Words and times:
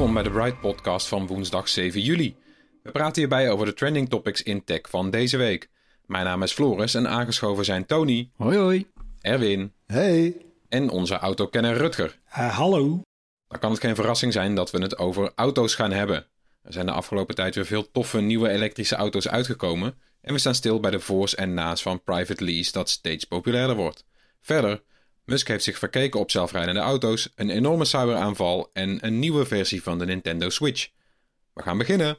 Welkom 0.00 0.22
bij 0.22 0.32
de 0.32 0.38
Bright 0.38 0.60
Podcast 0.60 1.08
van 1.08 1.26
woensdag 1.26 1.68
7 1.68 2.00
juli. 2.00 2.36
We 2.82 2.90
praten 2.90 3.14
hierbij 3.14 3.50
over 3.50 3.66
de 3.66 3.74
trending 3.74 4.08
topics 4.08 4.42
in 4.42 4.64
tech 4.64 4.80
van 4.88 5.10
deze 5.10 5.36
week. 5.36 5.68
Mijn 6.06 6.24
naam 6.24 6.42
is 6.42 6.52
Floris 6.52 6.94
en 6.94 7.08
aangeschoven 7.08 7.64
zijn 7.64 7.86
Tony, 7.86 8.30
Hoi 8.36 8.58
hoi. 8.58 8.86
Erwin 9.20 9.72
Hey. 9.86 10.36
en 10.68 10.90
onze 10.90 11.18
autokenner 11.18 11.76
Rutger. 11.76 12.18
Uh, 12.28 12.56
hallo. 12.56 13.00
Dan 13.48 13.58
kan 13.58 13.70
het 13.70 13.80
geen 13.80 13.94
verrassing 13.94 14.32
zijn 14.32 14.54
dat 14.54 14.70
we 14.70 14.82
het 14.82 14.98
over 14.98 15.32
auto's 15.34 15.74
gaan 15.74 15.92
hebben. 15.92 16.26
Er 16.62 16.72
zijn 16.72 16.86
de 16.86 16.92
afgelopen 16.92 17.34
tijd 17.34 17.54
weer 17.54 17.66
veel 17.66 17.90
toffe 17.90 18.20
nieuwe 18.20 18.48
elektrische 18.48 18.96
auto's 18.96 19.28
uitgekomen 19.28 19.98
en 20.20 20.32
we 20.32 20.38
staan 20.38 20.54
stil 20.54 20.80
bij 20.80 20.90
de 20.90 21.00
voor's 21.00 21.34
en 21.34 21.54
na's 21.54 21.82
van 21.82 22.02
private 22.02 22.44
lease 22.44 22.72
dat 22.72 22.90
steeds 22.90 23.24
populairder 23.24 23.76
wordt. 23.76 24.04
Verder, 24.40 24.82
Musk 25.30 25.48
heeft 25.48 25.64
zich 25.64 25.78
verkeken 25.78 26.20
op 26.20 26.30
zelfrijdende 26.30 26.80
auto's, 26.80 27.32
een 27.34 27.50
enorme 27.50 27.84
cyberaanval 27.84 28.70
en 28.72 28.98
een 29.00 29.18
nieuwe 29.18 29.46
versie 29.46 29.82
van 29.82 29.98
de 29.98 30.04
Nintendo 30.04 30.48
Switch. 30.48 30.88
We 31.52 31.62
gaan 31.62 31.78
beginnen. 31.78 32.18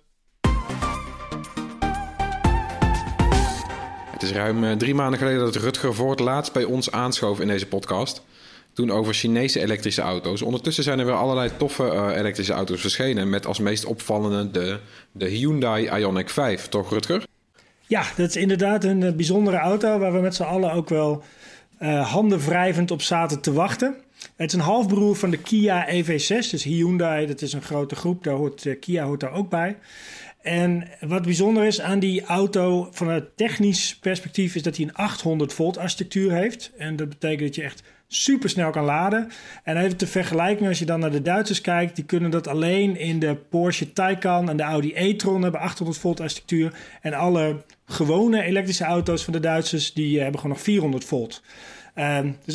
Het 4.12 4.22
is 4.22 4.32
ruim 4.32 4.64
eh, 4.64 4.72
drie 4.72 4.94
maanden 4.94 5.20
geleden 5.20 5.40
dat 5.40 5.56
Rutger 5.56 5.94
voor 5.94 6.10
het 6.10 6.20
laatst 6.20 6.54
bij 6.54 6.64
ons 6.64 6.92
aanschoof 6.92 7.40
in 7.40 7.48
deze 7.48 7.68
podcast. 7.68 8.22
Toen 8.74 8.92
over 8.92 9.14
Chinese 9.14 9.60
elektrische 9.60 10.02
auto's. 10.02 10.42
Ondertussen 10.42 10.84
zijn 10.84 11.00
er 11.00 11.06
weer 11.06 11.16
allerlei 11.16 11.50
toffe 11.58 11.90
eh, 11.90 12.18
elektrische 12.18 12.54
auto's 12.54 12.82
verschenen. 12.82 13.30
Met 13.30 13.46
als 13.46 13.60
meest 13.60 13.86
opvallende 13.86 14.52
de, 14.52 14.80
de 15.12 15.28
Hyundai 15.28 15.90
Ioniq 15.90 16.26
5, 16.26 16.68
toch 16.68 16.90
Rutger? 16.90 17.24
Ja, 17.88 18.04
dat 18.16 18.30
is 18.30 18.36
inderdaad 18.36 18.84
een 18.84 19.04
eh, 19.04 19.14
bijzondere 19.14 19.58
auto 19.58 20.00
waar 20.00 20.14
we 20.14 20.20
met 20.20 20.36
z'n 20.36 20.44
allen 20.44 20.72
ook 20.72 20.90
wel 20.90 21.24
eh 21.82 22.12
handen 22.12 22.40
wrijvend 22.40 22.92
op 22.92 23.02
zaten 23.02 23.42
te 23.42 23.54
wachten. 23.54 23.96
Het 24.36 24.50
is 24.50 24.54
een 24.54 24.66
halfbroer 24.66 25.16
van 25.16 25.30
de 25.30 25.38
Kia 25.38 25.88
EV6, 25.90 26.50
dus 26.50 26.64
Hyundai, 26.64 27.26
dat 27.28 27.42
is 27.42 27.54
een 27.54 27.62
grote 27.62 27.96
groep, 27.96 28.24
daar 28.24 28.34
hoort, 28.34 28.66
eh, 28.66 28.80
Kia 28.80 29.04
hoort 29.04 29.20
daar 29.20 29.32
ook 29.32 29.50
bij. 29.50 29.78
En 30.42 30.88
wat 31.00 31.22
bijzonder 31.22 31.66
is 31.66 31.82
aan 31.82 32.00
die 32.00 32.24
auto 32.24 32.88
vanuit 32.92 33.38
technisch 33.38 33.98
perspectief 33.98 34.56
is 34.56 34.62
dat 34.62 34.76
hij 34.76 34.86
een 34.86 34.94
800 34.94 35.54
volt 35.54 35.78
architectuur 35.78 36.32
heeft. 36.32 36.72
En 36.78 36.96
dat 36.96 37.10
betekent 37.10 37.42
dat 37.42 37.56
je 37.56 37.64
echt 37.64 37.84
super 38.08 38.50
snel 38.50 38.72
kan 38.72 38.84
laden. 38.84 39.32
En 39.64 39.78
even 39.78 39.98
te 39.98 40.08
vergelijken, 40.08 40.68
als 40.68 40.80
je 40.80 40.86
dan 40.86 41.00
naar 41.00 41.12
de 41.12 41.22
Duitsers 41.22 41.62
kijkt, 41.62 41.96
die 41.96 42.06
kunnen 42.06 42.32
dat 42.32 42.48
alleen 42.48 42.98
in 42.98 43.20
de 43.20 43.36
Porsche 43.50 43.94
Taycan 43.94 44.50
en 44.50 44.58
de 44.58 44.64
Audi 44.64 44.92
e-tron 44.96 45.42
hebben 45.42 45.62
800 45.62 45.98
volt 45.98 46.20
architectuur. 46.20 46.74
En 47.02 47.14
alle 47.14 47.64
gewone 47.92 48.44
elektrische 48.44 48.84
auto's 48.84 49.24
van 49.24 49.34
de 49.34 49.40
Duitsers, 49.40 49.94
die 49.94 50.16
eh, 50.16 50.22
hebben 50.22 50.40
gewoon 50.40 50.56
nog 50.56 50.66
400 50.66 51.06
volt. 51.06 51.42
Dus 51.94 52.04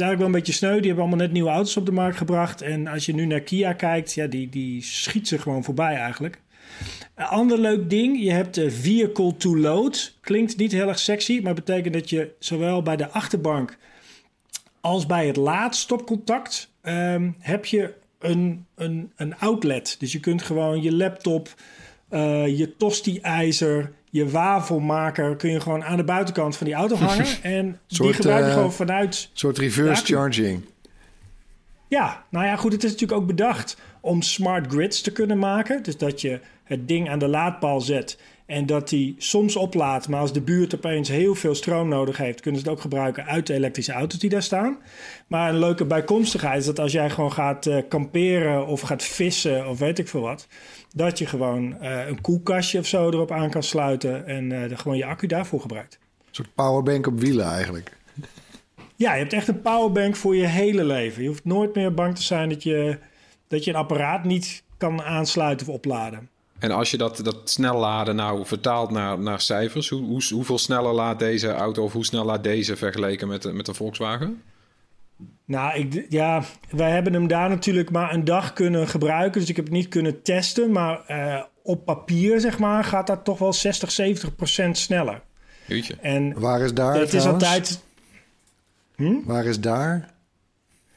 eigenlijk 0.01 0.17
wel 0.17 0.27
een 0.27 0.33
beetje 0.33 0.53
sneu. 0.53 0.77
Die 0.77 0.87
hebben 0.87 1.05
allemaal 1.05 1.25
net 1.25 1.33
nieuwe 1.33 1.51
auto's 1.51 1.77
op 1.77 1.87
de 1.87 1.93
markt 1.93 2.17
gebracht. 2.17 2.63
En 2.63 2.87
als 2.87 3.07
je 3.07 3.15
nu 3.15 3.27
naar 3.27 3.41
Kia 3.41 3.73
kijkt, 3.73 4.13
ja, 4.13 4.27
die, 4.27 4.49
die 4.49 4.83
schiet 4.83 5.29
ze 5.29 5.39
gewoon 5.39 5.65
voorbij 5.65 5.95
eigenlijk. 5.95 6.41
Een 7.15 7.25
ander 7.25 7.59
leuk 7.59 7.91
ding, 7.91 8.23
je 8.23 8.31
hebt 8.31 8.55
de 8.55 8.71
vehicle 8.71 9.37
to 9.37 9.57
load. 9.57 10.17
Klinkt 10.21 10.57
niet 10.57 10.73
heel 10.73 10.89
erg 10.89 10.99
sexy, 10.99 11.41
maar 11.43 11.55
betekent 11.55 11.95
dat 11.95 12.11
je 12.11 12.31
zowel 12.39 12.83
bij 12.83 12.97
de 12.97 13.09
achterbank 13.09 13.79
als 14.81 15.07
bij 15.07 15.27
het 15.27 15.37
laadstopcontact 15.37 16.71
ehm, 16.81 17.31
heb 17.39 17.65
je 17.65 17.95
een, 18.19 18.67
een, 18.75 19.13
een 19.17 19.39
outlet. 19.39 19.97
Dus 19.99 20.13
je 20.13 20.21
kunt 20.21 20.43
gewoon 20.43 20.83
je 20.83 20.95
laptop, 20.95 21.55
eh, 22.09 22.59
je 22.59 22.77
tosti-ijzer, 22.77 23.93
je 24.11 24.29
wafelmaker... 24.29 25.37
kun 25.37 25.51
je 25.51 25.61
gewoon 25.61 25.85
aan 25.85 25.97
de 25.97 26.05
buitenkant 26.05 26.57
van 26.57 26.67
die 26.67 26.75
auto 26.75 26.97
hangen. 27.07 27.27
En 27.43 27.81
die 27.87 28.13
gebruik 28.13 28.45
je 28.45 28.49
eh, 28.49 28.55
gewoon 28.55 28.73
vanuit... 28.73 29.29
Een 29.33 29.39
soort 29.39 29.59
reverse 29.59 30.05
charging. 30.05 30.65
Ja, 31.89 32.25
nou 32.31 32.47
ja, 32.47 32.57
goed, 32.57 32.73
het 32.73 32.85
is 32.85 32.91
natuurlijk 32.91 33.21
ook 33.21 33.27
bedacht 33.27 33.77
om 34.01 34.23
smart 34.23 34.73
grids 34.73 35.01
te 35.01 35.13
kunnen 35.13 35.39
maken. 35.39 35.83
Dus 35.83 35.97
dat 35.97 36.21
je 36.21 36.41
het 36.65 36.89
ding 36.89 37.11
aan 37.11 37.19
de 37.19 37.29
laadpaal 37.29 37.81
zet 37.81 38.19
en 38.47 38.67
dat 38.67 38.89
die 38.89 39.15
soms 39.19 39.57
oplaadt. 39.57 40.09
Maar 40.09 40.21
als 40.21 40.33
de 40.33 40.41
buurt 40.41 40.75
opeens 40.75 41.09
heel 41.09 41.35
veel 41.35 41.55
stroom 41.55 41.89
nodig 41.89 42.17
heeft, 42.17 42.41
kunnen 42.41 42.61
ze 42.61 42.67
het 42.67 42.77
ook 42.77 42.83
gebruiken 42.83 43.25
uit 43.25 43.47
de 43.47 43.55
elektrische 43.55 43.93
auto's 43.93 44.19
die 44.19 44.31
daar 44.31 44.43
staan. 44.43 44.79
Maar 45.27 45.49
een 45.49 45.59
leuke 45.59 45.85
bijkomstigheid 45.85 46.61
is 46.61 46.67
dat 46.67 46.79
als 46.79 46.93
jij 46.93 47.11
gewoon 47.11 47.33
gaat 47.33 47.67
eh, 47.67 47.83
kamperen 47.89 48.67
of 48.67 48.81
gaat 48.81 49.03
vissen 49.03 49.69
of 49.69 49.79
weet 49.79 49.99
ik 49.99 50.09
veel 50.09 50.21
wat, 50.21 50.47
dat 50.97 51.19
je 51.19 51.27
gewoon 51.27 51.81
eh, 51.81 52.07
een 52.09 52.21
koelkastje 52.21 52.79
of 52.79 52.87
zo 52.87 53.09
erop 53.11 53.31
aan 53.31 53.51
kan 53.51 53.63
sluiten 53.63 54.27
en 54.27 54.53
eh, 54.71 54.79
gewoon 54.79 54.97
je 54.97 55.05
accu 55.07 55.27
daarvoor 55.27 55.61
gebruikt. 55.61 55.99
Een 56.19 56.35
soort 56.35 56.55
powerbank 56.55 57.07
op 57.07 57.21
wielen 57.21 57.47
eigenlijk. 57.47 57.97
Ja, 58.97 59.13
je 59.13 59.19
hebt 59.19 59.33
echt 59.33 59.49
een 59.49 59.61
powerbank 59.63 60.17
voor 60.17 60.37
je 60.37 60.47
hele 60.47 60.85
leven. 60.85 61.23
Je 61.23 61.29
hoeft 61.29 61.45
nooit 61.45 61.75
meer 61.75 61.95
bang 61.95 62.15
te 62.17 62.23
zijn 62.23 62.49
dat 62.49 62.63
je, 62.63 62.99
dat 63.49 63.65
je 63.65 63.71
een 63.71 63.77
apparaat 63.77 64.25
niet 64.25 64.63
kan 64.77 65.03
aansluiten 65.03 65.67
of 65.69 65.75
opladen. 65.75 66.29
En 66.59 66.71
als 66.71 66.91
je 66.91 66.97
dat, 66.97 67.21
dat 67.23 67.51
snel 67.51 67.79
laden 67.79 68.17
nou 68.17 68.47
vertaalt 68.47 68.91
naar, 68.91 69.19
naar 69.19 69.41
cijfers, 69.41 69.89
hoe, 69.89 70.03
hoe, 70.03 70.23
hoeveel 70.35 70.59
sneller 70.59 70.93
laat 70.93 71.19
deze 71.19 71.53
auto 71.53 71.83
of 71.85 71.93
hoe 71.93 72.05
snel 72.05 72.25
laat 72.25 72.43
deze 72.45 72.77
vergeleken 72.77 73.29
met, 73.29 73.43
de- 73.43 73.53
met 73.53 73.67
de 73.67 73.75
Volkswagen? 73.75 74.43
Nou, 75.47 75.79
ik, 75.79 76.07
ja, 76.09 76.43
wij 76.71 76.91
hebben 76.91 77.13
hem 77.13 77.27
daar 77.27 77.49
natuurlijk 77.49 77.91
maar 77.91 78.15
een 78.15 78.25
dag 78.25 78.53
kunnen 78.53 78.89
gebruiken. 78.89 79.41
Dus 79.41 79.51
ik 79.51 79.57
heb 79.57 79.65
het 79.65 79.75
niet 79.75 79.89
kunnen 79.89 80.23
testen. 80.23 80.73
Maar 80.73 81.05
eh, 81.07 81.43
op 81.63 81.85
papier, 81.85 82.41
zeg 82.41 82.59
maar, 82.59 82.85
gaat 82.85 83.07
dat 83.07 83.25
toch 83.25 83.39
wel 83.39 83.53
60, 83.53 83.91
70 83.91 84.35
procent 84.37 84.79
sneller. 84.79 85.23
Jeetje. 85.67 85.97
En 86.01 86.41
Waar 86.41 86.61
is 86.61 86.75
daar 86.75 86.95
het 86.99 87.13
is 87.15 87.27
altijd... 87.27 87.85
Waar 89.25 89.45
is 89.45 89.61
daar? 89.61 90.15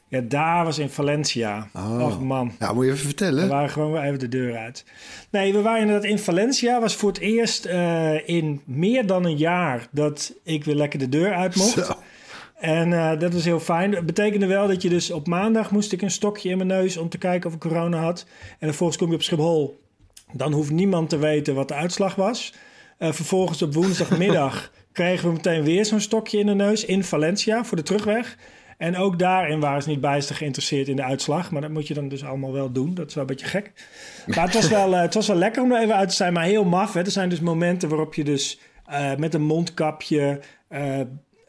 Ja, 0.08 0.20
daar 0.20 0.64
was 0.64 0.78
in 0.78 0.88
Valencia. 0.88 1.68
Oh. 1.74 2.06
Och 2.06 2.20
man. 2.20 2.52
Ja, 2.58 2.72
moet 2.72 2.84
je 2.84 2.90
even 2.90 3.02
We 3.02 3.08
vertellen. 3.08 3.48
waren 3.48 3.70
gewoon 3.70 3.92
weer 3.92 4.02
even 4.02 4.18
de 4.18 4.28
deur 4.28 4.56
uit. 4.56 4.84
Nee, 5.30 5.52
we 5.52 5.60
waren 5.60 5.80
inderdaad 5.80 6.04
in 6.10 6.18
Valencia. 6.18 6.80
Was 6.80 6.96
voor 6.96 7.08
het 7.08 7.18
eerst 7.18 7.64
eh, 7.64 8.28
in 8.28 8.60
meer 8.64 9.06
dan 9.06 9.24
een 9.24 9.36
jaar 9.36 9.88
dat 9.90 10.34
ik 10.42 10.64
weer 10.64 10.74
lekker 10.74 10.98
de 10.98 11.08
deur 11.08 11.34
uit 11.34 11.56
mocht. 11.56 11.70
Zo. 11.86 11.94
En 12.60 12.92
eh, 12.92 13.18
dat 13.18 13.32
was 13.32 13.44
heel 13.44 13.60
fijn. 13.60 13.94
Het 13.94 14.06
betekende 14.06 14.46
wel 14.46 14.66
dat 14.66 14.82
je 14.82 14.88
dus 14.88 15.10
op 15.10 15.26
maandag 15.26 15.70
moest 15.70 15.92
ik 15.92 16.02
een 16.02 16.10
stokje 16.10 16.48
in 16.48 16.56
mijn 16.56 16.68
neus 16.68 16.96
om 16.96 17.08
te 17.08 17.18
kijken 17.18 17.48
of 17.48 17.54
ik 17.54 17.60
corona 17.60 17.98
had. 17.98 18.26
En 18.58 18.68
vervolgens 18.68 18.98
kom 18.98 19.08
je 19.08 19.14
op 19.14 19.22
Schiphol. 19.22 19.80
Dan 20.32 20.52
hoeft 20.52 20.70
niemand 20.70 21.08
te 21.08 21.18
weten 21.18 21.54
wat 21.54 21.68
de 21.68 21.74
uitslag 21.74 22.14
was. 22.14 22.54
Eh, 22.98 23.12
vervolgens 23.12 23.62
op 23.62 23.74
woensdagmiddag 23.74 24.72
kregen 24.92 25.28
we 25.28 25.34
meteen 25.34 25.62
weer 25.62 25.84
zo'n 25.84 26.00
stokje 26.00 26.38
in 26.38 26.46
de 26.46 26.54
neus 26.54 26.84
in 26.84 27.04
Valencia 27.04 27.64
voor 27.64 27.76
de 27.76 27.82
terugweg. 27.82 28.36
En 28.78 28.96
ook 28.96 29.18
daarin 29.18 29.60
waren 29.60 29.82
ze 29.82 29.88
niet 29.88 30.00
bijster 30.00 30.36
geïnteresseerd 30.36 30.88
in 30.88 30.96
de 30.96 31.04
uitslag. 31.04 31.50
Maar 31.50 31.60
dat 31.60 31.70
moet 31.70 31.86
je 31.86 31.94
dan 31.94 32.08
dus 32.08 32.24
allemaal 32.24 32.52
wel 32.52 32.72
doen. 32.72 32.94
Dat 32.94 33.08
is 33.08 33.14
wel 33.14 33.22
een 33.22 33.30
beetje 33.30 33.46
gek. 33.46 33.72
Maar 34.26 34.44
het 34.44 34.54
was 34.54 34.68
wel, 34.78 34.94
eh, 34.94 35.00
het 35.00 35.14
was 35.14 35.26
wel 35.26 35.36
lekker 35.36 35.62
om 35.62 35.72
er 35.72 35.82
even 35.82 35.96
uit 35.96 36.08
te 36.08 36.14
zijn. 36.14 36.32
Maar 36.32 36.44
heel 36.44 36.64
maf. 36.64 36.92
Hè? 36.92 37.00
Er 37.00 37.10
zijn 37.10 37.28
dus 37.28 37.40
momenten 37.40 37.88
waarop 37.88 38.14
je 38.14 38.24
dus 38.24 38.60
met 39.16 39.34
een 39.34 39.42
mondkapje 39.42 40.40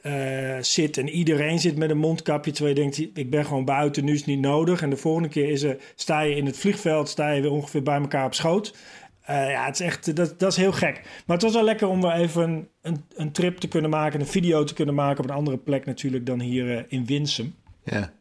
eh, 0.01 0.57
zit. 0.61 0.97
En 0.97 1.09
iedereen 1.09 1.59
zit 1.59 1.77
met 1.77 1.89
een 1.89 1.97
mondkapje. 1.97 2.51
Terwijl 2.51 2.75
je 2.75 2.81
denkt, 2.81 3.17
ik 3.17 3.29
ben 3.29 3.45
gewoon 3.45 3.65
buiten. 3.65 4.05
Nu 4.05 4.11
is 4.11 4.17
het 4.17 4.27
niet 4.27 4.39
nodig. 4.39 4.81
En 4.81 4.89
de 4.89 4.97
volgende 4.97 5.29
keer 5.29 5.49
is 5.49 5.63
er, 5.63 5.77
sta 5.95 6.21
je 6.21 6.35
in 6.35 6.45
het 6.45 6.57
vliegveld. 6.57 7.09
Sta 7.09 7.29
je 7.31 7.41
weer 7.41 7.51
ongeveer 7.51 7.83
bij 7.83 7.99
elkaar 7.99 8.25
op 8.25 8.33
schoot. 8.33 8.73
Eh, 9.21 9.49
ja, 9.49 9.65
het 9.65 9.79
is 9.79 9.85
echt, 9.85 10.15
dat, 10.15 10.39
dat 10.39 10.51
is 10.51 10.57
heel 10.57 10.71
gek. 10.71 11.01
Maar 11.25 11.35
het 11.35 11.45
was 11.45 11.53
wel 11.53 11.63
lekker 11.63 11.87
om 11.87 12.01
weer 12.01 12.11
even 12.11 12.67
een, 12.81 13.05
een, 13.15 13.31
trip 13.31 13.57
te 13.57 13.67
kunnen 13.67 13.89
maken, 13.89 14.19
een 14.19 14.25
video 14.25 14.63
te 14.63 14.73
kunnen 14.73 14.95
maken 14.95 15.23
op 15.23 15.29
een 15.29 15.35
andere 15.35 15.57
plek 15.57 15.85
natuurlijk 15.85 16.25
dan 16.25 16.39
hier 16.39 16.77
eh, 16.77 16.83
in 16.87 17.05
Winsum. 17.05 17.55
Ja. 17.83 18.11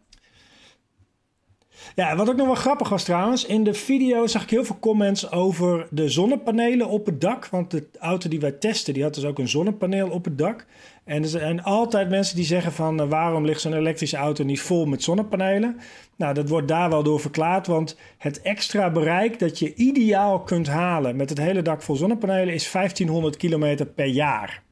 Ja, 1.94 2.16
wat 2.16 2.28
ook 2.28 2.36
nog 2.36 2.46
wel 2.46 2.54
grappig 2.54 2.88
was 2.88 3.04
trouwens, 3.04 3.46
in 3.46 3.64
de 3.64 3.74
video 3.74 4.26
zag 4.26 4.42
ik 4.42 4.50
heel 4.50 4.64
veel 4.64 4.78
comments 4.80 5.30
over 5.30 5.86
de 5.90 6.08
zonnepanelen 6.08 6.88
op 6.88 7.06
het 7.06 7.20
dak. 7.20 7.46
Want 7.46 7.70
de 7.70 7.88
auto 7.98 8.28
die 8.28 8.40
wij 8.40 8.52
testen, 8.52 8.94
die 8.94 9.02
had 9.02 9.14
dus 9.14 9.24
ook 9.24 9.38
een 9.38 9.48
zonnepaneel 9.48 10.08
op 10.10 10.24
het 10.24 10.38
dak. 10.38 10.66
En 11.04 11.22
er 11.22 11.28
zijn 11.28 11.62
altijd 11.62 12.08
mensen 12.08 12.36
die 12.36 12.44
zeggen 12.44 12.72
van, 12.72 13.00
eh, 13.00 13.08
waarom 13.08 13.44
ligt 13.44 13.60
zo'n 13.60 13.74
elektrische 13.74 14.16
auto 14.16 14.44
niet 14.44 14.60
vol 14.60 14.86
met 14.86 15.02
zonnepanelen? 15.02 15.80
Nou, 16.16 16.34
dat 16.34 16.48
wordt 16.48 16.68
daar 16.68 16.90
wel 16.90 17.02
door 17.02 17.20
verklaard, 17.20 17.66
want 17.66 17.96
het 18.18 18.42
extra 18.42 18.90
bereik 18.90 19.38
dat 19.38 19.58
je 19.58 19.74
ideaal 19.74 20.40
kunt 20.40 20.66
halen 20.66 21.16
met 21.16 21.28
het 21.28 21.38
hele 21.38 21.62
dak 21.62 21.82
vol 21.82 21.96
zonnepanelen 21.96 22.54
is 22.54 22.70
1500 22.70 23.36
kilometer 23.36 23.86
per 23.86 24.06
jaar. 24.06 24.62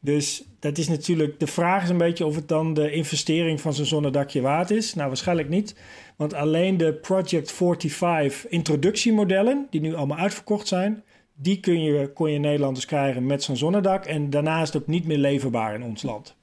Dus 0.00 0.44
dat 0.58 0.78
is 0.78 0.88
natuurlijk, 0.88 1.40
de 1.40 1.46
vraag 1.46 1.82
is 1.82 1.88
een 1.88 1.98
beetje 1.98 2.26
of 2.26 2.34
het 2.34 2.48
dan 2.48 2.74
de 2.74 2.92
investering 2.92 3.60
van 3.60 3.74
zo'n 3.74 3.84
zonnedakje 3.84 4.40
waard 4.40 4.70
is. 4.70 4.94
Nou, 4.94 5.08
waarschijnlijk 5.08 5.48
niet. 5.48 5.74
Want 6.16 6.34
alleen 6.34 6.76
de 6.76 6.92
Project 6.92 7.52
45 7.52 8.48
introductiemodellen, 8.48 9.66
die 9.70 9.80
nu 9.80 9.94
allemaal 9.94 10.18
uitverkocht 10.18 10.68
zijn, 10.68 11.02
die 11.34 11.60
kun 11.60 11.82
je, 11.82 12.12
kon 12.12 12.30
je 12.30 12.38
Nederlanders 12.38 12.86
krijgen 12.86 13.26
met 13.26 13.42
zo'n 13.42 13.56
zonnedak. 13.56 14.04
En 14.04 14.30
daarna 14.30 14.60
is 14.62 14.72
het 14.72 14.82
ook 14.82 14.88
niet 14.88 15.06
meer 15.06 15.18
leverbaar 15.18 15.74
in 15.74 15.82
ons 15.82 16.02
land. 16.02 16.34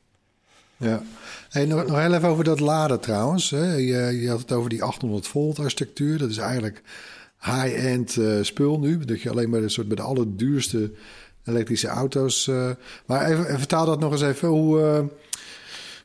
Ja. 0.78 1.04
Hey, 1.50 1.66
nog, 1.66 1.88
nog 1.88 2.00
heel 2.00 2.14
even 2.14 2.30
over 2.30 2.44
dat 2.44 2.60
laden 2.60 3.00
trouwens. 3.00 3.50
Je, 3.50 4.18
je 4.22 4.30
had 4.30 4.40
het 4.40 4.52
over 4.52 4.70
die 4.70 4.84
800 4.84 5.28
volt 5.28 5.60
architectuur. 5.60 6.18
Dat 6.18 6.30
is 6.30 6.38
eigenlijk 6.38 6.82
high-end 7.42 8.18
eh, 8.18 8.38
spul 8.42 8.80
nu. 8.80 9.06
Dat 9.06 9.22
je 9.22 9.30
alleen 9.30 9.50
maar 9.50 9.62
een 9.62 9.70
soort 9.70 9.88
bij 9.88 9.96
de 9.96 10.02
allerduurste 10.02 10.92
elektrische 11.46 11.88
auto's. 11.88 12.48
eh, 12.48 12.70
maar 13.06 13.26
even, 13.26 13.46
even 13.46 13.58
vertaal 13.58 13.86
dat 13.86 14.00
nog 14.00 14.12
eens 14.12 14.22
even. 14.22 14.48
Hoe, 14.48 15.10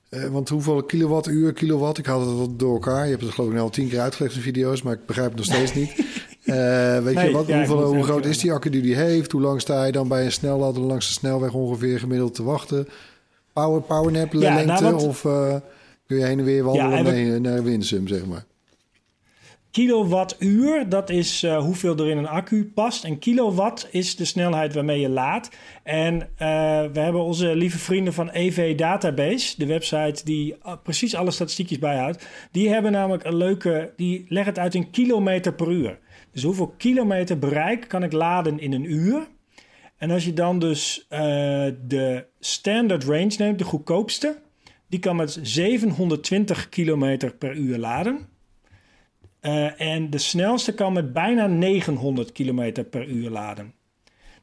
eh, 0.08 0.28
want 0.28 0.48
hoeveel 0.48 0.82
kilowattuur, 0.82 1.52
kilowatt? 1.52 1.98
Ik 1.98 2.06
had 2.06 2.38
het 2.38 2.58
door 2.58 2.72
elkaar. 2.72 3.04
Je 3.04 3.10
hebt 3.10 3.22
het 3.22 3.32
geloof 3.32 3.52
ik 3.52 3.58
al 3.58 3.70
tien 3.70 3.88
keer 3.88 4.00
uitgelegd 4.00 4.34
in 4.34 4.40
video's, 4.40 4.82
maar 4.82 4.92
ik 4.92 5.06
begrijp 5.06 5.28
het 5.28 5.36
nog 5.36 5.46
steeds 5.46 5.74
niet. 5.74 5.94
Eh, 6.46 6.98
weet 7.02 7.14
Nee, 7.14 7.26
je 7.28 7.32
wat, 7.32 7.46
ja, 7.46 7.56
hoeveel, 7.56 7.94
hoe 7.94 8.02
groot 8.04 8.24
is 8.24 8.38
die 8.38 8.52
accu 8.52 8.70
die 8.70 8.82
die 8.82 8.94
heeft? 8.96 9.32
Hoe 9.32 9.40
lang 9.40 9.60
sta 9.60 9.84
je 9.84 9.92
dan 9.92 10.08
bij 10.08 10.24
een 10.24 10.32
snellader 10.32 10.82
langs 10.82 11.06
de 11.06 11.12
snelweg 11.12 11.52
ongeveer 11.52 11.98
gemiddeld 11.98 12.34
te 12.34 12.42
wachten? 12.42 12.88
Power, 13.52 13.80
powernap 13.82 14.32
Ja, 14.32 14.54
lengte 14.54 14.82
nou, 14.82 14.94
wat- 14.94 15.06
of 15.06 15.24
eh, 15.24 15.54
kun 16.06 16.16
je 16.18 16.24
heen 16.24 16.38
en 16.38 16.44
weer 16.44 16.62
wandelen 16.64 16.96
Ja, 16.96 17.02
mee 17.02 17.38
naar 17.40 17.62
Winsum, 17.62 18.08
zeg 18.08 18.26
maar? 18.26 18.44
Kilowattuur, 19.70 20.88
dat 20.88 21.10
is 21.10 21.42
eh, 21.42 21.58
hoeveel 21.58 21.96
er 21.96 22.10
in 22.10 22.16
een 22.18 22.28
accu 22.28 22.70
past. 22.74 23.04
En 23.04 23.18
kilowatt 23.18 23.88
is 23.90 24.16
de 24.16 24.24
snelheid 24.24 24.74
waarmee 24.74 25.00
je 25.00 25.08
laat. 25.08 25.50
En 25.82 26.20
eh, 26.36 26.48
we 26.92 27.00
hebben 27.00 27.22
onze 27.22 27.56
lieve 27.56 27.78
vrienden 27.78 28.12
van 28.12 28.30
EV 28.32 28.74
Database, 28.76 29.54
de 29.58 29.66
website 29.66 30.24
die 30.24 30.56
eh, 30.62 30.72
precies 30.82 31.14
alle 31.14 31.30
statistiekjes 31.30 31.78
bijhoudt. 31.78 32.26
Die 32.52 32.68
hebben 32.68 32.92
namelijk 32.92 33.24
een 33.24 33.36
leuke, 33.36 33.92
die 33.96 34.26
leggen 34.28 34.52
het 34.52 34.62
uit 34.62 34.74
in 34.74 34.90
kilometer 34.90 35.52
per 35.54 35.70
uur. 35.70 35.98
Dus 36.36 36.44
hoeveel 36.44 36.74
kilometer 36.76 37.38
bereik 37.38 37.88
kan 37.88 38.02
ik 38.02 38.12
laden 38.12 38.58
in 38.58 38.72
een 38.72 38.92
uur? 38.92 39.26
En 39.96 40.10
als 40.10 40.24
je 40.24 40.32
dan 40.32 40.58
dus 40.58 41.06
eh, 41.08 41.20
de 41.86 42.26
standard 42.40 43.04
range 43.04 43.34
neemt, 43.38 43.58
de 43.58 43.64
goedkoopste, 43.64 44.38
die 44.86 45.00
kan 45.00 45.16
met 45.16 45.38
720 45.42 46.68
kilometer 46.68 47.34
per 47.34 47.54
uur 47.54 47.78
laden. 47.78 48.28
Eh, 49.40 49.80
en 49.80 50.10
de 50.10 50.18
snelste 50.18 50.74
kan 50.74 50.92
met 50.92 51.12
bijna 51.12 51.46
900 51.46 52.32
kilometer 52.32 52.84
per 52.84 53.06
uur 53.06 53.30
laden. 53.30 53.74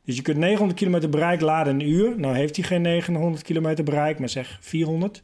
Dus 0.06 0.16
je 0.16 0.22
kunt 0.22 0.38
900 0.38 0.80
kilometer 0.80 1.10
bereik 1.10 1.42
laden 1.42 1.80
in 1.80 1.86
een 1.86 1.94
uur. 1.94 2.20
Nou 2.20 2.36
heeft 2.36 2.56
hij 2.56 2.66
geen 2.66 2.82
900 2.82 3.44
kilometer 3.44 3.84
bereik, 3.84 4.20
maar 4.20 4.30
zeg 4.30 4.58
400. 4.62 5.24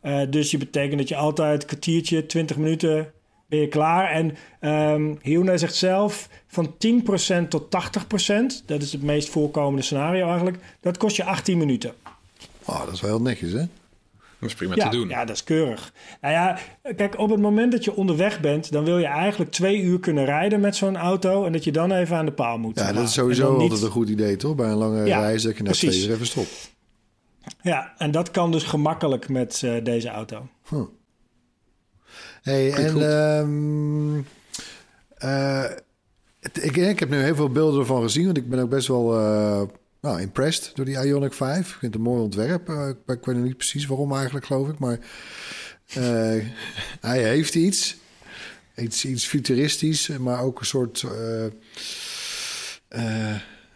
Eh, 0.00 0.20
dus 0.30 0.50
je 0.50 0.58
betekent 0.58 0.98
dat 0.98 1.08
je 1.08 1.16
altijd 1.16 1.62
een 1.62 1.68
kwartiertje, 1.68 2.26
20 2.26 2.56
minuten 2.56 3.12
ben 3.52 3.60
je 3.60 3.68
klaar. 3.68 4.10
En 4.10 4.36
ehm 4.60 5.14
Hyundai 5.22 5.58
zegt 5.58 5.74
zelf 5.74 6.28
van 6.46 6.74
10% 6.78 7.48
tot 7.48 7.70
80%, 7.70 8.64
dat 8.66 8.82
is 8.82 8.92
het 8.92 9.02
meest 9.02 9.28
voorkomende 9.28 9.82
scenario 9.82 10.26
eigenlijk, 10.26 10.58
dat 10.80 10.96
kost 10.96 11.16
je 11.16 11.24
18 11.24 11.58
minuten. 11.58 11.92
Oh, 12.64 12.84
dat 12.84 12.94
is 12.94 13.00
wel 13.00 13.10
heel 13.10 13.22
netjes, 13.22 13.52
hè? 13.52 13.58
Dat 14.38 14.50
is 14.50 14.54
prima 14.56 14.74
Ja, 14.74 14.88
te 14.88 14.96
doen. 14.96 15.08
ja, 15.08 15.24
dat 15.24 15.36
is 15.36 15.44
keurig. 15.44 15.92
Nou 16.20 16.34
ja, 16.34 16.58
kijk, 16.96 17.18
op 17.18 17.30
het 17.30 17.40
moment 17.40 17.72
dat 17.72 17.84
je 17.84 17.94
onderweg 17.96 18.40
bent, 18.40 18.72
dan 18.72 18.84
wil 18.84 18.98
je 18.98 19.06
eigenlijk 19.06 19.50
twee 19.50 19.80
uur 19.80 20.00
kunnen 20.00 20.24
rijden 20.24 20.60
met 20.60 20.76
zo'n 20.76 20.96
auto 20.96 21.44
en 21.44 21.52
dat 21.52 21.64
je 21.64 21.72
dan 21.72 21.92
even 21.92 22.16
aan 22.16 22.24
de 22.24 22.32
paal 22.32 22.58
moet. 22.58 22.78
Ja, 22.78 22.92
dat 22.92 23.04
is 23.04 23.12
sowieso 23.12 23.52
niet- 23.52 23.60
altijd 23.60 23.82
een 23.82 23.90
goed 23.90 24.08
idee, 24.08 24.36
toch? 24.36 24.54
Bij 24.54 24.68
een 24.70 24.76
lange 24.76 25.04
Ja, 25.06 25.20
reis 25.20 25.42
dat 25.42 25.56
je 25.56 25.62
na 25.62 25.70
precies. 25.70 25.90
twee 25.96 26.06
uur 26.08 26.14
even 26.14 26.26
stopt. 26.26 26.70
Ja, 27.62 27.92
en 27.98 28.10
dat 28.10 28.30
kan 28.30 28.50
dus 28.52 28.62
gemakkelijk 28.64 29.28
met 29.28 29.62
eh, 29.64 29.84
deze 29.84 30.08
auto. 30.08 30.46
Hey, 32.42 32.72
en 32.72 33.02
ehm, 33.10 34.22
eh, 35.14 35.70
het- 36.40 36.64
ik, 36.64 36.76
ik 36.76 36.98
heb 36.98 37.08
nu 37.10 37.16
heel 37.22 37.34
veel 37.34 37.50
beelden 37.50 37.80
ervan 37.80 38.02
gezien, 38.02 38.24
want 38.24 38.36
ik 38.36 38.48
ben 38.48 38.58
ook 38.58 38.68
best 38.70 38.88
wel 38.88 39.18
eh, 39.18 39.62
nou, 40.00 40.20
impressed 40.20 40.70
door 40.74 40.84
die 40.84 41.04
Ionic 41.04 41.32
5. 41.32 41.58
Ik 41.58 41.64
vind 41.66 41.80
het 41.80 41.94
een 41.94 42.00
mooi 42.10 42.22
ontwerp. 42.22 42.68
Eh, 42.68 42.88
ik, 42.88 42.96
ik 43.16 43.24
weet 43.24 43.36
nog 43.36 43.44
niet 43.44 43.56
precies 43.56 43.86
waarom 43.86 44.14
eigenlijk, 44.14 44.46
geloof 44.46 44.68
ik, 44.68 44.78
maar 44.78 44.98
hij 47.00 47.22
heeft 47.22 47.54
iets. 47.54 47.96
Iets, 48.76 49.04
iets 49.04 49.26
futuristisch, 49.26 50.08
maar 50.08 50.40
ook 50.42 50.60
een 50.60 50.66
soort. 50.66 51.04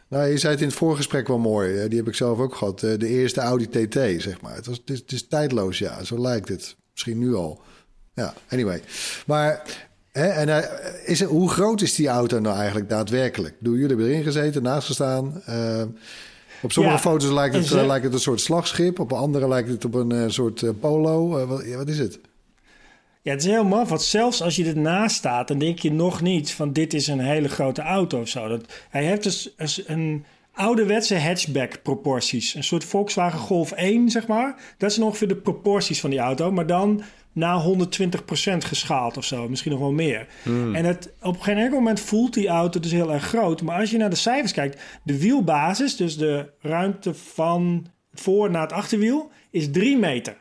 nou, 0.09 0.27
je 0.31 0.39
zei 0.39 0.53
het 0.53 0.61
in 0.63 0.69
het 0.69 0.77
voorgesprek 0.77 1.27
wel 1.29 1.39
mooi. 1.39 1.89
Die 1.89 1.99
heb 1.99 2.09
ik 2.09 2.15
zelf 2.15 2.39
ook 2.39 2.55
gehad. 2.55 2.83
eh, 2.83 2.99
De 2.99 3.09
eerste 3.09 3.41
Audi 3.41 3.67
TT, 3.69 4.23
zeg 4.23 4.41
maar. 4.41 4.55
Het, 4.55 4.67
was, 4.67 4.77
het, 4.77 4.91
is, 4.91 4.99
het 4.99 5.13
is 5.13 5.27
tijdloos, 5.29 5.79
ja. 5.79 6.05
Zo 6.05 6.21
lijkt 6.21 6.49
het. 6.49 6.77
Misschien 6.93 7.19
nu 7.19 7.35
al. 7.35 7.61
Ja, 8.17 8.35
anyway. 8.49 8.83
Maar 9.27 9.63
hè, 10.13 10.27
en, 10.27 10.49
eh, 10.49 10.63
is 11.05 11.21
het, 11.21 11.29
hoe 11.29 11.51
groot 11.51 11.81
is 11.81 11.95
die 11.95 12.09
auto 12.09 12.39
nou 12.39 12.57
eigenlijk 12.57 12.89
daadwerkelijk? 12.89 13.55
Doe 13.59 13.79
jullie 13.79 13.99
erin 13.99 14.23
gezeten, 14.23 14.63
naast 14.63 14.87
gestaan. 14.87 15.43
Eh, 15.47 15.83
op 16.63 16.73
sommige 16.73 16.97
Ja, 16.97 17.03
foto's 17.03 17.31
lijkt 17.31 17.55
het, 17.55 17.67
ze- 17.67 17.81
eh, 17.81 17.87
lijkt 17.87 18.05
het 18.05 18.13
een 18.15 18.21
soort 18.21 18.41
slagschip. 18.41 18.99
Op 18.99 19.13
andere 19.13 19.49
lijkt 19.49 19.69
het 19.69 19.85
op 19.85 19.95
een 19.95 20.31
soort 20.33 20.81
polo. 20.81 21.47
Wat, 21.77 21.89
is 21.89 21.99
het? 21.99 22.19
Ja, 23.23 23.33
het 23.33 23.41
is 23.45 23.51
heel 23.51 23.65
maf, 23.65 23.89
want 23.89 24.03
zelfs 24.03 24.43
als 24.43 24.57
je 24.57 24.65
ernaast 24.65 25.17
staat, 25.17 25.49
dan 25.49 25.59
denk 25.59 25.79
je 25.79 25.93
nog 25.93 26.21
niet 26.21 26.53
van 26.53 26.73
dit 26.73 26.95
is 26.95 27.07
een 27.07 27.19
hele 27.21 27.49
grote 27.49 27.83
auto 27.83 28.21
of 28.21 28.29
zo. 28.29 28.49
Dat, 28.49 28.65
hij 28.91 29.05
heeft 29.05 29.23
dus 29.23 29.55
een- 29.57 29.85
een 29.87 30.25
ouderwetse 30.55 31.19
hatchback 31.19 31.83
proporties. 31.83 32.55
Een 32.55 32.65
soort 32.65 32.85
Volkswagen 32.85 33.39
Golf 33.39 33.73
1, 33.73 34.11
zeg 34.11 34.27
maar. 34.27 34.55
Dat 34.79 34.93
zijn 34.93 35.07
ongeveer 35.07 35.29
de 35.29 35.37
proporties 35.37 36.01
van 36.01 36.11
die 36.11 36.19
auto, 36.19 36.53
maar 36.53 36.67
dan 36.67 37.03
na 37.37 37.65
120% 37.65 38.57
geschaald 38.59 39.17
of 39.17 39.25
zo. 39.25 39.49
Misschien 39.49 39.71
nog 39.73 39.81
wel 39.81 39.93
meer. 39.93 40.27
En 40.45 40.85
het, 40.85 41.13
op 41.23 41.41
geen 41.41 41.57
enkel 41.57 41.77
moment 41.79 42.01
voelt 42.01 42.35
die 42.35 42.49
auto 42.49 42.81
dus 42.81 42.93
heel 42.93 43.13
erg 43.13 43.25
groot. 43.25 43.63
Maar 43.63 43.81
als 43.81 43.91
je 43.91 43.97
naar 43.97 44.11
de 44.11 44.17
cijfers 44.17 44.53
kijkt, 44.53 44.81
de 45.03 45.19
wielbasis, 45.19 45.97
dus 45.97 46.17
de 46.17 46.51
ruimte 46.61 47.15
van 47.15 47.87
het 48.11 48.21
voor 48.21 48.51
naar 48.51 48.63
het 48.63 48.73
achterwiel, 48.73 49.31
is 49.51 49.71
3 49.71 49.97
meter. 49.99 50.37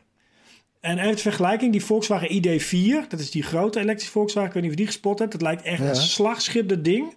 En 0.80 1.00
even 1.00 1.18
vergelijking, 1.20 1.72
die 1.72 1.84
Volkswagen 1.86 2.30
ID4, 2.44 3.08
dat 3.08 3.20
is 3.20 3.32
die 3.32 3.44
grote 3.44 3.80
elektrische 3.80 4.12
Volkswagen, 4.12 4.48
ik 4.50 4.54
weet 4.56 4.64
niet 4.64 4.72
of 4.72 4.78
je 4.78 4.84
die 4.86 4.94
gespot 4.94 5.20
hebt, 5.20 5.32
dat 5.32 5.42
lijkt 5.42 5.62
echt 5.62 5.82
Ja. 5.82 5.90
een 5.90 5.96
slagschip, 5.96 6.70
dat 6.70 6.84
ding. 6.84 7.14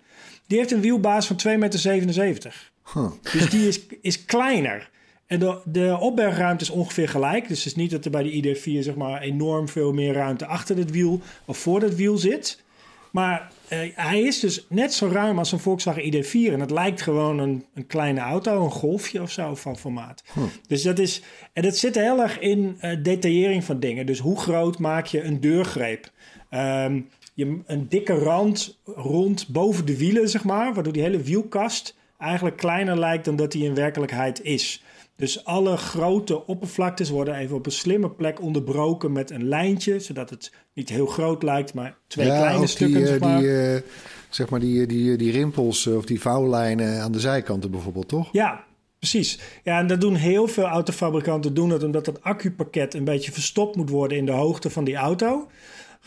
Die 0.47 0.59
heeft 0.59 0.71
een 0.73 0.81
wielbasis 0.81 1.27
van 1.27 1.37
2,77 1.37 1.57
meter. 1.57 2.71
Huh. 2.95 3.11
Dus 3.33 3.51
die 3.51 3.69
is, 3.69 3.81
is 4.01 4.25
kleiner. 4.25 4.91
En 5.29 5.39
de, 5.39 5.59
de 5.65 5.97
opbergruimte 6.01 6.65
is 6.65 6.71
ongeveer 6.71 7.09
gelijk. 7.09 7.49
Dus 7.49 7.59
het 7.59 7.67
is 7.67 7.75
niet 7.75 7.91
dat 7.91 8.05
er 8.05 8.11
bij 8.11 8.23
de 8.23 8.57
ID4 8.57 8.83
zeg 8.83 8.95
maar, 8.95 9.21
enorm 9.21 9.69
veel 9.69 9.93
meer 9.93 10.13
ruimte 10.13 10.47
achter 10.47 10.77
het 10.77 10.91
wiel 10.91 11.21
of 11.45 11.59
voor 11.59 11.83
het 11.83 11.97
wiel 11.97 12.17
zit. 12.19 12.63
Maar 13.11 13.51
eh, 13.69 13.79
hij 13.95 14.21
is 14.21 14.41
dus 14.41 14.67
net 14.69 14.95
zo 14.95 15.09
ruim 15.13 15.39
als 15.39 15.53
een 15.53 15.59
Volkswagen 15.59 16.03
ID4. 16.03 16.53
En 16.53 16.61
het 16.61 16.71
lijkt 16.71 17.03
gewoon 17.03 17.39
een, 17.39 17.65
een 17.75 17.87
kleine 17.87 18.21
auto, 18.21 18.65
een 18.65 18.71
golfje 18.71 19.23
of 19.23 19.31
zo 19.31 19.55
van 19.55 19.79
formaat. 19.79 20.23
Dus 20.67 20.83
dat 20.83 20.99
is. 20.99 21.23
En 21.53 21.63
dat 21.63 21.77
zit 21.77 21.95
heel 21.95 22.23
erg 22.23 22.39
in 22.39 22.77
eh, 22.81 23.03
detaillering 23.03 23.65
van 23.65 23.81
dingen. 23.81 24.07
Dus 24.07 24.19
hoe 24.19 24.41
groot 24.41 24.79
maak 24.79 25.07
je 25.07 25.23
een 25.23 25.41
deurgreep? 25.41 26.11
Ehm, 26.51 27.01
je, 27.35 27.61
een 27.67 27.89
dikke 27.89 28.15
rand 28.15 28.79
rond 28.85 29.49
boven 29.49 29.87
de 29.87 29.97
wielen, 29.97 30.29
zeg 30.29 30.45
maar. 30.45 30.75
Waardoor 30.75 30.93
die 30.93 31.03
hele 31.03 31.23
wielkast 31.23 31.97
eigenlijk 32.19 32.57
kleiner 32.57 32.99
lijkt 32.99 33.25
dan 33.25 33.37
dat 33.37 33.53
die 33.53 33.65
in 33.65 33.75
werkelijkheid 33.75 34.43
is. 34.43 34.83
Dus 35.19 35.45
alle 35.45 35.77
grote 35.77 36.47
oppervlaktes 36.47 37.11
worden 37.11 37.35
even 37.35 37.57
op 37.57 37.67
een 37.67 37.73
slimme 37.73 38.11
plek 38.11 38.43
onderbroken 38.43 39.13
met 39.13 39.31
een 39.31 39.49
lijntje, 39.49 40.01
zodat 40.01 40.31
het 40.31 40.53
niet 40.73 40.89
heel 40.89 41.07
groot 41.07 41.43
lijkt, 41.43 41.75
maar 41.75 41.97
twee 42.07 42.27
kleine 42.27 42.67
stukken. 42.67 42.99
Die, 42.99 43.07
zeg 43.07 43.19
eh, 43.21 43.29
maar. 43.29 43.41
die, 43.41 43.61
eh, 43.61 43.81
zeg 44.29 44.49
maar 44.49 44.61
die, 44.61 44.87
die, 44.87 45.17
die 45.17 45.33
rimpels 45.33 45.87
eh, 45.87 45.97
of 45.97 46.05
die 46.05 46.21
vouwlijnen 46.21 47.01
aan 47.01 47.13
de 47.13 47.21
zijkanten 47.21 47.71
bijvoorbeeld, 47.71 48.09
toch? 48.09 48.29
Ja, 48.33 48.65
precies. 48.99 49.39
Ja, 49.65 49.79
en 49.79 49.87
dat 49.87 50.01
doen 50.01 50.15
heel 50.15 50.49
veel 50.49 50.65
autofabrikanten 50.65 51.55
doen 51.55 51.69
dat 51.69 51.83
omdat 51.83 52.05
dat 52.05 52.23
accupakket 52.23 52.95
een 52.95 53.05
beetje 53.05 53.33
verstopt 53.33 53.77
moet 53.77 53.91
worden 53.91 54.19
in 54.19 54.27
de 54.27 54.33
hoogte 54.33 54.71
van 54.71 54.85
die 54.85 54.97
auto. 54.97 55.49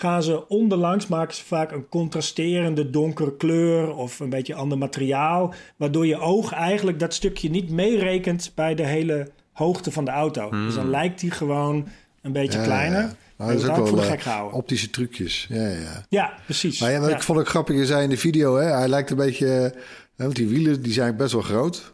Gaan 0.01 0.23
ze 0.23 0.47
onderlangs, 0.47 1.07
maken 1.07 1.35
ze 1.35 1.43
vaak 1.43 1.71
een 1.71 1.89
contrasterende 1.89 2.89
donkere 2.89 3.35
kleur 3.37 3.95
of 3.95 4.19
een 4.19 4.29
beetje 4.29 4.53
ander 4.55 4.77
materiaal, 4.77 5.53
waardoor 5.75 6.07
je 6.07 6.19
oog 6.19 6.51
eigenlijk 6.51 6.99
dat 6.99 7.13
stukje 7.13 7.49
niet 7.49 7.69
meerekent 7.69 8.51
bij 8.55 8.75
de 8.75 8.85
hele 8.85 9.27
hoogte 9.53 9.91
van 9.91 10.05
de 10.05 10.11
auto. 10.11 10.49
Dus 10.49 10.75
dan 10.75 10.89
lijkt 10.89 11.19
die 11.19 11.31
gewoon 11.31 11.87
een 12.21 12.31
beetje 12.31 12.59
Hmm. 12.59 12.67
Ja, 12.69 12.75
kleiner. 12.75 13.01
ja. 13.01 13.15
En 13.37 13.47
dat 13.47 13.55
is 13.55 13.67
ook 13.67 13.75
voor 13.75 13.85
de 13.85 13.91
wel 13.95 14.03
gek 14.03 14.17
eh, 14.17 14.23
gehouden. 14.23 14.57
optische 14.57 14.89
trucjes. 14.89 15.45
Ja, 15.49 15.67
ja. 15.67 16.05
Ja, 16.09 16.33
precies. 16.45 16.79
Maar 16.81 16.91
ja, 16.91 16.99
wat 16.99 17.09
Ja. 17.09 17.15
ik 17.15 17.23
vond 17.23 17.39
ook 17.39 17.49
grappig, 17.49 17.75
je 17.75 17.85
zei 17.85 18.03
in 18.03 18.09
de 18.09 18.17
video, 18.17 18.55
hè, 18.57 18.65
hij 18.65 18.87
lijkt 18.87 19.09
een 19.09 19.17
beetje... 19.17 19.73
want 20.15 20.35
die 20.35 20.47
wielen 20.47 20.81
die 20.81 20.93
zijn 20.93 21.15
best 21.15 21.31
wel 21.33 21.41
groot. 21.41 21.93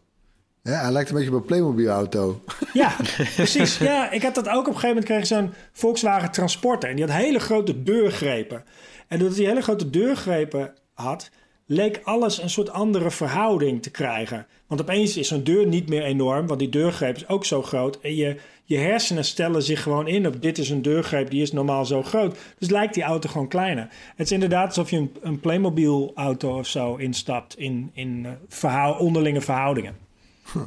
Ja, 0.68 0.82
hij 0.82 0.92
lijkt 0.92 1.10
een 1.10 1.16
beetje 1.16 1.32
op 1.32 1.40
een 1.40 1.46
Playmobil-auto. 1.46 2.42
Ja, 2.74 2.96
precies. 3.36 3.78
Ja, 3.78 4.12
ik 4.12 4.22
had 4.22 4.36
dat 4.36 4.50
ook 4.50 4.68
op 4.68 4.74
een 4.74 4.80
gegeven 4.80 4.88
moment 4.88 5.06
kreeg 5.06 5.28
zo'n 5.28 5.54
Volkswagen 5.72 6.32
Transporter. 6.32 6.90
En 6.90 6.96
die 6.96 7.06
had 7.06 7.16
hele 7.16 7.40
grote 7.40 7.84
deurgrepen. 7.84 8.64
En 9.08 9.20
doordat 9.20 9.38
hij 9.38 9.48
hele 9.48 9.62
grote 9.62 9.90
deurgrepen 9.90 10.74
had, 10.94 11.30
leek 11.66 12.02
alles 12.04 12.42
een 12.42 12.50
soort 12.50 12.70
andere 12.70 13.12
verhouding 13.12 13.82
te 13.82 13.90
krijgen. 13.90 14.46
Want 14.68 14.82
opeens 14.82 15.18
is 15.18 15.28
zo'n 15.28 15.44
deur 15.44 15.68
niet 15.68 15.90
meer 15.90 16.04
enorm, 16.04 16.48
want 16.48 16.60
die 16.60 16.70
deurgreep 16.70 17.16
is 17.16 17.28
ook 17.28 17.46
zo 17.46 17.64
groot. 17.64 18.00
En 18.00 18.16
je, 18.16 18.36
je 18.64 18.78
hersenen 18.78 19.26
stellen 19.26 19.64
zich 19.64 19.84
gewoon 19.84 20.08
in 20.08 20.28
op 20.28 20.42
dit 20.42 20.58
is 20.58 20.70
een 20.70 20.82
deurgreep, 20.82 21.30
die 21.30 21.42
is 21.42 21.52
normaal 21.52 21.86
zo 21.86 22.04
groot. 22.04 22.38
Dus 22.58 22.70
lijkt 22.70 22.94
die 22.94 23.04
auto 23.04 23.30
gewoon 23.30 23.48
kleiner. 23.48 23.90
Het 24.16 24.26
is 24.26 24.32
inderdaad 24.32 24.68
alsof 24.68 24.90
je 24.90 24.98
een, 24.98 25.16
een 25.22 25.40
Playmobil 25.40 26.12
auto 26.16 26.58
of 26.58 26.68
zo 26.68 26.96
instapt 26.96 27.58
in, 27.58 27.92
in 27.94 28.28
eh, 28.62 29.00
onderlinge 29.00 29.42
verhoudingen. 29.42 30.07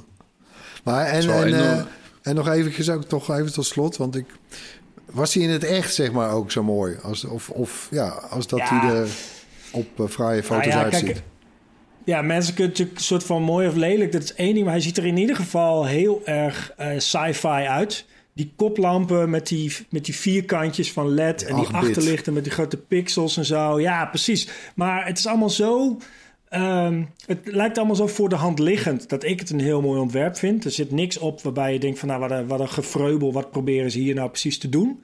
Maar 0.84 1.06
en, 1.06 1.26
wel 1.26 1.36
en, 1.42 1.46
enorm. 1.46 1.62
eh, 1.62 1.82
en 2.22 2.34
nog 2.34 2.48
even, 2.48 2.94
ook 2.94 3.04
toch 3.04 3.30
even 3.30 3.52
tot 3.52 3.66
slot, 3.66 3.96
want 3.96 4.16
ik... 4.16 4.26
Was 5.10 5.34
hij 5.34 5.42
in 5.42 5.50
het 5.50 5.64
echt, 5.64 5.94
zeg 5.94 6.12
maar, 6.12 6.30
ook 6.30 6.50
zo 6.50 6.62
mooi? 6.62 6.96
Als, 7.02 7.24
of, 7.24 7.48
of 7.50 7.88
ja, 7.90 8.08
als 8.08 8.46
dat 8.46 8.58
Ja. 8.58 8.66
hij 8.80 8.94
er 8.96 9.08
op 9.70 10.00
eh, 10.00 10.06
fraaie 10.06 10.42
foto's 10.42 10.66
Nou 10.66 10.78
ja, 10.78 10.84
uitziet. 10.84 11.04
kijk, 11.04 11.22
Ja, 12.04 12.22
mensen 12.22 12.54
kunnen 12.54 12.72
natuurlijk 12.72 12.98
een 12.98 13.04
soort 13.04 13.24
van 13.24 13.42
mooi 13.42 13.68
of 13.68 13.74
lelijk. 13.74 14.12
Dat 14.12 14.22
is 14.22 14.34
één 14.34 14.52
ding, 14.52 14.64
maar 14.64 14.74
hij 14.74 14.82
ziet 14.82 14.96
er 14.96 15.06
in 15.06 15.16
ieder 15.16 15.36
geval 15.36 15.86
heel 15.86 16.20
erg 16.24 16.72
eh, 16.76 16.98
sci-fi 16.98 17.46
uit. 17.48 18.04
Die 18.32 18.52
koplampen 18.56 19.30
met 19.30 19.46
die, 19.46 19.76
met 19.90 20.04
die 20.04 20.14
vierkantjes 20.14 20.92
van 20.92 21.08
LED 21.08 21.44
en 21.44 21.54
die 21.56 21.66
8-bit. 21.66 21.74
achterlichten 21.76 22.32
met 22.32 22.44
die 22.44 22.52
grote 22.52 22.76
pixels 22.76 23.36
en 23.36 23.44
zo. 23.44 23.80
Ja, 23.80 24.06
precies. 24.06 24.48
Maar 24.74 25.06
het 25.06 25.18
is 25.18 25.26
allemaal 25.26 25.50
zo. 25.50 25.96
Ehm, 26.50 27.04
het 27.26 27.40
lijkt 27.44 27.78
allemaal 27.78 27.96
zo 27.96 28.06
voor 28.06 28.28
de 28.28 28.34
hand 28.34 28.58
liggend 28.58 29.08
dat 29.08 29.24
ik 29.24 29.40
het 29.40 29.50
een 29.50 29.60
heel 29.60 29.80
mooi 29.80 30.00
ontwerp 30.00 30.36
vind. 30.36 30.64
Er 30.64 30.70
zit 30.70 30.90
niks 30.90 31.18
op 31.18 31.42
waarbij 31.42 31.72
je 31.72 31.78
denkt 31.78 31.98
van 31.98 32.08
nou 32.08 32.20
wat 32.20 32.30
een, 32.30 32.46
wat 32.46 32.60
een 32.60 32.68
gevreubel, 32.68 33.32
wat 33.32 33.50
proberen 33.50 33.90
ze 33.90 33.98
hier 33.98 34.14
nou 34.14 34.28
precies 34.28 34.58
te 34.58 34.68
doen. 34.68 35.02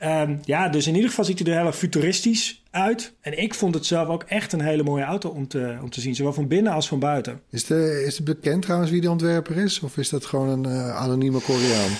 Ehm, 0.00 0.36
ja, 0.44 0.68
dus 0.68 0.86
in 0.86 0.94
ieder 0.94 1.08
geval 1.08 1.24
ziet 1.24 1.38
hij 1.38 1.48
er 1.48 1.58
heel 1.58 1.66
erg 1.66 1.76
futuristisch 1.76 2.62
uit. 2.70 3.12
En 3.20 3.38
ik 3.38 3.54
vond 3.54 3.74
het 3.74 3.86
zelf 3.86 4.08
ook 4.08 4.22
echt 4.22 4.52
een 4.52 4.60
hele 4.60 4.82
mooie 4.82 5.04
auto 5.04 5.28
om 5.28 5.48
te, 5.48 5.78
om 5.82 5.90
te 5.90 6.00
zien. 6.00 6.14
Zowel 6.14 6.32
van 6.32 6.48
binnen 6.48 6.72
als 6.72 6.88
van 6.88 6.98
buiten. 6.98 7.40
Is, 7.50 7.64
de, 7.64 8.02
is 8.06 8.16
het 8.16 8.24
bekend 8.24 8.62
trouwens 8.62 8.90
wie 8.90 9.00
de 9.00 9.10
ontwerper 9.10 9.56
is? 9.56 9.80
Of 9.80 9.96
is 9.96 10.08
dat 10.08 10.26
gewoon 10.26 10.48
een 10.48 10.64
eh, 10.64 10.96
anonieme 10.96 11.40
Koreaan? 11.40 11.90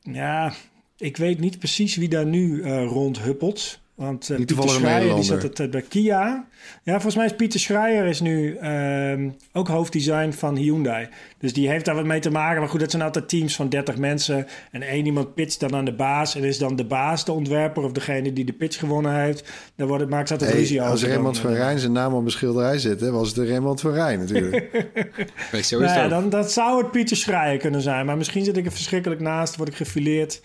Ja, 0.00 0.52
ik 0.96 1.16
weet 1.16 1.38
niet 1.38 1.58
precies 1.58 1.96
wie 1.96 2.08
daar 2.08 2.26
nu 2.26 2.62
eh 2.62 2.84
rondhuppelt. 2.84 3.80
Want 3.96 4.28
uh, 4.28 4.36
Pieter 4.36 4.68
Schreier 4.68 5.14
die 5.14 5.24
zat 5.24 5.42
het 5.42 5.60
eh, 5.60 5.68
bij 5.68 5.82
Kia. 5.82 6.46
Ja, 6.82 6.92
volgens 6.92 7.14
mij 7.14 7.24
is 7.24 7.34
Pieter 7.34 7.60
Schreier 7.60 8.06
is 8.06 8.20
nu 8.20 8.56
ehm, 8.56 9.28
ook 9.52 9.68
hoofddesign 9.68 10.30
van 10.30 10.56
Hyundai. 10.56 11.08
Dus 11.38 11.52
die 11.52 11.68
heeft 11.68 11.84
daar 11.84 11.94
wat 11.94 12.04
mee 12.04 12.20
te 12.20 12.30
maken. 12.30 12.60
Maar 12.60 12.68
goed, 12.68 12.80
dat 12.80 12.90
zijn 12.90 13.02
altijd 13.02 13.28
teams 13.28 13.56
van 13.56 13.68
30 13.68 13.96
mensen. 13.96 14.46
En 14.70 14.82
één 14.82 15.06
iemand 15.06 15.34
pitcht 15.34 15.60
dan 15.60 15.74
aan 15.74 15.84
de 15.84 15.94
baas. 15.94 16.34
En 16.34 16.44
is 16.44 16.58
dan 16.58 16.76
de 16.76 16.84
baas 16.84 17.24
de 17.24 17.32
ontwerper 17.32 17.82
of 17.82 17.92
degene 17.92 18.32
die 18.32 18.44
de 18.44 18.52
pitch 18.52 18.78
gewonnen 18.78 19.20
heeft. 19.20 19.48
Dan 19.76 19.86
wordt 19.86 20.02
het, 20.02 20.12
maakt 20.12 20.30
altijd 20.30 20.50
Hey, 20.50 20.60
ruzie 20.60 20.80
over. 20.80 20.92
als 20.92 21.04
Raymond 21.04 21.38
van 21.38 21.50
eh, 21.50 21.56
Rijn 21.56 21.78
zijn 21.78 21.92
naam 21.92 22.14
op 22.14 22.24
een 22.24 22.30
schilderij 22.30 22.78
zet, 22.78 23.00
hè, 23.00 23.10
was 23.10 23.26
het 23.26 23.36
de 23.36 23.46
Raymond 23.46 23.80
van 23.80 23.92
Rijn 23.92 24.18
natuurlijk. 24.18 24.64
Nee, 25.52 25.62
zo 25.62 25.78
is 25.78 25.86
Nou 25.86 25.98
ja, 25.98 26.08
dan, 26.08 26.30
dat 26.30 26.52
zou 26.52 26.82
het 26.82 26.90
Pieter 26.90 27.16
Schreier 27.16 27.58
kunnen 27.58 27.80
zijn. 27.80 28.06
Maar 28.06 28.16
misschien 28.16 28.44
zit 28.44 28.56
ik 28.56 28.66
er 28.66 28.72
verschrikkelijk 28.72 29.20
naast, 29.20 29.56
word 29.56 29.68
ik 29.68 29.76
gefileerd. 29.76 30.40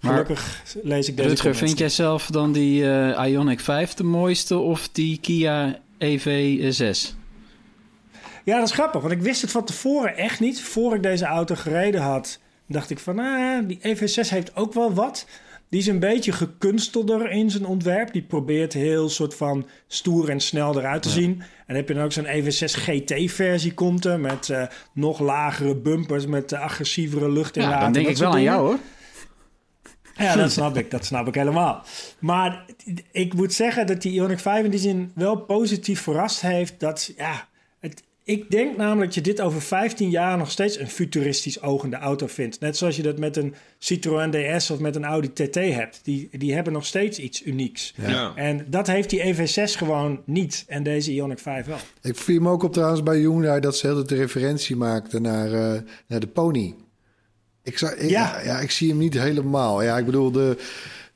Maar- 0.00 0.12
Gelukkig 0.12 0.62
lees 0.82 1.08
ik 1.08 1.16
deze 1.16 1.28
Rutger, 1.28 1.54
vind 1.54 1.78
jij 1.78 1.88
zelf 1.88 2.26
dan 2.26 2.52
die 2.52 2.90
eh, 2.90 3.32
Ioniq 3.32 3.62
5 3.62 3.94
de 3.94 4.04
mooiste 4.04 4.58
of 4.58 4.88
die 4.92 5.18
Kia 5.20 5.78
E 5.98 6.18
EV6? 6.18 7.14
Ja, 8.44 8.58
dat 8.58 8.68
is 8.68 8.74
grappig, 8.74 9.00
want 9.00 9.12
ik 9.12 9.22
wist 9.22 9.42
het 9.42 9.50
van 9.50 9.64
tevoren 9.64 10.16
echt 10.16 10.40
niet. 10.40 10.62
Voor 10.62 10.94
ik 10.94 11.02
deze 11.02 11.24
auto 11.24 11.54
gereden 11.54 12.00
had, 12.00 12.38
dacht 12.66 12.90
ik 12.90 12.98
van, 12.98 13.18
ah, 13.18 13.68
die 13.68 13.78
EV6 13.82 14.28
heeft 14.30 14.56
ook 14.56 14.72
wel 14.72 14.94
wat. 14.94 15.26
Die 15.68 15.80
is 15.80 15.86
een 15.86 15.98
beetje 15.98 16.32
gekunstelder 16.32 17.30
in 17.30 17.50
zijn 17.50 17.66
ontwerp. 17.66 18.12
Die 18.12 18.22
probeert 18.22 18.72
heel 18.72 19.08
soort 19.08 19.34
van 19.34 19.66
stoer 19.86 20.28
en 20.28 20.40
snel 20.40 20.78
eruit 20.78 21.02
te 21.02 21.08
zien. 21.08 21.30
En 21.40 21.64
dan 21.66 21.76
heb 21.76 21.88
je 21.88 21.94
dan 21.94 22.04
ook 22.04 22.12
zo'n 22.12 22.26
EV6 22.26 22.74
GT-versie 22.74 23.74
komt 23.74 24.04
er... 24.04 24.20
met 24.20 24.48
eh, 24.50 24.62
nog 24.92 25.20
lagere 25.20 25.76
bumpers, 25.76 26.26
met 26.26 26.52
agressievere 26.52 27.30
lucht 27.32 27.56
in 27.56 27.62
Ja, 27.62 27.80
dan 27.80 27.92
denk 27.92 28.08
ik 28.08 28.16
wel 28.16 28.32
aan 28.32 28.42
jou 28.42 28.66
hoor. 28.66 28.78
Ja, 30.20 30.36
dat 30.36 30.52
snap 30.58 30.76
ik. 30.76 30.90
Dat 30.90 31.04
snap 31.04 31.28
ik 31.28 31.34
helemaal. 31.34 31.84
Maar 32.18 32.64
ik 33.12 33.34
moet 33.34 33.52
zeggen 33.52 33.86
dat 33.86 34.02
die 34.02 34.20
Ioniq 34.20 34.40
5 34.40 34.64
in 34.64 34.70
die 34.70 34.80
zin 34.80 35.12
wel 35.14 35.36
positief 35.36 36.00
verrast 36.00 36.40
heeft. 36.40 36.80
Dat, 36.80 37.12
ja, 37.16 37.48
het, 37.80 38.02
ik 38.24 38.50
denk 38.50 38.76
namelijk 38.76 39.04
dat 39.04 39.14
je 39.14 39.20
dit 39.20 39.40
over 39.40 39.62
15 39.62 40.10
jaar 40.10 40.38
nog 40.38 40.50
steeds 40.50 40.78
een 40.78 40.88
futuristisch 40.88 41.62
ogende 41.62 41.96
auto 41.96 42.26
vindt. 42.26 42.60
Net 42.60 42.76
zoals 42.76 42.96
je 42.96 43.02
dat 43.02 43.18
met 43.18 43.36
een 43.36 43.54
Citroën 43.78 44.30
DS 44.30 44.70
of 44.70 44.78
met 44.78 44.96
een 44.96 45.04
Audi 45.04 45.32
TT 45.32 45.54
hebt. 45.54 46.00
Die, 46.02 46.28
die 46.32 46.54
hebben 46.54 46.72
nog 46.72 46.86
steeds 46.86 47.18
iets 47.18 47.44
unieks. 47.44 47.94
Ja. 47.96 48.32
En 48.34 48.66
dat 48.68 48.86
heeft 48.86 49.10
die 49.10 49.34
EV6 49.34 49.76
gewoon 49.76 50.20
niet. 50.24 50.64
En 50.68 50.82
deze 50.82 51.12
Ioniq 51.12 51.40
5 51.40 51.66
wel. 51.66 51.78
ik 52.02 52.16
viel 52.16 52.40
me 52.40 52.50
ook 52.50 52.62
op 52.62 52.72
trouwens 52.72 53.02
bij 53.02 53.18
Hyundai 53.18 53.60
dat 53.60 53.76
ze 53.76 53.86
heel 53.86 54.06
de 54.06 54.14
referentie 54.14 54.76
maakten 54.76 55.22
naar, 55.22 55.52
eh, 55.52 55.80
naar 56.06 56.20
de 56.20 56.26
pony. 56.26 56.74
Ik, 57.62 57.78
zou, 57.78 57.92
ik, 57.92 58.10
Ja. 58.10 58.40
ja. 58.44 58.58
ik 58.58 58.70
zie 58.70 58.88
hem 58.88 58.98
niet 58.98 59.14
helemaal. 59.14 59.82
Ja, 59.82 59.98
ik 59.98 60.04
bedoel, 60.06 60.30
de, 60.30 60.56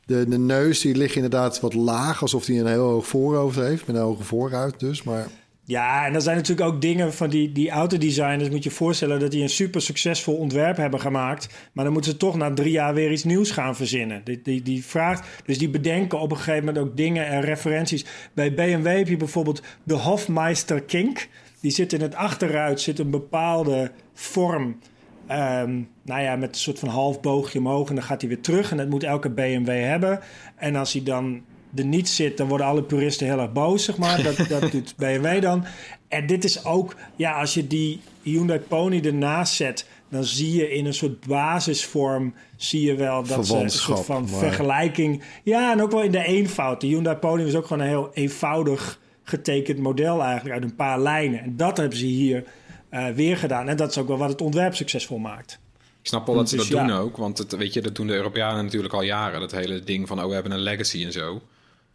de, 0.06 0.28
de 0.28 0.38
neus 0.38 0.80
die 0.80 0.96
ligt 0.96 1.14
inderdaad 1.14 1.60
wat 1.60 1.74
laag, 1.74 2.22
alsof 2.22 2.46
hij 2.46 2.58
een 2.58 2.66
heel 2.66 2.88
hoog 2.88 3.06
voorhoofd 3.06 3.56
heeft, 3.56 3.86
met 3.86 3.96
een 3.96 4.02
hoge 4.02 4.24
vooruit 4.24 4.80
dus. 4.80 5.02
Maar 5.02 5.26
Ja, 5.64 6.06
en 6.06 6.14
er 6.14 6.20
zijn 6.20 6.36
natuurlijk 6.36 6.68
ook 6.68 6.80
dingen 6.80 7.14
van 7.14 7.30
die, 7.30 7.52
die 7.52 7.70
autodesigners. 7.70 8.48
Moet 8.48 8.62
je 8.62 8.68
je 8.68 8.74
voorstellen 8.74 9.20
dat 9.20 9.30
die 9.30 9.42
een 9.42 9.48
super 9.48 9.82
succesvol 9.82 10.36
ontwerp 10.36 10.76
hebben 10.76 11.00
gemaakt. 11.00 11.48
Maar 11.72 11.84
dan 11.84 11.92
moeten 11.92 12.10
ze 12.10 12.16
toch 12.16 12.36
na 12.36 12.52
drie 12.52 12.72
jaar 12.72 12.94
weer 12.94 13.12
iets 13.12 13.24
nieuws 13.24 13.50
gaan 13.50 13.76
verzinnen. 13.76 14.20
Die, 14.24 14.40
die, 14.42 14.62
die 14.62 14.84
vraagt, 14.84 15.28
dus 15.46 15.58
die 15.58 15.70
bedenken 15.70 16.20
op 16.20 16.30
een 16.30 16.36
gegeven 16.36 16.64
moment 16.64 16.84
ook 16.84 16.96
dingen 16.96 17.26
en 17.26 17.40
referenties. 17.40 18.04
Bij 18.34 18.54
BMW 18.54 18.86
heb 18.96 19.08
je 19.08 19.16
bijvoorbeeld 19.16 19.62
de 19.82 19.94
Hofmeister 19.94 20.82
Kink. 20.82 21.28
Die 21.60 21.70
zit 21.70 21.92
in 21.92 22.00
het 22.00 22.14
achteruit, 22.14 22.80
zit 22.80 22.98
een 22.98 23.10
bepaalde 23.10 23.90
vorm. 24.14 24.78
Ehm, 25.26 25.80
nou 26.02 26.22
ja, 26.22 26.36
met 26.36 26.48
een 26.48 26.60
soort 26.60 26.78
van 26.78 26.88
half 26.88 27.20
boogje 27.20 27.58
omhoog 27.58 27.88
en 27.88 27.94
dan 27.94 28.04
gaat 28.04 28.20
hij 28.20 28.30
weer 28.30 28.40
terug. 28.40 28.70
En 28.70 28.76
dat 28.76 28.88
moet 28.88 29.02
elke 29.02 29.30
BMW 29.30 29.68
hebben. 29.68 30.20
En 30.56 30.76
als 30.76 30.92
hij 30.92 31.02
dan 31.02 31.42
er 31.74 31.84
niet 31.84 32.08
zit, 32.08 32.36
dan 32.36 32.48
worden 32.48 32.66
alle 32.66 32.82
puristen 32.82 33.26
heel 33.26 33.38
erg 33.38 33.52
boos, 33.52 33.84
zeg 33.84 33.96
maar. 33.96 34.22
Dat, 34.22 34.36
dat 34.60 34.70
doet 34.70 34.94
BMW 34.96 35.42
dan. 35.42 35.64
En 36.08 36.26
dit 36.26 36.44
is 36.44 36.64
ook, 36.64 36.96
ja, 37.16 37.32
als 37.40 37.54
je 37.54 37.66
die 37.66 38.00
Hyundai 38.22 38.60
Pony 38.60 39.00
ernaast 39.04 39.54
zet, 39.54 39.86
dan 40.08 40.24
zie 40.24 40.52
je 40.52 40.70
in 40.70 40.86
een 40.86 40.94
soort 40.94 41.26
basisvorm, 41.26 42.34
zie 42.56 42.86
je 42.86 42.94
wel 42.94 43.22
dat 43.22 43.46
ze 43.46 43.56
een 43.56 43.70
soort 43.70 44.04
van 44.04 44.22
maar- 44.30 44.38
vergelijking... 44.38 45.22
Ja, 45.42 45.72
en 45.72 45.82
ook 45.82 45.90
wel 45.90 46.02
in 46.02 46.10
de 46.10 46.24
eenvoud. 46.24 46.80
De 46.80 46.86
Hyundai 46.86 47.16
Pony 47.16 47.44
was 47.44 47.54
ook 47.54 47.66
gewoon 47.66 47.82
een 47.82 47.88
heel 47.88 48.10
eenvoudig 48.14 49.00
getekend 49.22 49.78
model 49.78 50.22
eigenlijk, 50.22 50.54
uit 50.54 50.64
een 50.64 50.76
paar 50.76 51.00
lijnen. 51.00 51.40
En 51.40 51.56
dat 51.56 51.76
hebben 51.76 51.98
ze 51.98 52.06
hier 52.06 52.44
eh, 52.94 53.14
weer 53.14 53.36
gedaan. 53.36 53.68
En 53.68 53.76
dat 53.76 53.90
is 53.90 53.98
ook 53.98 54.08
wel 54.08 54.18
wat 54.18 54.28
het 54.28 54.40
ontwerp 54.40 54.74
succesvol 54.74 55.18
maakt. 55.18 55.58
Ik 56.00 56.10
snap 56.10 56.26
wel 56.26 56.36
dat 56.36 56.48
ze 56.48 56.56
Dus 56.56 56.68
dat 56.68 56.78
ja. 56.78 56.86
doen 56.86 56.96
ook. 56.96 57.16
Want 57.16 57.38
het, 57.38 57.56
weet 57.56 57.72
je, 57.72 57.80
dat 57.80 57.94
doen 57.94 58.06
de 58.06 58.14
Europeanen 58.14 58.64
natuurlijk 58.64 58.94
al 58.94 59.02
jaren. 59.02 59.40
Dat 59.40 59.50
hele 59.52 59.80
ding 59.84 60.08
van, 60.08 60.20
oh, 60.22 60.26
we 60.26 60.34
hebben 60.34 60.52
een 60.52 60.58
legacy 60.58 61.04
en 61.04 61.12
zo. 61.12 61.42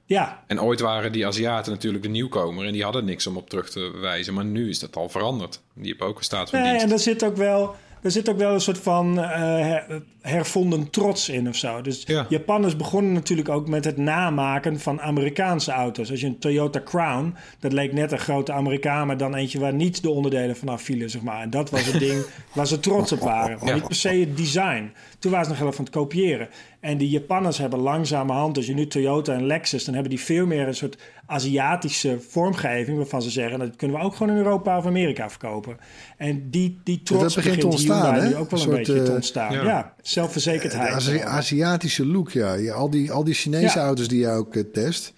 Ja, 0.05 0.43
En 0.47 0.61
ooit 0.61 0.79
waren 0.79 1.11
die 1.11 1.27
Aziaten 1.27 1.71
natuurlijk 1.71 2.03
de 2.03 2.09
nieuwkomer. 2.09 2.65
En 2.65 2.73
die 2.73 2.83
hadden 2.83 3.05
niks 3.05 3.27
om 3.27 3.37
op 3.37 3.49
terug 3.49 3.69
te 3.69 3.91
wijzen. 4.01 4.33
Maar 4.33 4.45
nu 4.45 4.69
is 4.69 4.79
dat 4.79 4.95
al 4.95 5.09
veranderd. 5.09 5.61
Die 5.73 5.89
hebben 5.89 6.07
ook 6.07 6.17
een 6.17 6.23
staat 6.23 6.49
van 6.49 6.59
Nee, 6.59 6.69
dienst. 6.69 6.85
en 6.85 6.91
er 6.91 6.99
zit 6.99 7.23
ook 7.23 7.35
wel, 7.37 7.75
er 8.01 8.11
zit 8.11 8.29
ook 8.29 8.37
wel 8.37 8.53
een 8.53 8.61
soort 8.61 8.77
van 8.77 9.19
eh, 9.19 9.25
her- 9.39 10.01
hervonden 10.21 10.89
trots 10.89 11.29
in 11.29 11.47
of 11.47 11.55
zo. 11.55 11.81
Dus 11.81 12.03
Ja. 12.05 12.25
Japanners 12.29 12.75
begonnen 12.75 13.13
natuurlijk 13.13 13.49
ook 13.49 13.67
met 13.67 13.85
het 13.85 13.97
namaken 13.97 14.79
van 14.79 15.01
Amerikaanse 15.01 15.71
auto's. 15.71 16.11
Als 16.11 16.21
je 16.21 16.27
een 16.27 16.39
Toyota 16.39 16.81
Crown, 16.85 17.35
dat 17.59 17.73
leek 17.73 17.93
net 17.93 18.11
een 18.11 18.19
grote 18.19 18.51
Amerikaan, 18.51 19.07
maar 19.07 19.17
dan 19.17 19.35
eentje 19.35 19.59
waar 19.59 19.73
niet 19.73 20.01
de 20.01 20.09
onderdelen 20.09 20.55
vanaf 20.55 20.81
vielen, 20.81 21.09
zeg 21.09 21.21
maar. 21.21 21.41
En 21.41 21.49
dat 21.49 21.69
was 21.69 21.85
het 21.85 21.99
ding 21.99 22.25
waar 22.55 22.67
ze 22.67 22.79
trots 22.79 23.11
op 23.11 23.19
waren. 23.19 23.57
Maar 23.63 23.73
niet 23.73 23.87
per 23.87 23.95
se 23.95 24.09
het 24.09 24.37
design. 24.37 24.91
Toen 25.19 25.31
waren 25.31 25.45
ze 25.45 25.51
nog 25.51 25.61
heel 25.61 25.71
van 25.71 25.85
het 25.85 25.93
kopiëren. 25.93 26.47
En 26.79 26.97
die 26.97 27.09
Japanners 27.09 27.57
hebben 27.57 27.79
langzamerhand, 27.79 28.57
als 28.57 28.65
je 28.65 28.73
nu 28.73 28.87
Toyota 28.87 29.33
en 29.33 29.45
Lexus, 29.45 29.83
dan 29.85 29.93
hebben 29.93 30.11
die 30.11 30.19
veel 30.21 30.45
meer 30.45 30.67
een 30.67 30.75
soort 30.75 30.97
Aziatische 31.25 32.19
vormgeving, 32.29 32.97
waarvan 32.97 33.21
ze 33.21 33.29
zeggen 33.29 33.59
dat 33.59 33.75
kunnen 33.75 33.97
we 33.97 34.03
ook 34.03 34.15
gewoon 34.15 34.31
in 34.31 34.43
Europa 34.43 34.77
of 34.77 34.85
Amerika 34.85 35.29
verkopen. 35.29 35.77
En 36.17 36.49
die, 36.49 36.79
die 36.83 37.03
trots 37.03 37.23
dat 37.23 37.35
begint 37.35 37.59
te 37.59 37.67
ontstaan, 37.67 38.13
Hyundai 38.13 38.35
ook 38.41 38.49
wel 38.51 38.61
een, 38.61 38.69
Een 38.69 38.75
beetje 38.75 38.93
te 39.03 39.09
eh, 39.09 39.13
ontstaan. 39.13 39.53
ja. 39.53 39.63
Ja, 39.63 39.93
zelfverzekerdheid. 40.01 40.93
Azi- 40.93 41.19
Aziatische 41.21 42.05
look, 42.05 42.31
ja. 42.31 42.53
ja 42.53 42.73
al, 42.73 42.89
die, 42.89 43.11
al 43.11 43.23
die 43.23 43.33
Chinese 43.33 43.77
Ja. 43.79 43.85
auto's 43.85 44.07
die 44.07 44.19
je 44.19 44.29
ook 44.29 44.55
eh, 44.55 44.63
test. 44.73 45.13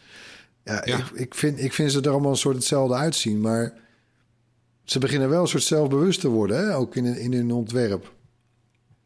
Ja, 0.63 0.82
Ja. 0.86 0.98
Ik, 0.98 1.06
ik, 1.13 1.36
vind, 1.36 1.63
ik 1.63 1.74
vind 1.74 1.91
ze 1.91 2.01
er 2.01 2.10
allemaal 2.12 2.32
een 2.32 2.38
soort 2.38 2.56
hetzelfde 2.56 2.96
uitzien. 2.96 3.41
Maar 3.41 3.74
ze 4.84 5.00
beginnen 5.00 5.30
wel 5.30 5.41
een 5.41 5.48
soort 5.48 5.63
zelfbewust 5.63 6.20
te 6.20 6.27
worden, 6.30 6.58
hè? 6.58 6.75
ook 6.75 6.96
in, 6.96 7.06
in 7.06 7.34
hun 7.34 7.51
ontwerp. 7.51 8.12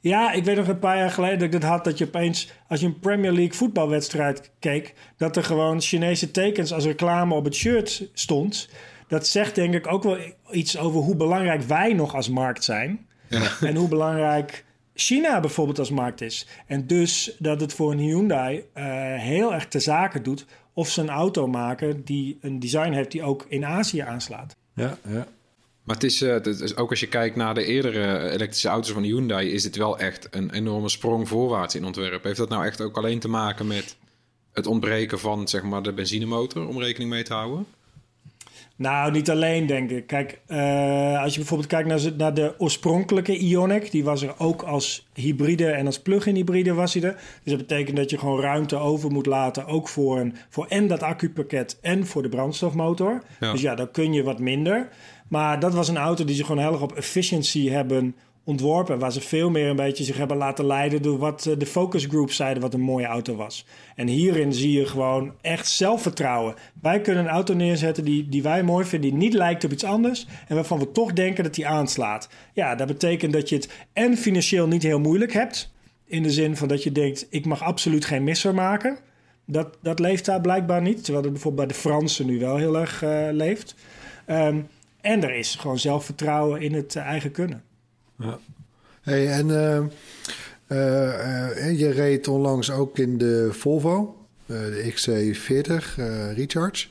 Ja, 0.08 0.32
ik 0.32 0.44
weet 0.44 0.56
nog 0.56 0.68
een 0.68 0.80
paar 0.80 0.98
jaar 0.98 1.12
geleden 1.12 1.38
dat 1.40 1.46
ik 1.48 1.52
dat 1.52 1.70
had. 1.70 1.84
Dat 1.84 1.98
je 1.98 2.06
opeens, 2.06 2.52
als 2.68 2.80
je 2.80 2.86
een 2.86 3.00
Premier 3.00 3.32
League 3.32 3.54
voetbalwedstrijd 3.54 4.52
keek... 4.60 4.94
dat 5.18 5.36
er 5.36 5.44
gewoon 5.44 5.82
Chinese 5.82 6.32
tekens 6.32 6.74
als 6.74 6.86
reclame 6.86 7.34
op 7.34 7.44
het 7.44 7.56
shirt 7.56 8.10
stond. 8.14 8.70
Dat 9.08 9.28
zegt 9.28 9.56
denk 9.56 9.74
ik 9.74 9.88
ook 9.88 10.04
wel 10.04 10.18
iets 10.52 10.78
over 10.78 11.00
hoe 11.00 11.16
belangrijk 11.16 11.62
wij 11.62 11.94
nog 11.94 12.16
als 12.16 12.30
markt 12.30 12.64
zijn. 12.64 13.08
En 13.62 13.76
hoe 13.76 13.88
belangrijk 13.88 14.66
China 14.94 15.40
bijvoorbeeld 15.40 15.80
als 15.80 15.92
markt 15.92 16.22
is. 16.22 16.48
En 16.68 16.88
dus 16.88 17.36
dat 17.40 17.62
het 17.62 17.74
voor 17.74 17.92
een 17.92 18.00
Hyundai 18.00 18.64
eh, 18.74 18.84
heel 19.16 19.54
erg 19.54 19.68
te 19.68 19.80
zaken 19.80 20.24
doet... 20.24 20.46
of 20.74 20.90
ze 20.90 21.02
een 21.02 21.10
auto 21.10 21.48
maken 21.48 22.04
die 22.04 22.38
een 22.42 22.60
design 22.60 22.92
heeft 22.92 23.12
die 23.12 23.24
ook 23.24 23.46
in 23.50 23.66
Azië 23.66 24.00
aanslaat. 24.00 24.56
Ja, 24.74 24.98
ja. 25.08 25.28
Maar 25.86 25.96
het 25.96 26.04
is, 26.04 26.22
eh, 26.22 26.34
het 26.34 26.48
is 26.48 26.76
ook 26.76 26.90
als 26.90 27.00
je 27.00 27.08
kijkt 27.08 27.36
naar 27.36 27.54
de 27.54 27.66
eerdere 27.66 28.30
elektrische 28.30 28.68
auto's 28.68 28.92
van 28.92 29.04
Hyundai, 29.04 29.52
is 29.52 29.64
het 29.64 29.76
wel 29.76 30.00
echt 30.00 30.28
een 30.32 30.52
enorme 30.52 30.90
sprong 30.90 31.28
voorwaarts 31.28 31.76
in 31.76 31.86
ontwerp. 31.86 32.24
Heeft 32.24 32.38
dat 32.38 32.50
nou 32.50 32.66
echt 32.66 32.82
ook 32.82 32.98
alleen 32.98 33.20
te 33.20 33.28
maken 33.28 33.68
met 33.68 33.96
het 34.54 34.68
ontbreken 34.68 35.20
van 35.20 35.48
zeg 35.48 35.64
maar, 35.64 35.84
de 35.84 35.94
benzinemotor 35.94 36.68
om 36.68 36.80
rekening 36.80 37.10
mee 37.10 37.24
te 37.24 37.34
houden? 37.34 37.66
Nou, 38.78 39.12
niet 39.12 39.30
alleen, 39.30 39.66
denk 39.66 39.92
ik. 39.92 40.08
Kijk, 40.08 40.40
eh, 40.46 41.22
als 41.22 41.32
je 41.32 41.40
bijvoorbeeld 41.40 41.70
kijkt 41.70 42.18
naar, 42.18 42.34
de 42.34 42.54
oorspronkelijke 42.58 43.40
Ioniq... 43.40 43.90
die 43.90 44.04
was 44.04 44.22
er 44.22 44.34
ook 44.38 44.62
als 44.62 45.08
hybride 45.14 45.68
en 45.68 45.86
als 45.86 46.00
plug-in 46.00 46.36
hybride 46.36 46.74
was 46.74 46.94
hij 46.94 47.04
er. 47.04 47.14
Dus 47.14 47.54
dat 47.54 47.68
betekent 47.68 47.98
dat 47.98 48.10
je 48.10 48.18
gewoon 48.18 48.42
ruimte 48.42 48.76
over 48.76 49.12
moet 49.12 49.26
laten... 49.26 49.66
ook 49.66 49.88
voor, 49.88 50.20
een, 50.20 50.36
voor 50.50 50.66
en 50.66 50.88
dat 50.88 51.04
accupakket 51.04 51.78
en 51.82 52.06
voor 52.06 52.22
de 52.22 52.30
brandstofmotor. 52.30 53.24
Ja. 53.40 53.52
Dus 53.52 53.62
ja, 53.62 53.76
dan 53.76 53.92
kun 53.92 54.14
je 54.14 54.24
wat 54.24 54.40
minder. 54.40 54.90
Maar 55.28 55.60
dat 55.60 55.74
was 55.74 55.88
een 55.88 55.98
auto 55.98 56.26
die 56.26 56.36
ze 56.36 56.44
gewoon 56.44 56.64
heel 56.64 56.72
erg 56.72 56.82
op 56.82 56.96
efficiency 56.96 57.70
hebben 57.70 58.16
ontworpen. 58.46 59.00
Waar 59.00 59.12
ze 59.12 59.22
veel 59.22 59.50
meer 59.50 59.70
een 59.70 59.76
beetje 59.76 60.04
zich 60.04 60.18
hebben 60.18 60.38
laten 60.38 60.66
leiden... 60.66 61.02
door 61.02 61.18
wat 61.18 61.46
eh, 61.46 61.58
de 61.58 61.66
focus 61.66 62.06
groups 62.06 62.36
zeiden 62.36 62.62
wat 62.62 62.74
een 62.74 62.82
mooie 62.82 63.06
auto 63.06 63.36
was. 63.36 63.66
En 63.96 64.08
hierin 64.08 64.54
zie 64.54 64.72
je 64.72 64.86
gewoon 64.86 65.34
echt 65.42 65.68
zelfvertrouwen. 65.68 66.56
Wij 66.82 67.02
kunnen 67.02 67.24
een 67.24 67.30
auto 67.30 67.54
neerzetten 67.54 68.06
die, 68.06 68.30
die 68.30 68.44
wij 68.44 68.64
mooi 68.64 68.86
vinden... 68.86 69.10
die 69.10 69.20
niet 69.20 69.34
lijkt 69.34 69.64
op 69.64 69.72
iets 69.72 69.84
anders... 69.84 70.28
en 70.48 70.56
waarvan 70.56 70.80
we 70.80 70.92
toch 70.92 71.14
denken 71.14 71.44
dat 71.44 71.56
die 71.56 71.68
aanslaat. 71.68 72.30
Ja, 72.54 72.76
dat 72.76 72.88
betekent 72.88 73.34
dat 73.34 73.50
je 73.50 73.56
het 73.56 73.70
en 73.94 74.18
financieel 74.18 74.68
niet 74.68 74.84
heel 74.84 75.00
moeilijk 75.00 75.34
hebt... 75.34 75.74
in 76.06 76.24
de 76.24 76.32
zin 76.32 76.58
van 76.58 76.68
dat 76.68 76.84
je 76.84 76.92
denkt... 76.92 77.28
ik 77.30 77.46
mag 77.46 77.64
absoluut 77.64 78.06
geen 78.06 78.24
misser 78.24 78.54
maken... 78.54 78.98
Dat, 79.48 79.78
dat 79.82 80.00
leeft 80.00 80.26
daar 80.26 80.42
blijkbaar 80.42 80.82
niet. 80.82 81.04
Terwijl 81.04 81.24
het 81.24 81.34
bijvoorbeeld 81.34 81.68
bij 81.68 81.76
de 81.76 81.82
Fransen 81.82 82.26
nu 82.26 82.40
wel 82.40 82.58
heel 82.58 82.78
erg 82.78 83.04
eh, 83.04 83.28
leeft. 83.32 83.76
Ehm, 84.26 84.62
en 85.06 85.24
er 85.24 85.36
is 85.36 85.56
gewoon 85.56 85.80
zelfvertrouwen 85.80 86.62
in 86.62 86.74
het 86.74 86.96
eh, 86.96 87.04
eigen 87.04 87.32
kunnen. 87.32 87.64
Hey, 89.02 89.28
en 89.28 89.50
eh, 90.68 91.68
eh, 91.68 91.80
je 91.80 91.92
reed 91.92 92.28
onlangs 92.28 92.72
ook 92.72 92.98
in 92.98 93.18
de 93.18 93.50
Volvo, 93.52 94.26
de 94.46 94.94
XC40 94.94 95.98
eh, 95.98 96.34
Recharge. 96.34 96.88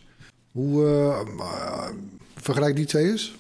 Hoe 0.53 1.15
vergelijk 2.37 2.77
die 2.77 2.85
twee 2.85 3.11
eens? 3.11 3.35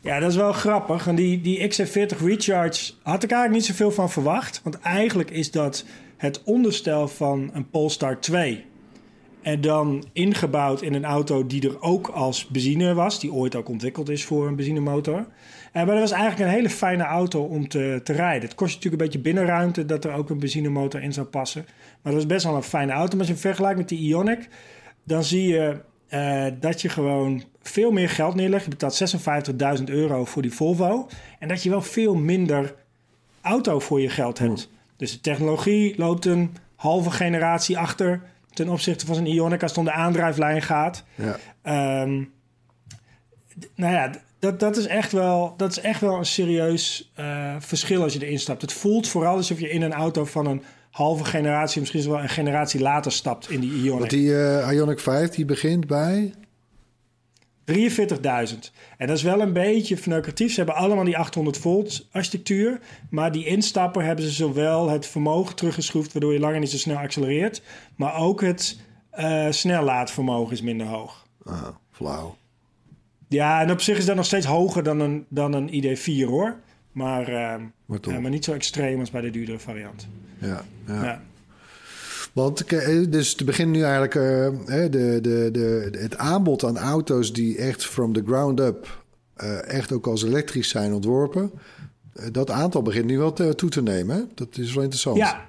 Ja, 0.00 0.18
dat 0.18 0.30
is 0.30 0.36
wel 0.36 0.52
grappig. 0.52 1.06
En 1.06 1.14
die, 1.14 1.40
die 1.40 1.70
XC40 1.70 2.24
Recharge 2.24 2.92
had 3.02 3.22
ik 3.22 3.30
eigenlijk 3.30 3.50
niet 3.50 3.64
zoveel 3.64 3.90
van 3.90 4.10
verwacht. 4.10 4.60
Want 4.62 4.78
eigenlijk 4.78 5.30
is 5.30 5.50
dat 5.50 5.84
het 6.16 6.42
onderstel 6.44 7.08
van 7.08 7.50
een 7.52 7.70
Polestar 7.70 8.20
2. 8.20 8.64
En 9.42 9.60
dan 9.60 10.04
ingebouwd 10.12 10.82
in 10.82 10.94
een 10.94 11.04
auto 11.04 11.46
die 11.46 11.68
er 11.68 11.82
ook 11.82 12.08
als 12.08 12.46
benzine 12.46 12.94
was. 12.94 13.20
Die 13.20 13.32
ooit 13.32 13.54
ook 13.54 13.68
ontwikkeld 13.68 14.08
is 14.08 14.24
voor 14.24 14.46
een 14.46 14.56
benzinemotor. 14.56 15.26
En 15.72 15.86
maar 15.86 15.94
dat 15.94 15.98
was 15.98 16.10
eigenlijk 16.10 16.42
een 16.42 16.56
hele 16.56 16.70
fijne 16.70 17.02
auto 17.02 17.42
om 17.42 17.68
te, 17.68 18.00
te 18.04 18.12
rijden. 18.12 18.48
Het 18.48 18.54
kost 18.54 18.74
natuurlijk 18.74 19.02
een 19.02 19.08
beetje 19.08 19.22
binnenruimte 19.22 19.86
dat 19.86 20.04
er 20.04 20.12
ook 20.12 20.30
een 20.30 20.38
benzinemotor 20.38 21.02
in 21.02 21.12
zou 21.12 21.26
passen. 21.26 21.64
Maar 22.02 22.12
dat 22.12 22.20
is 22.20 22.26
best 22.26 22.44
wel 22.44 22.54
een 22.54 22.62
fijne 22.62 22.92
auto. 22.92 23.10
Maar 23.10 23.18
als 23.18 23.26
je 23.26 23.32
hem 23.32 23.42
vergelijkt 23.42 23.78
met 23.78 23.88
die 23.88 24.14
Ioniq, 24.14 24.48
dan 25.04 25.24
zie 25.24 25.48
je 25.48 25.80
eh, 26.08 26.46
dat 26.60 26.80
je 26.80 26.88
gewoon 26.88 27.42
veel 27.62 27.90
meer 27.90 28.08
geld 28.08 28.34
neerlegt. 28.34 28.64
Je 28.64 28.70
betaalt 28.70 29.78
56.000 29.78 29.84
euro 29.84 30.24
voor 30.24 30.42
die 30.42 30.54
Volvo. 30.54 31.08
En 31.38 31.48
dat 31.48 31.62
je 31.62 31.70
wel 31.70 31.82
veel 31.82 32.14
minder 32.14 32.74
auto 33.40 33.78
voor 33.78 34.00
je 34.00 34.08
geld 34.08 34.38
hebt. 34.38 34.70
Dus 34.96 35.12
de 35.12 35.20
technologie 35.20 35.94
loopt 35.96 36.24
een 36.24 36.56
halve 36.76 37.10
generatie 37.10 37.78
achter 37.78 38.22
ten 38.64 38.68
opzichte 38.68 39.06
van 39.06 39.14
zijn 39.14 39.26
Ioniq 39.26 39.62
als 39.62 39.70
het 39.70 39.78
om 39.78 39.84
de 39.84 39.92
aandrijflijn 39.92 40.62
gaat. 40.62 41.04
Ja. 41.14 41.36
Ehm, 41.62 42.24
nou 43.74 43.92
ja, 43.92 44.10
dat, 44.38 44.60
dat, 44.60 44.76
is 44.76 44.86
echt 44.86 45.12
wel, 45.12 45.54
dat 45.56 45.70
is 45.70 45.80
echt 45.80 46.00
wel 46.00 46.16
een 46.16 46.24
serieus 46.24 47.12
eh, 47.14 47.54
verschil 47.58 48.02
als 48.02 48.12
je 48.12 48.24
erin 48.24 48.38
stapt. 48.38 48.62
Het 48.62 48.72
voelt 48.72 49.08
vooral 49.08 49.36
alsof 49.36 49.60
je 49.60 49.70
in 49.70 49.82
een 49.82 49.92
auto 49.92 50.24
van 50.24 50.46
een 50.46 50.62
halve 50.90 51.24
generatie, 51.24 51.80
misschien 51.80 52.10
wel 52.10 52.20
een 52.20 52.28
generatie 52.28 52.80
later 52.80 53.12
stapt 53.12 53.50
in 53.50 53.60
die 53.60 53.82
Ioniq. 53.82 53.98
Want 53.98 54.10
die 54.10 54.36
eh, 54.36 54.78
Ioniq 54.78 55.00
5 55.00 55.30
die 55.30 55.44
begint 55.44 55.86
bij... 55.86 56.32
43.000. 57.72 58.72
En 58.96 59.06
dat 59.06 59.16
is 59.16 59.22
wel 59.22 59.40
een 59.40 59.52
beetje 59.52 59.96
verneukeratief. 59.96 60.50
Ze 60.50 60.56
hebben 60.56 60.74
allemaal 60.74 61.04
die 61.04 61.18
800 61.18 61.58
volt 61.58 62.06
architectuur. 62.12 62.80
Maar 63.10 63.32
die 63.32 63.46
instapper 63.46 64.04
hebben 64.04 64.24
ze 64.24 64.30
zowel 64.30 64.88
het 64.88 65.06
vermogen 65.06 65.56
teruggeschroefd... 65.56 66.12
waardoor 66.12 66.32
je 66.32 66.40
langer 66.40 66.60
niet 66.60 66.70
zo 66.70 66.76
snel 66.76 66.96
accelereert... 66.96 67.62
maar 67.96 68.16
ook 68.16 68.40
het 68.40 68.78
eh 69.10 69.46
snellaadvermogen 69.50 70.52
is 70.52 70.62
minder 70.62 70.86
hoog. 70.86 71.26
Ah, 71.44 71.68
flauw. 71.90 72.36
Ja, 73.28 73.60
en 73.60 73.70
op 73.70 73.80
zich 73.80 73.98
is 73.98 74.06
dat 74.06 74.16
nog 74.16 74.24
steeds 74.24 74.46
hoger 74.46 74.82
dan 74.82 75.00
een, 75.00 75.26
dan 75.28 75.52
een 75.52 75.68
ID4 75.68 76.24
hoor. 76.28 76.56
Maar, 76.92 77.28
eh, 77.28 78.20
Maar 78.20 78.30
niet 78.30 78.44
zo 78.44 78.52
extreem 78.52 79.00
als 79.00 79.10
bij 79.10 79.20
de 79.20 79.30
duurdere 79.30 79.58
variant. 79.58 80.08
Ja, 80.38 80.64
ja. 80.86 81.04
Ja. 81.04 81.22
Want 82.32 82.64
eh, 82.64 83.04
dus 83.08 83.34
te 83.34 83.44
beginnen 83.44 83.76
nu 83.76 83.82
eigenlijk 83.82 84.14
eh, 84.14 84.90
de, 84.90 85.18
de, 85.22 85.48
de, 85.52 85.90
het 85.98 86.16
aanbod 86.16 86.64
aan 86.64 86.78
auto's 86.78 87.32
die 87.32 87.58
echt 87.58 87.86
from 87.86 88.12
the 88.12 88.22
ground 88.26 88.60
up 88.60 89.02
eh, 89.34 89.68
echt 89.68 89.92
ook 89.92 90.06
als 90.06 90.24
elektrisch 90.24 90.68
zijn 90.68 90.92
ontworpen. 90.92 91.50
dat 92.32 92.50
aantal 92.50 92.82
begint 92.82 93.04
nu 93.04 93.18
wel 93.18 93.32
toe 93.32 93.70
te 93.70 93.82
nemen. 93.82 94.16
Hè? 94.16 94.22
Dat 94.34 94.58
is 94.58 94.72
wel 94.72 94.82
interessant. 94.82 95.16
Ja. 95.16 95.48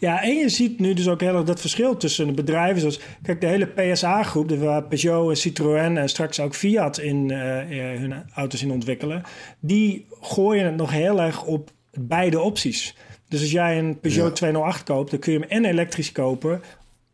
Ja, 0.00 0.22
en 0.22 0.34
je 0.34 0.48
ziet 0.48 0.78
nu 0.78 0.94
dus 0.94 1.08
ook 1.08 1.20
heel 1.20 1.34
erg 1.34 1.44
dat 1.44 1.60
verschil 1.60 1.96
tussen 1.96 2.26
de 2.26 2.32
bedrijven. 2.32 2.80
Zoals, 2.80 3.00
kijk, 3.22 3.40
de 3.40 3.46
hele 3.46 3.66
PSA-groep, 3.66 4.50
waar 4.50 4.82
Peugeot 4.82 5.30
en 5.30 5.36
Citroën 5.36 5.96
en 5.96 6.08
straks 6.08 6.40
ook 6.40 6.54
Fiat 6.54 6.98
in 6.98 7.30
hun 7.30 8.14
auto's 8.34 8.62
in 8.62 8.70
ontwikkelen, 8.70 9.22
die 9.60 10.06
gooien 10.20 10.64
het 10.64 10.76
nog 10.76 10.90
heel 10.90 11.20
erg 11.20 11.44
op 11.44 11.70
beide 11.92 12.40
opties. 12.40 12.94
Dus 13.28 13.40
als 13.40 13.50
jij 13.50 13.78
een 13.78 14.00
Peugeot 14.00 14.28
Ja. 14.28 14.34
208 14.34 14.82
koopt, 14.82 15.10
dan 15.10 15.20
kun 15.20 15.32
je 15.32 15.38
hem 15.38 15.48
en 15.48 15.64
elektrisch 15.64 16.12
kopen 16.12 16.62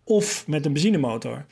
of 0.04 0.46
met 0.46 0.66
een 0.66 0.72
benzinemotor. 0.72 1.44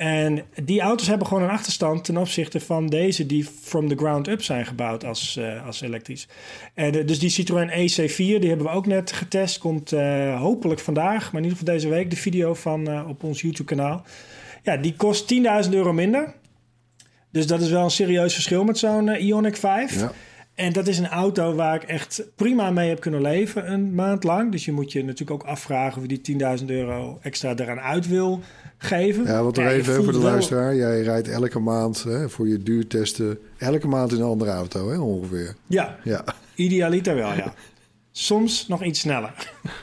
En 0.00 0.42
die 0.62 0.80
auto's 0.80 1.06
hebben 1.06 1.26
gewoon 1.26 1.42
een 1.42 1.50
achterstand 1.50 2.04
ten 2.04 2.16
opzichte 2.16 2.60
van 2.60 2.86
deze 2.86 3.26
die 3.26 3.44
from 3.44 3.88
the 3.88 3.96
ground 3.96 4.28
up 4.28 4.42
zijn 4.42 4.66
gebouwd 4.66 5.04
als, 5.04 5.36
eh, 5.36 5.66
als 5.66 5.80
elektrisch. 5.80 6.28
En, 6.74 6.94
eh, 6.94 7.06
dus 7.06 7.18
die 7.18 7.30
Citroën 7.30 7.70
EC4, 7.70 8.40
die 8.40 8.48
hebben 8.48 8.66
we 8.66 8.72
ook 8.72 8.86
net 8.86 9.12
getest. 9.12 9.58
Komt 9.58 9.92
eh, 9.92 10.40
hopelijk 10.40 10.80
vandaag, 10.80 11.32
maar 11.32 11.42
in 11.42 11.48
ieder 11.48 11.58
geval 11.58 11.74
deze 11.74 11.88
week, 11.88 12.10
de 12.10 12.16
video 12.16 12.54
van 12.54 13.08
op 13.08 13.24
ons 13.24 13.40
YouTube 13.40 13.74
kanaal. 13.74 14.04
Ja, 14.62 14.76
die 14.76 14.94
kost 14.96 15.26
10.000 15.26 15.74
euro 15.74 15.92
minder. 15.92 16.34
Dus 17.32 17.46
dat 17.46 17.60
is 17.60 17.70
wel 17.70 17.84
een 17.84 17.90
serieus 17.90 18.34
verschil 18.34 18.64
met 18.64 18.78
zo'n 18.78 19.08
Ioniq 19.08 19.58
5. 19.58 20.00
Ja. 20.00 20.12
En 20.60 20.72
dat 20.72 20.86
is 20.86 20.98
een 20.98 21.08
auto 21.08 21.54
waar 21.54 21.74
ik 21.74 21.82
echt 21.82 22.22
prima 22.36 22.70
mee 22.70 22.88
heb 22.88 23.00
kunnen 23.00 23.20
leven 23.22 23.72
een 23.72 23.94
maand 23.94 24.24
lang. 24.24 24.52
Dus 24.52 24.64
je 24.64 24.72
moet 24.72 24.92
je 24.92 25.04
natuurlijk 25.04 25.42
ook 25.42 25.48
afvragen 25.48 26.02
of 26.02 26.08
je 26.08 26.20
die 26.20 26.38
10.000 26.58 26.64
euro 26.66 27.18
extra 27.22 27.54
eraan 27.56 27.80
uit 27.80 28.08
wil 28.08 28.40
geven. 28.78 29.24
Ja, 29.24 29.42
want 29.42 29.58
er 29.58 29.66
even 29.66 29.94
voor 29.94 30.12
de 30.12 30.18
wel- 30.18 30.30
luisteraar. 30.30 30.74
Jij 30.74 31.02
rijdt 31.02 31.28
elke 31.28 31.58
maand 31.58 32.02
hè, 32.02 32.28
voor 32.28 32.48
je 32.48 32.62
duurtesten... 32.62 33.38
elke 33.58 33.86
maand 33.88 34.12
in 34.12 34.18
een 34.18 34.24
andere 34.24 34.50
auto, 34.50 34.90
hè, 34.90 34.98
ongeveer. 34.98 35.54
Ja, 35.66 35.96
Ja, 36.04 36.24
idealiter 36.54 37.14
wel, 37.14 37.32
ja. 37.32 37.54
Soms 38.12 38.68
nog 38.68 38.84
iets 38.84 39.00
sneller. 39.00 39.34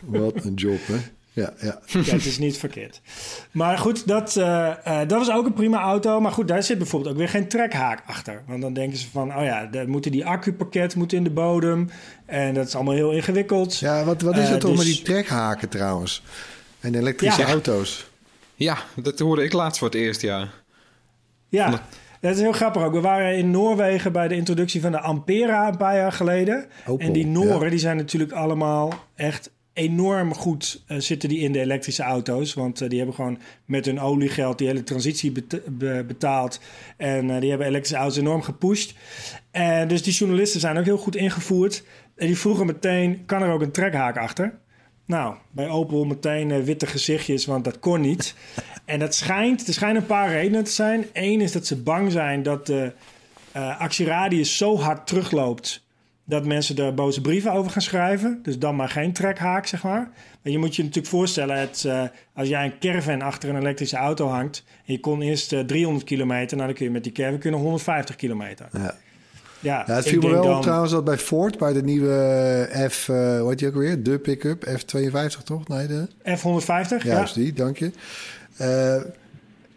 wat 0.05 0.45
een 0.45 0.53
job, 0.53 0.79
hè? 0.87 0.95
Ja, 1.37 1.53
ja. 1.61 1.79
Ja, 2.05 2.13
het 2.13 2.25
is 2.25 2.37
niet 2.39 2.57
verkeerd. 2.57 3.01
Maar 3.51 3.77
goed, 3.77 4.07
dat, 4.07 4.35
eh, 4.35 4.69
eh, 5.01 5.07
dat 5.07 5.17
was 5.17 5.31
ook 5.31 5.45
een 5.45 5.53
prima 5.53 5.81
auto. 5.81 6.19
Maar 6.19 6.31
goed, 6.31 6.47
daar 6.47 6.63
zit 6.63 6.77
bijvoorbeeld 6.77 7.11
ook 7.11 7.17
weer 7.17 7.29
geen 7.29 7.47
trekhaak 7.47 8.03
achter. 8.05 8.43
Want 8.47 8.61
dan 8.61 8.73
denken 8.73 8.97
ze 8.97 9.09
van, 9.09 9.35
oh 9.35 9.43
ja, 9.43 9.65
dan 9.65 9.89
moeten 9.89 10.11
die 10.11 10.25
accupakket 10.25 10.95
moet 10.95 11.13
in 11.13 11.23
de 11.23 11.29
bodem. 11.29 11.89
En 12.25 12.53
dat 12.53 12.67
is 12.67 12.75
allemaal 12.75 12.93
heel 12.93 13.11
ingewikkeld. 13.11 13.77
Ja, 13.77 14.03
wat, 14.03 14.21
wat 14.21 14.37
is 14.37 14.43
Eh, 14.45 14.49
het 14.49 14.59
toch 14.59 14.69
dus- 14.69 14.79
met 14.85 14.87
die 14.87 15.01
trekhaken 15.01 15.69
trouwens? 15.69 16.23
En 16.79 16.95
elektrische 16.95 17.41
Ja. 17.41 17.47
auto's. 17.47 18.07
Ja, 18.55 18.77
dat 18.95 19.19
hoorde 19.19 19.43
ik 19.43 19.53
laatst 19.53 19.79
voor 19.79 19.87
het 19.87 19.97
eerst, 19.97 20.21
ja. 20.21 20.47
Ja, 21.49 21.81
dat 22.21 22.33
is 22.35 22.39
heel 22.39 22.51
grappig 22.51 22.83
ook. 22.83 22.93
We 22.93 23.01
waren 23.01 23.37
in 23.37 23.51
Noorwegen 23.51 24.11
bij 24.11 24.27
de 24.27 24.35
introductie 24.35 24.81
van 24.81 24.91
de 24.91 24.99
Ampera 24.99 25.67
een 25.67 25.77
paar 25.77 25.95
jaar 25.95 26.11
geleden. 26.11 26.65
Opel, 26.85 27.07
en 27.07 27.13
die 27.13 27.25
Nooren, 27.27 27.63
ja. 27.63 27.69
die 27.69 27.79
zijn 27.79 27.97
natuurlijk 27.97 28.31
allemaal 28.31 28.93
echt 29.15 29.51
enorm 29.77 30.33
goed 30.33 30.83
eh, 30.87 30.97
zitten 30.97 31.29
die 31.29 31.39
in 31.39 31.51
de 31.51 31.59
elektrische 31.59 32.03
auto's. 32.03 32.53
Want 32.53 32.81
eh, 32.81 32.89
die 32.89 32.97
hebben 32.97 33.15
gewoon 33.15 33.39
met 33.65 33.85
hun 33.85 33.99
oliegeld 33.99 34.57
die 34.57 34.67
hele 34.67 34.83
transitie 34.83 35.31
bet- 35.31 35.61
be- 35.77 36.03
betaald. 36.07 36.59
En 36.97 37.29
eh, 37.29 37.39
die 37.39 37.49
hebben 37.49 37.67
elektrische 37.67 37.97
auto's 37.97 38.17
enorm 38.17 38.41
gepusht. 38.41 38.93
En 39.51 39.87
dus 39.87 40.03
die 40.03 40.13
journalisten 40.13 40.59
zijn 40.59 40.77
ook 40.77 40.85
heel 40.85 40.97
goed 40.97 41.15
ingevoerd. 41.15 41.83
En 42.15 42.27
die 42.27 42.37
vroegen 42.37 42.65
meteen, 42.65 43.25
kan 43.25 43.41
er 43.41 43.51
ook 43.51 43.61
een 43.61 43.71
trekhaak 43.71 44.17
achter? 44.17 44.59
Nou, 45.05 45.35
bij 45.51 45.67
Opel 45.69 46.05
meteen 46.05 46.63
witte 46.63 46.85
gezichtjes, 46.87 47.45
want 47.45 47.63
dat 47.63 47.79
kon 47.79 48.01
niet. 48.01 48.35
En 48.85 48.99
dat 48.99 49.15
schijnt, 49.15 49.67
er 49.67 49.73
schijnen 49.73 50.01
een 50.01 50.07
paar 50.07 50.29
redenen 50.29 50.63
te 50.63 50.71
zijn. 50.71 51.05
Eén 51.13 51.41
is 51.41 51.51
dat 51.51 51.65
ze 51.65 51.75
bang 51.75 52.11
zijn 52.11 52.43
dat 52.43 52.65
de 52.65 52.91
actieradius 53.77 54.57
zo 54.57 54.77
hard 54.77 55.07
terugloopt... 55.07 55.85
dat 56.27 56.45
mensen 56.45 56.77
er 56.77 56.93
boze 56.93 57.21
brieven 57.21 57.51
over 57.51 57.71
gaan 57.71 57.81
schrijven. 57.81 58.39
Dus 58.43 58.59
dan 58.59 58.75
maar 58.75 58.89
geen 58.89 59.13
trekhaak, 59.13 59.65
zeg 59.65 59.83
maar. 59.83 60.09
Maar 60.41 60.51
je 60.51 60.57
moet 60.57 60.75
je 60.75 60.81
natuurlijk 60.83 61.13
voorstellen... 61.13 61.59
Het, 61.59 61.83
eh, 61.85 62.03
als 62.33 62.47
jij 62.47 62.65
een 62.65 62.79
caravan 62.79 63.21
achter 63.21 63.49
een 63.49 63.57
elektrische 63.57 63.97
auto 63.97 64.27
hangt... 64.27 64.63
en 64.85 64.93
je 64.93 64.99
kon 64.99 65.21
eerst 65.21 65.53
eh, 65.53 65.59
300 65.59 66.05
kilometer... 66.05 66.57
nou 66.57 66.67
dan 66.67 66.77
kun 66.77 66.85
je 66.85 66.91
met 66.91 67.03
die 67.03 67.11
caravan 67.11 67.39
kunnen 67.39 67.59
150 67.59 68.15
kilometer. 68.15 68.67
Ja. 68.71 68.95
Ja, 69.59 69.83
Ja, 69.87 69.95
het 69.95 70.07
viel 70.07 70.21
me 70.21 70.29
wel 70.29 70.55
op 70.55 70.61
trouwens 70.61 70.91
dat 70.91 71.03
bij 71.03 71.17
Ford, 71.17 71.57
bij 71.57 71.73
de 71.73 71.83
nieuwe 71.83 72.87
F, 72.89 73.09
eh 73.09 73.39
hoe 73.39 73.49
heet 73.49 73.59
die 73.59 73.67
ook 73.67 73.75
weer? 73.75 74.03
De 74.03 74.19
pick-up, 74.19 74.67
F52 74.67 75.43
toch? 75.43 75.67
Nee, 75.67 75.87
de... 75.87 76.07
F150, 76.23 77.03
ja. 77.03 77.13
Juist 77.13 77.35
die, 77.35 77.53
dank 77.53 77.77
je. 77.77 77.91
Eh, 78.57 79.01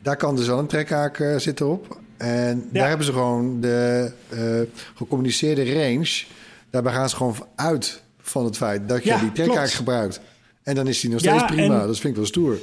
daar 0.03 0.17
kan 0.17 0.37
dus 0.37 0.47
wel 0.47 0.59
een 0.59 0.67
trekhaak 0.67 1.19
eh 1.19 1.37
zitten 1.37 1.69
op. 1.69 1.99
En 2.17 2.69
daar 2.73 2.89
hebben 2.89 3.07
ze 3.07 3.13
gewoon 3.13 3.61
de 3.61 4.13
eh, 4.29 4.61
gecommuniceerde 4.95 5.73
range. 5.73 6.25
Daarbij 6.71 6.93
gaan 6.93 7.09
ze 7.09 7.17
gewoon 7.17 7.35
uit 7.57 8.03
van 8.21 8.45
het 8.45 8.57
feit 8.57 8.89
dat 8.89 9.03
je 9.03 9.09
Ja, 9.11 9.19
die 9.21 9.33
trekhaak 9.33 9.71
gebruikt. 9.71 10.21
En 10.63 10.75
dan 10.75 10.87
is 10.87 11.01
die 11.01 11.11
nog 11.11 11.21
Ja, 11.21 11.37
steeds 11.39 11.53
prima. 11.53 11.81
en- 11.81 11.87
Dat 11.87 11.99
vind 11.99 12.05
ik 12.13 12.17
wel 12.17 12.27
stoer. 12.27 12.59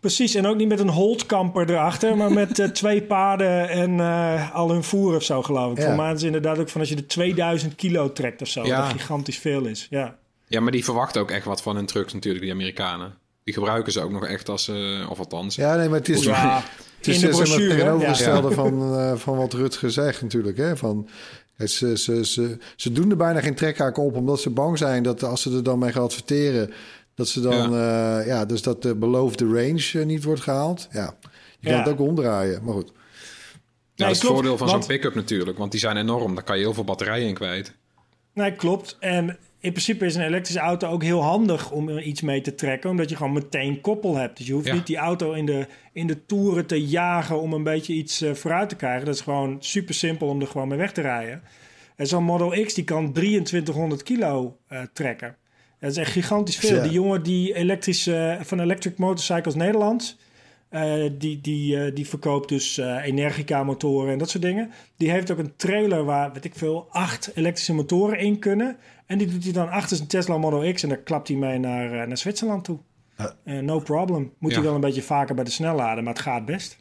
Precies, 0.00 0.34
en 0.34 0.46
ook 0.46 0.56
niet 0.56 0.68
met 0.68 0.78
een 0.80 0.88
holtkamper 0.88 1.70
erachter, 1.70 2.16
maar 2.16 2.32
met 2.32 2.58
eh, 2.58 2.68
twee 2.68 3.02
paarden 3.02 3.68
en 3.68 4.00
eh, 4.00 4.54
al 4.54 4.70
hun 4.70 4.84
voer 4.84 5.16
of 5.16 5.22
zo, 5.22 5.42
geloof 5.42 5.72
ik. 5.72 5.78
Ja. 5.78 5.84
Voor 5.86 5.96
mij 5.96 6.06
is 6.06 6.12
het 6.12 6.22
inderdaad 6.22 6.58
ook 6.58 6.68
van 6.68 6.80
als 6.80 6.90
je 6.90 6.96
de 6.96 7.06
2000 7.06 7.74
kilo 7.74 8.12
trekt 8.12 8.42
of 8.42 8.48
zo, 8.48 8.64
Ja. 8.66 8.80
dat 8.82 8.90
gigantisch 9.00 9.38
veel 9.38 9.64
is. 9.64 9.86
Ja, 9.90 10.16
Ja, 10.48 10.60
maar 10.60 10.72
die 10.72 10.84
verwachten 10.84 11.20
ook 11.20 11.30
echt 11.30 11.44
wat 11.44 11.62
van 11.62 11.76
hun 11.76 11.86
trucks 11.86 12.12
natuurlijk, 12.12 12.44
die 12.44 12.52
Amerikanen. 12.52 13.14
Die 13.44 13.54
gebruiken 13.54 13.92
ze 13.92 14.00
ook 14.00 14.10
nog 14.10 14.26
echt 14.26 14.48
als, 14.48 14.68
eh 14.68 15.10
of 15.10 15.18
althans. 15.18 15.54
Ja, 15.54 15.76
nee, 15.76 15.88
maar 15.88 15.98
het 15.98 16.08
is, 16.08 16.22
ja 16.24 16.62
het 16.98 17.06
is 17.06 17.14
in 17.14 17.20
de 17.20 17.26
het 17.26 17.36
brochure. 17.44 17.68
tegenovergestelde 17.76 18.48
Ja. 18.48 18.54
van, 18.54 18.98
eh, 18.98 19.16
van 19.16 19.36
wat 19.36 19.52
Rutger 19.52 19.90
zegt 19.90 20.22
natuurlijk. 20.22 20.56
Hè? 20.56 20.76
Van, 20.76 21.08
ze, 21.58 21.96
ze, 21.98 22.24
ze, 22.26 22.58
ze 22.76 22.92
doen 22.92 23.10
er 23.10 23.16
bijna 23.16 23.40
geen 23.40 23.54
trekhaak 23.54 23.96
op, 23.98 24.16
omdat 24.16 24.40
ze 24.40 24.50
bang 24.50 24.78
zijn 24.78 25.02
dat 25.02 25.22
als 25.22 25.42
ze 25.42 25.56
er 25.56 25.62
dan 25.62 25.78
mee 25.78 25.92
gaan 25.92 26.02
adverteren, 26.02 26.70
dat 27.14 27.28
ze 27.28 27.40
dan, 27.40 27.70
ja, 27.72 28.20
ja 28.20 28.44
dus 28.44 28.62
dat 28.62 28.82
de 28.82 28.94
beloofde 28.94 29.44
range 29.44 29.90
eh, 29.92 30.04
niet 30.06 30.24
wordt 30.24 30.40
gehaald. 30.40 30.88
Ja, 30.90 31.16
je 31.60 31.66
kan 31.68 31.72
Ja. 31.76 31.78
het 31.82 31.88
ook 31.88 32.00
omdraaien, 32.00 32.64
maar 32.64 32.74
goed. 32.74 32.92
Ja, 32.94 34.04
Nee, 34.04 34.14
dat 34.14 34.16
is 34.16 34.22
het 34.22 34.32
voordeel 34.32 34.58
van 34.58 34.68
zo'n 34.68 34.86
pick-up 34.86 35.14
natuurlijk, 35.14 35.58
want 35.58 35.70
die 35.70 35.80
zijn 35.80 35.96
enorm. 35.96 36.34
Daar 36.34 36.44
kan 36.44 36.56
je 36.56 36.62
heel 36.62 36.74
veel 36.74 36.84
batterijen 36.84 37.28
in 37.28 37.34
kwijt. 37.34 37.72
Nee, 38.34 38.52
klopt. 38.52 38.96
En 39.00 39.38
in 39.66 39.72
principe 39.72 40.04
is 40.04 40.14
een 40.14 40.22
elektrische 40.22 40.60
auto 40.60 40.88
ook 40.88 41.02
heel 41.02 41.22
handig 41.22 41.70
om 41.70 41.88
er 41.88 42.02
iets 42.02 42.20
mee 42.20 42.40
te 42.40 42.54
trekken, 42.54 42.90
omdat 42.90 43.10
je 43.10 43.16
gewoon 43.16 43.32
meteen 43.32 43.80
koppel 43.80 44.16
hebt. 44.16 44.36
Dus 44.36 44.46
je 44.46 44.52
hoeft 44.52 44.66
Ja. 44.66 44.74
niet 44.74 44.86
die 44.86 44.96
auto 44.96 45.32
in 45.32 45.46
de, 45.46 45.66
in 45.92 46.06
de 46.06 46.26
toeren 46.26 46.66
te 46.66 46.86
jagen 46.86 47.40
om 47.40 47.52
een 47.52 47.62
beetje 47.62 47.92
iets 47.92 48.20
eh, 48.22 48.32
vooruit 48.34 48.68
te 48.68 48.76
krijgen. 48.76 49.06
Dat 49.06 49.14
is 49.14 49.20
gewoon 49.20 49.56
super 49.60 49.94
simpel 49.94 50.28
om 50.28 50.40
er 50.40 50.46
gewoon 50.46 50.68
mee 50.68 50.78
weg 50.78 50.92
te 50.92 51.00
rijden. 51.00 51.42
En 51.96 52.06
zo'n 52.06 52.24
Model 52.24 52.64
X 52.64 52.74
die 52.74 52.84
kan 52.84 53.12
2300 53.12 54.02
kilo 54.02 54.56
eh, 54.68 54.80
trekken. 54.92 55.36
Dat 55.80 55.90
is 55.90 55.96
echt 55.96 56.12
gigantisch 56.12 56.56
veel. 56.56 56.76
Ja. 56.76 56.82
Die 56.82 56.92
jongen 56.92 57.22
die 57.22 57.54
elektrische, 57.54 58.38
van 58.42 58.60
Electric 58.60 58.98
Motorcycles 58.98 59.54
Nederland, 59.54 60.16
eh, 60.68 61.10
die, 61.18 61.40
die, 61.40 61.80
eh, 61.84 61.94
die 61.94 62.08
verkoopt 62.08 62.48
dus 62.48 62.78
eh, 62.78 63.04
Energica-motoren 63.04 64.12
en 64.12 64.18
dat 64.18 64.30
soort 64.30 64.42
dingen. 64.42 64.70
Die 64.96 65.10
heeft 65.10 65.30
ook 65.30 65.38
een 65.38 65.56
trailer 65.56 66.04
waar, 66.04 66.32
weet 66.32 66.44
ik 66.44 66.54
veel, 66.54 66.86
acht 66.90 67.30
elektrische 67.34 67.74
motoren 67.74 68.18
in 68.18 68.38
kunnen. 68.38 68.76
En 69.06 69.18
die 69.18 69.26
doet 69.26 69.44
hij 69.44 69.52
dan 69.52 69.68
achter 69.68 69.96
zijn 69.96 70.08
Tesla 70.08 70.38
Model 70.38 70.72
X 70.72 70.82
en 70.82 70.88
daar 70.88 70.98
klapt 70.98 71.28
hij 71.28 71.36
mee 71.36 71.58
naar, 71.58 72.08
naar 72.08 72.18
Zwitserland 72.18 72.64
toe. 72.64 72.78
No 73.44 73.78
problem. 73.80 74.32
Moet 74.38 74.50
Ja. 74.50 74.56
hij 74.56 74.66
wel 74.66 74.74
een 74.74 74.80
beetje 74.80 75.02
vaker 75.02 75.34
bij 75.34 75.44
de 75.44 75.50
snelladen, 75.50 76.04
maar 76.04 76.12
het 76.12 76.22
gaat 76.22 76.44
best. 76.44 76.76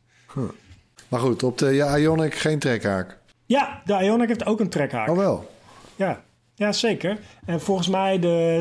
Maar 1.07 1.19
goed, 1.19 1.43
op 1.43 1.57
de 1.57 1.73
ja, 1.73 1.97
Ionic 1.97 2.33
geen 2.35 2.59
trekhaak. 2.59 3.17
Ja, 3.45 3.81
de 3.85 3.93
Ioniq 3.93 4.27
heeft 4.27 4.45
ook 4.45 4.59
een 4.59 4.69
trekhaak. 4.69 5.09
Oh 5.09 5.17
wel. 5.17 5.51
Ja. 5.95 6.23
ja, 6.55 6.71
zeker. 6.71 7.17
En 7.45 7.61
volgens 7.61 7.87
mij 7.87 8.19
de 8.19 8.59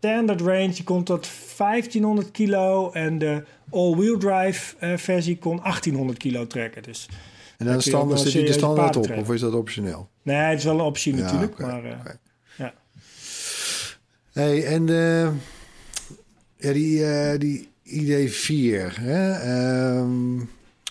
standard 0.00 0.40
range 0.40 0.68
die 0.68 0.84
komt 0.84 1.06
tot 1.06 1.28
1500 1.56 2.30
kilo 2.30 2.90
en 2.92 3.18
de 3.18 3.44
all-wheel 3.70 4.18
drive 4.18 4.76
eh, 4.78 4.96
versie 4.96 5.38
kon 5.38 5.56
1800 5.56 6.18
kilo 6.18 6.46
trekken. 6.46 6.82
Dus 6.82 7.08
En 7.58 7.66
Dan 7.66 7.74
je 7.74 7.80
standaard 7.80 8.20
zit 8.20 8.32
die 8.32 8.40
er 8.40 8.46
serieuze 8.46 8.58
standaard 8.58 8.96
op, 8.96 9.02
trekken. 9.02 9.26
of 9.26 9.32
is 9.34 9.40
dat 9.40 9.54
optioneel? 9.54 10.08
nee, 10.22 10.36
het 10.36 10.58
is 10.58 10.64
wel 10.64 10.74
een 10.74 10.80
optie 10.80 11.16
Ja, 11.16 11.22
natuurlijk. 11.22 11.52
oké, 11.52 11.66
maar, 11.66 11.84
eh, 11.84 11.98
ja. 12.56 12.74
Hey, 14.32 14.64
en 14.64 14.88
eh, 14.88 15.28
ja, 16.56 16.72
die, 16.72 17.02
die 17.38 17.68
ID4, 17.84 18.94
hè? 18.94 19.32
ehm, 19.32 20.38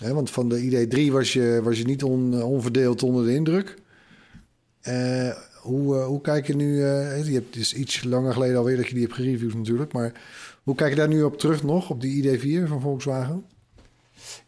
hè, 0.04 0.14
want 0.14 0.30
van 0.30 0.50
de 0.50 0.88
ID3 0.88 1.12
was 1.12 1.34
je, 1.34 1.60
was 1.64 1.78
je 1.78 1.84
niet 1.86 2.04
on, 2.04 2.44
onverdeeld 2.44 3.04
onder 3.04 3.26
de 3.26 3.34
indruk. 3.34 3.76
Hoe, 5.70 5.98
eh, 5.98 6.06
hoe 6.06 6.22
kijk 6.22 6.48
je 6.48 6.56
nu, 6.56 6.84
eh, 6.84 7.26
je 7.26 7.34
hebt 7.34 7.56
is 7.56 7.74
iets 7.74 8.04
langer 8.04 8.34
geleden 8.34 8.58
alweer 8.58 8.78
dat 8.78 8.88
je 8.88 8.94
die 8.94 9.04
hebt 9.04 9.16
gereviewd 9.16 9.54
natuurlijk, 9.54 9.94
maar 9.94 10.12
hoe 10.64 10.76
kijk 10.76 10.90
je 10.90 10.96
daar 10.96 11.08
nu 11.08 11.24
op 11.24 11.38
terug 11.38 11.64
nog, 11.64 11.90
op 11.90 12.02
die 12.02 12.24
ID4 12.24 12.68
van 12.68 12.82
Volkswagen? 12.82 13.46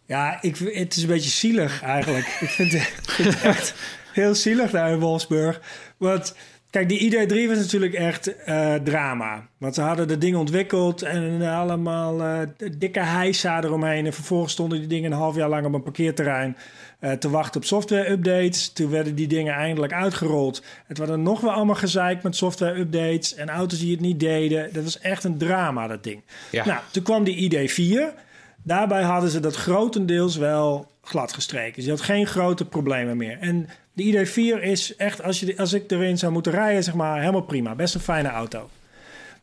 Ja, 0.06 0.42
ik, 0.42 0.58
het 0.58 0.96
is 0.96 1.02
een 1.02 1.08
beetje 1.08 1.30
zielig 1.30 1.82
eigenlijk. 1.82 2.26
ik, 2.46 2.50
vind 2.50 2.72
het, 2.72 3.42
echt 3.44 3.74
heel 4.14 4.36
zielig 4.36 4.72
daar 4.72 4.92
in 4.92 5.00
Wolfsburg. 5.00 5.62
Want 5.98 6.36
kijk, 6.70 6.90
die 6.90 7.12
ID3 7.12 7.48
was 7.48 7.58
natuurlijk 7.58 7.94
echt 7.94 8.36
eh, 8.36 8.74
drama. 8.74 9.48
Want 9.58 9.76
ze 9.76 9.82
hadden 9.82 10.08
de 10.08 10.18
dingen 10.18 10.40
ontwikkeld 10.40 11.02
en 11.02 11.42
allemaal 11.42 12.24
eh, 12.24 12.40
dikke 12.78 13.04
heisa 13.04 13.64
eromheen. 13.64 14.06
En 14.06 14.14
vervolgens 14.14 14.54
stonden 14.54 14.80
die 14.80 14.88
dingen 14.88 15.12
een 15.12 15.18
half 15.18 15.36
jaar 15.36 15.50
lang 15.50 15.66
op 15.66 15.74
een 15.74 15.84
parkeerterrein 15.84 16.58
eh, 17.02 17.12
te 17.12 17.30
wachten 17.30 17.62
op 17.62 17.68
software-updates. 17.68 18.70
Toen 18.74 18.90
werden 18.90 19.16
die 19.16 19.28
dingen 19.28 19.54
eindelijk 19.54 19.94
uitgerold. 19.94 20.62
Het 20.86 20.98
was 20.98 21.08
dan 21.08 21.22
nog 21.22 21.42
wel 21.42 21.52
allemaal 21.52 21.76
gezeik 21.76 22.24
met 22.24 22.36
software-updates 22.36 23.36
en 23.36 23.50
auto's 23.50 23.80
die 23.80 23.92
het 23.92 24.00
niet 24.00 24.20
deden. 24.20 24.74
Dat 24.74 24.84
was 24.84 25.00
echt 25.00 25.24
een 25.24 25.38
drama, 25.38 25.88
dat 25.88 26.04
ding. 26.04 26.22
Ja. 26.52 26.66
Nou, 26.66 26.80
toen 26.92 27.04
kwam 27.04 27.24
die 27.24 27.70
ID4. 27.70 28.18
Daarbij 28.64 29.02
hadden 29.02 29.30
ze 29.30 29.40
dat 29.40 29.56
grotendeels 29.56 30.36
wel 30.38 30.92
glad 31.04 31.34
gestreken. 31.34 31.76
Dus 31.76 31.84
je 31.86 31.90
had 31.90 32.02
geen 32.02 32.28
grote 32.28 32.66
problemen 32.66 33.18
meer. 33.18 33.38
En 33.40 33.70
de 33.94 34.04
ID4 34.04 34.64
is 34.64 34.96
echt, 34.96 35.24
als, 35.24 35.40
je, 35.40 35.58
als 35.58 35.74
ik 35.74 35.92
erin 35.92 36.18
zou 36.18 36.32
moeten 36.32 36.52
rijden, 36.52 36.84
zeg 36.84 36.94
maar, 36.94 37.20
helemaal 37.20 37.42
prima. 37.42 37.76
Best 37.76 37.96
een 37.96 38.02
fijne 38.02 38.30
auto. 38.30 38.70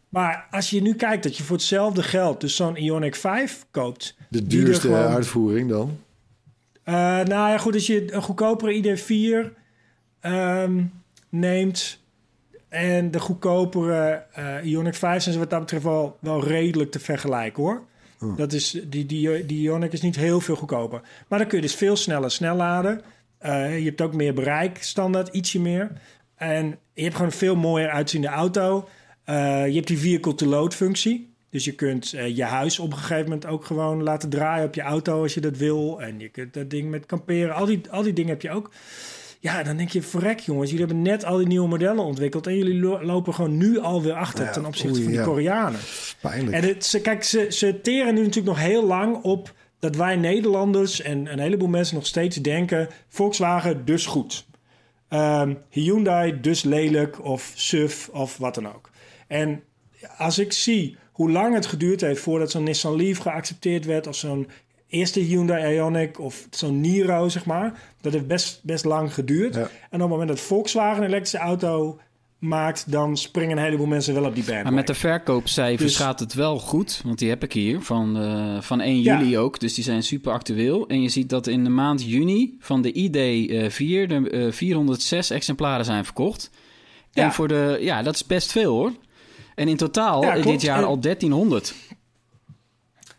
Maar 0.09 0.47
als 0.51 0.71
je 0.71 0.83
nu 0.83 0.94
kijkt 0.94 1.23
dat 1.23 1.37
je 1.37 1.42
voor 1.42 1.57
hetzelfde 1.57 2.03
geld 2.03 2.40
dus 2.40 2.57
zo'n 2.57 2.77
Ioniq 2.77 3.18
5 3.18 3.66
koopt... 3.71 4.16
De 4.29 4.47
duurste 4.47 4.87
gewoon- 4.87 5.07
uitvoering 5.14 5.68
dan? 5.68 5.99
Eh, 6.88 6.94
nou 7.24 7.51
ja, 7.51 7.59
goed, 7.59 7.74
als 7.74 7.87
je 7.87 8.12
een 8.12 8.22
goedkopere 8.22 8.96
ID4 8.96 9.53
ehm, 10.20 10.85
neemt 11.29 12.01
en 12.68 13.11
de 13.11 13.20
goedkopere 13.20 14.24
eh 14.33 14.72
Ioniq 14.72 14.96
5 14.96 15.22
zijn 15.22 15.35
ze 15.35 15.40
wat 15.40 15.51
dat 15.51 15.61
betreft 15.61 15.85
wel, 15.85 16.16
wel 16.20 16.44
redelijk 16.44 16.90
te 16.90 16.98
vergelijken 16.98 17.62
hoor. 17.62 17.87
Dat 18.37 18.53
is, 18.53 18.70
die, 18.70 19.07
die, 19.07 19.46
die 19.46 19.70
Ioniq 19.70 19.90
is 19.90 20.01
niet 20.01 20.16
heel 20.16 20.40
veel 20.40 20.57
goedkoper. 20.57 21.01
Maar 21.29 21.38
dan 21.38 21.48
kun 21.48 21.57
je 21.57 21.64
dus 21.64 21.74
veel 21.74 21.96
sneller 21.96 22.31
snel 22.31 22.57
laden. 22.57 23.01
Eh, 23.38 23.79
je 23.79 23.85
hebt 23.85 24.01
ook 24.01 24.14
meer 24.14 24.35
bereik, 24.35 24.83
standaard, 24.83 25.29
ietsje 25.29 25.61
meer. 25.61 25.92
En 26.35 26.79
je 26.92 27.03
hebt 27.03 27.14
gewoon 27.14 27.31
een 27.31 27.37
veel 27.37 27.57
mooier 27.57 27.90
uitziende 27.90 28.29
auto. 28.29 28.88
Je 29.24 29.72
hebt 29.74 29.87
die 29.87 29.98
vehicle-to-load 29.98 30.74
functie. 30.74 31.27
Dus 31.50 31.64
je 31.64 31.72
kunt 31.74 32.12
eh, 32.12 32.37
je 32.37 32.44
huis 32.44 32.78
op 32.78 32.92
een 32.92 32.98
gegeven 32.98 33.24
moment 33.24 33.46
ook 33.46 33.64
gewoon 33.64 34.02
laten 34.02 34.28
draaien 34.28 34.66
op 34.66 34.74
je 34.74 34.80
auto 34.82 35.22
als 35.22 35.34
je 35.34 35.40
dat 35.40 35.56
wil. 35.56 36.00
En 36.02 36.18
je 36.20 36.28
kunt 36.28 36.54
dat 36.54 36.70
ding 36.70 36.90
met 36.90 37.06
kamperen. 37.06 37.54
Al 37.54 37.66
die, 37.66 37.80
al 37.90 38.02
die 38.02 38.12
dingen 38.12 38.30
heb 38.30 38.42
je 38.42 38.50
ook. 38.50 38.70
Ja, 39.40 39.62
dan 39.62 39.76
denk 39.76 39.90
je, 39.90 40.02
verrek 40.02 40.40
jongens, 40.40 40.70
jullie 40.70 40.87
hebben 40.87 41.02
net 41.02 41.24
al 41.24 41.37
die 41.37 41.46
nieuwe 41.46 41.68
modellen 41.68 42.04
ontwikkeld... 42.04 42.46
en 42.46 42.56
jullie 42.56 42.80
lo- 42.80 43.02
lopen 43.02 43.34
gewoon 43.34 43.56
nu 43.56 43.78
alweer 43.78 44.12
achter 44.12 44.44
Ja, 44.44 44.50
ten 44.50 44.66
opzichte 44.66 44.92
oei, 44.92 45.02
van 45.02 45.11
die 45.12 45.20
ja. 45.20 45.26
Koreanen. 45.26 45.80
Pijnlijk. 46.20 46.56
En 46.56 46.62
het, 46.68 46.84
ze, 46.84 47.00
kijk, 47.00 47.24
ze, 47.24 47.46
ze 47.50 47.80
teren 47.80 48.14
nu 48.14 48.20
natuurlijk 48.20 48.46
nog 48.46 48.58
heel 48.58 48.87
lang 48.87 49.22
op 49.22 49.54
dat 49.78 49.96
wij 49.96 50.16
Nederlanders 50.16 51.00
en 51.00 51.32
een 51.32 51.38
heleboel 51.38 51.68
mensen 51.68 51.94
nog 51.94 52.06
steeds 52.06 52.37
denken: 52.37 52.88
Volkswagen 53.08 53.84
dus 53.84 54.06
goed. 54.06 54.46
Ehm, 55.08 55.54
Hyundai 55.70 56.40
dus 56.40 56.62
lelijk 56.62 57.24
of 57.24 57.52
suf 57.54 58.08
of 58.08 58.37
wat 58.37 58.54
dan 58.54 58.66
ook. 58.74 58.90
En 59.26 59.62
als 60.16 60.38
ik 60.38 60.52
zie 60.52 60.96
hoe 61.18 61.31
lang 61.31 61.54
het 61.54 61.66
geduurd 61.66 62.00
heeft 62.00 62.20
voordat 62.20 62.50
zo'n 62.50 62.62
Nissan 62.62 62.96
Leaf 62.96 63.18
geaccepteerd 63.18 63.85
werd 63.85 64.07
of 64.07 64.14
zo'n 64.16 64.48
eerste 64.88 65.20
Hyundai 65.20 65.76
Ioniq 65.78 66.20
of 66.20 66.46
zo'n 66.50 66.81
Niro, 66.81 67.28
zeg 67.28 67.44
maar. 67.44 67.81
Dat 68.00 68.12
heeft 68.12 68.26
best, 68.26 68.61
best 68.62 68.85
lang 68.85 69.14
geduurd. 69.14 69.54
Ja. 69.54 69.61
En 69.61 69.68
op 69.94 70.00
het 70.00 70.09
moment 70.09 70.28
dat 70.28 70.40
Volkswagen 70.40 71.02
een 71.02 71.09
elektrische 71.09 71.38
auto 71.38 71.98
maakt, 72.38 72.90
dan 72.92 73.16
springen 73.16 73.57
een 73.57 73.62
heleboel 73.64 73.87
mensen 73.87 74.14
wel 74.14 74.24
op 74.24 74.35
die 74.35 74.44
band. 74.44 74.62
Maar 74.62 74.72
met 74.72 74.87
de 74.87 74.94
verkoopcijfers 74.94 75.92
Dus- 75.92 75.96
gaat 76.04 76.20
het 76.20 76.35
wel 76.35 76.59
goed. 76.59 77.00
Want 77.04 77.18
die 77.18 77.28
heb 77.28 77.42
ik 77.42 77.52
hier 77.52 77.81
van, 77.83 78.18
eh, 78.18 78.61
van 78.61 78.81
1 78.81 79.02
Ja. 79.02 79.18
juli 79.20 79.38
ook. 79.38 79.61
Dus 79.61 79.74
die 79.74 79.85
zijn 79.85 80.02
super 80.02 80.33
actueel. 80.33 80.87
En 80.88 81.02
je 81.02 81.09
ziet 81.09 81.28
dat 81.28 81.46
in 81.46 81.64
de 81.64 81.70
maand 81.70 82.04
juni 82.04 82.57
van 82.61 82.83
de 82.83 82.92
ID4 82.92 84.09
de 84.09 84.31
eh, 84.31 84.52
406 84.52 85.31
exemplaren 85.31 85.85
zijn 85.85 86.04
verkocht. 86.04 86.50
En 87.12 87.33
voor 87.33 87.48
de, 87.48 87.78
ja, 87.81 88.02
dat 88.02 88.14
is 88.14 88.26
best 88.26 88.52
veel 88.52 88.72
hoor. 88.72 88.92
En 89.59 89.68
in 89.68 89.77
totaal 89.77 90.23
Ja, 90.23 90.35
dit 90.35 90.62
jaar 90.62 90.79
En- 90.79 90.85
al 90.85 90.99
1300. 91.01 91.75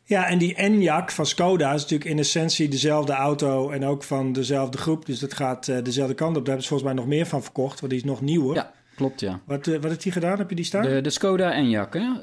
Ja, 0.03 0.27
en 0.27 0.37
die 0.37 0.55
Enyaq 0.55 1.05
van 1.13 1.25
Skoda 1.25 1.73
is 1.73 1.81
natuurlijk 1.81 2.09
in 2.09 2.19
essentie 2.19 2.67
dezelfde 2.67 3.13
auto 3.13 3.69
en 3.69 3.85
ook 3.85 4.03
van 4.03 4.33
dezelfde 4.33 4.77
groep. 4.77 5.05
Dus 5.05 5.19
dat 5.19 5.33
gaat 5.33 5.67
eh, 5.67 5.77
dezelfde 5.83 6.13
kant 6.13 6.29
op. 6.29 6.35
Daar 6.35 6.43
hebben 6.45 6.63
ze 6.63 6.69
volgens 6.69 6.89
mij 6.89 6.99
nog 6.99 7.09
meer 7.09 7.25
van 7.25 7.43
verkocht, 7.43 7.79
want 7.79 7.91
die 7.91 8.01
is 8.01 8.07
nog 8.07 8.21
nieuwer. 8.21 8.55
Ja, 8.55 8.71
klopt 8.95 9.19
ja. 9.19 9.39
Wat, 9.45 9.67
eh, 9.67 9.73
wat 9.73 9.83
heeft 9.83 10.03
die 10.03 10.11
gedaan? 10.11 10.37
Heb 10.37 10.49
je 10.49 10.55
die 10.55 10.65
staan? 10.65 10.81
De, 10.83 11.01
de 11.01 11.09
Skoda 11.09 11.53
Enyaq, 11.53 11.89
hè? 11.89 12.21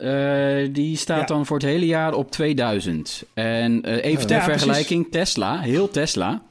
Eh, 0.63 0.69
die 0.73 0.97
staat 0.97 1.21
Ja. 1.21 1.27
dan 1.27 1.47
voor 1.47 1.57
het 1.57 1.67
hele 1.67 1.87
jaar 1.87 2.15
op 2.15 2.31
2000. 2.31 3.25
En 3.35 3.85
even 3.85 4.21
Ja, 4.21 4.27
ter 4.27 4.27
precies. 4.27 4.45
vergelijking, 4.63 5.07
Tesla, 5.11 5.61
heel 5.61 5.89
Tesla... 5.89 6.43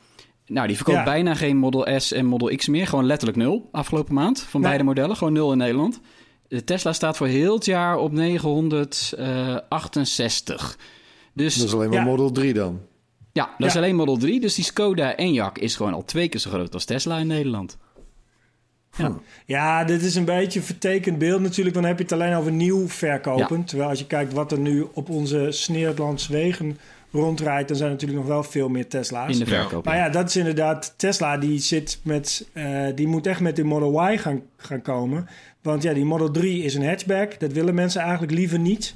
Nou, 0.48 0.68
die 0.68 0.76
verkoopt 0.76 0.98
Ja. 0.98 1.04
bijna 1.04 1.34
geen 1.36 1.58
Model 1.58 2.00
S 2.00 2.12
en 2.12 2.26
Model 2.26 2.56
X 2.56 2.68
meer. 2.68 2.88
Gewoon 2.88 3.06
letterlijk 3.06 3.38
nul 3.38 3.70
afgelopen 3.72 4.14
maand 4.14 4.42
van 4.42 4.62
beide 4.62 4.84
modellen. 4.84 5.16
Gewoon 5.16 5.34
nul 5.34 5.52
in 5.52 5.58
Nederland. 5.58 6.00
De 6.48 6.64
Tesla 6.64 6.94
staat 6.94 7.18
voor 7.18 7.28
heel 7.28 7.54
het 7.56 7.66
jaar 7.66 7.98
op 7.98 8.12
968. 8.12 10.78
Dus 11.34 11.56
Dat 11.56 11.68
is 11.68 11.74
alleen 11.74 11.90
maar 11.90 11.98
Ja. 11.98 12.04
Model 12.04 12.32
3 12.32 12.54
dan. 12.54 12.80
ja, 13.32 13.56
dat 13.58 13.70
is 13.70 13.76
alleen 13.76 13.96
Model 13.96 14.18
3. 14.18 14.40
Dus 14.40 14.56
die 14.56 14.64
Skoda 14.66 15.16
Enyaq 15.18 15.52
is 15.60 15.76
gewoon 15.76 15.94
al 15.94 16.06
twee 16.06 16.30
keer 16.30 16.40
zo 16.40 16.50
groot 16.50 16.74
als 16.74 16.86
Tesla 16.86 17.18
in 17.18 17.28
Nederland. 17.28 17.78
Ja. 18.98 19.18
Ja, 19.46 19.84
dit 19.84 20.02
is 20.02 20.16
een 20.16 20.26
beetje 20.26 20.60
een 20.60 20.66
vertekend 20.66 21.18
beeld 21.18 21.42
natuurlijk. 21.42 21.76
Dan 21.76 21.86
heb 21.86 21.98
je 21.98 22.04
het 22.04 22.12
alleen 22.14 22.36
over 22.36 22.52
nieuw 22.52 22.88
verkopen. 22.88 23.64
Terwijl 23.64 23.90
als 23.90 24.00
je 24.00 24.08
kijkt 24.08 24.34
wat 24.34 24.52
er 24.52 24.60
nu 24.60 24.88
op 24.94 25.10
onze 25.10 25.48
Sneerlandse 25.50 26.32
wegen 26.32 26.78
rondrijdt... 27.12 27.68
dan 27.68 27.78
zijn 27.78 27.90
er 27.90 27.96
natuurlijk 27.96 28.22
nog 28.22 28.30
wel 28.30 28.44
veel 28.44 28.70
meer 28.70 28.88
Tesla's. 28.88 29.32
In 29.32 29.40
de 29.40 29.46
verkoop. 29.46 29.86
Maar 29.86 29.96
ja. 29.96 30.10
dat 30.10 30.30
is 30.30 30.36
inderdaad... 30.36 30.94
Tesla 30.98 31.38
die 31.38 31.60
zit 31.60 32.00
met... 32.04 32.50
eh, 32.54 32.86
die 32.96 33.08
moet 33.08 33.28
echt 33.28 33.40
met 33.40 33.56
de 33.56 33.64
Model 33.64 34.12
Y 34.12 34.18
gaan, 34.18 34.42
gaan 34.58 34.82
komen. 34.82 35.28
Want 35.62 35.84
ja, 35.84 35.94
die 35.94 36.06
Model 36.06 36.32
3 36.32 36.64
is 36.64 36.76
een 36.76 36.88
hatchback. 36.88 37.40
Dat 37.40 37.52
willen 37.52 37.76
mensen 37.76 38.02
eigenlijk 38.02 38.32
liever 38.32 38.60
niet. 38.60 38.94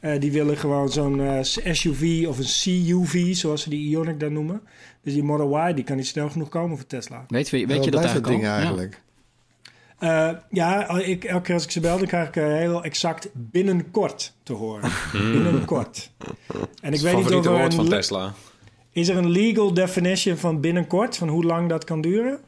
Eh, 0.00 0.20
die 0.20 0.32
willen 0.32 0.56
gewoon 0.56 0.88
zo'n 0.88 1.20
eh, 1.20 1.42
SUV 1.72 2.24
of 2.28 2.38
een 2.38 2.44
CUV, 2.44 3.34
zoals 3.34 3.62
ze 3.62 3.70
die 3.70 3.96
Ioniq 3.96 4.16
dan 4.16 4.32
noemen. 4.32 4.60
Dus 5.02 5.12
die 5.12 5.22
Model 5.22 5.68
Y, 5.68 5.74
die 5.74 5.84
kan 5.84 5.96
niet 5.96 6.06
snel 6.06 6.30
genoeg 6.30 6.48
komen 6.48 6.76
voor 6.76 6.86
Tesla. 6.86 7.24
Weet, 7.28 7.50
weet, 7.50 7.84
je 7.84 7.90
dat 7.90 8.04
eigenlijk 8.04 8.26
ding 8.26 8.48
al? 8.48 8.80
Ja. 8.80 8.88
Eh, 9.98 10.30
ja, 10.50 10.88
ik, 10.98 11.24
elke 11.24 11.42
keer 11.42 11.54
als 11.54 11.64
ik 11.64 11.70
ze 11.70 11.80
bel, 11.80 11.98
dan 11.98 12.06
krijg 12.06 12.28
ik 12.28 12.36
eh, 12.36 12.44
heel 12.44 12.84
exact 12.84 13.28
binnenkort 13.32 14.32
te 14.42 14.52
horen. 14.52 14.90
binnenkort. 15.12 16.10
En 16.80 16.92
ik 16.92 17.00
weet 17.00 17.16
niet 17.16 17.32
of 17.32 17.44
er 17.44 17.52
woord 17.58 17.74
van 17.74 17.88
Tesla. 17.88 18.34
is 18.92 19.08
er 19.08 19.16
een 19.16 19.30
legal 19.30 19.74
definition 19.74 20.36
van 20.36 20.60
binnenkort, 20.60 21.16
van 21.16 21.28
hoe 21.28 21.44
lang 21.44 21.68
dat 21.68 21.84
kan 21.84 22.00
duren? 22.00 22.40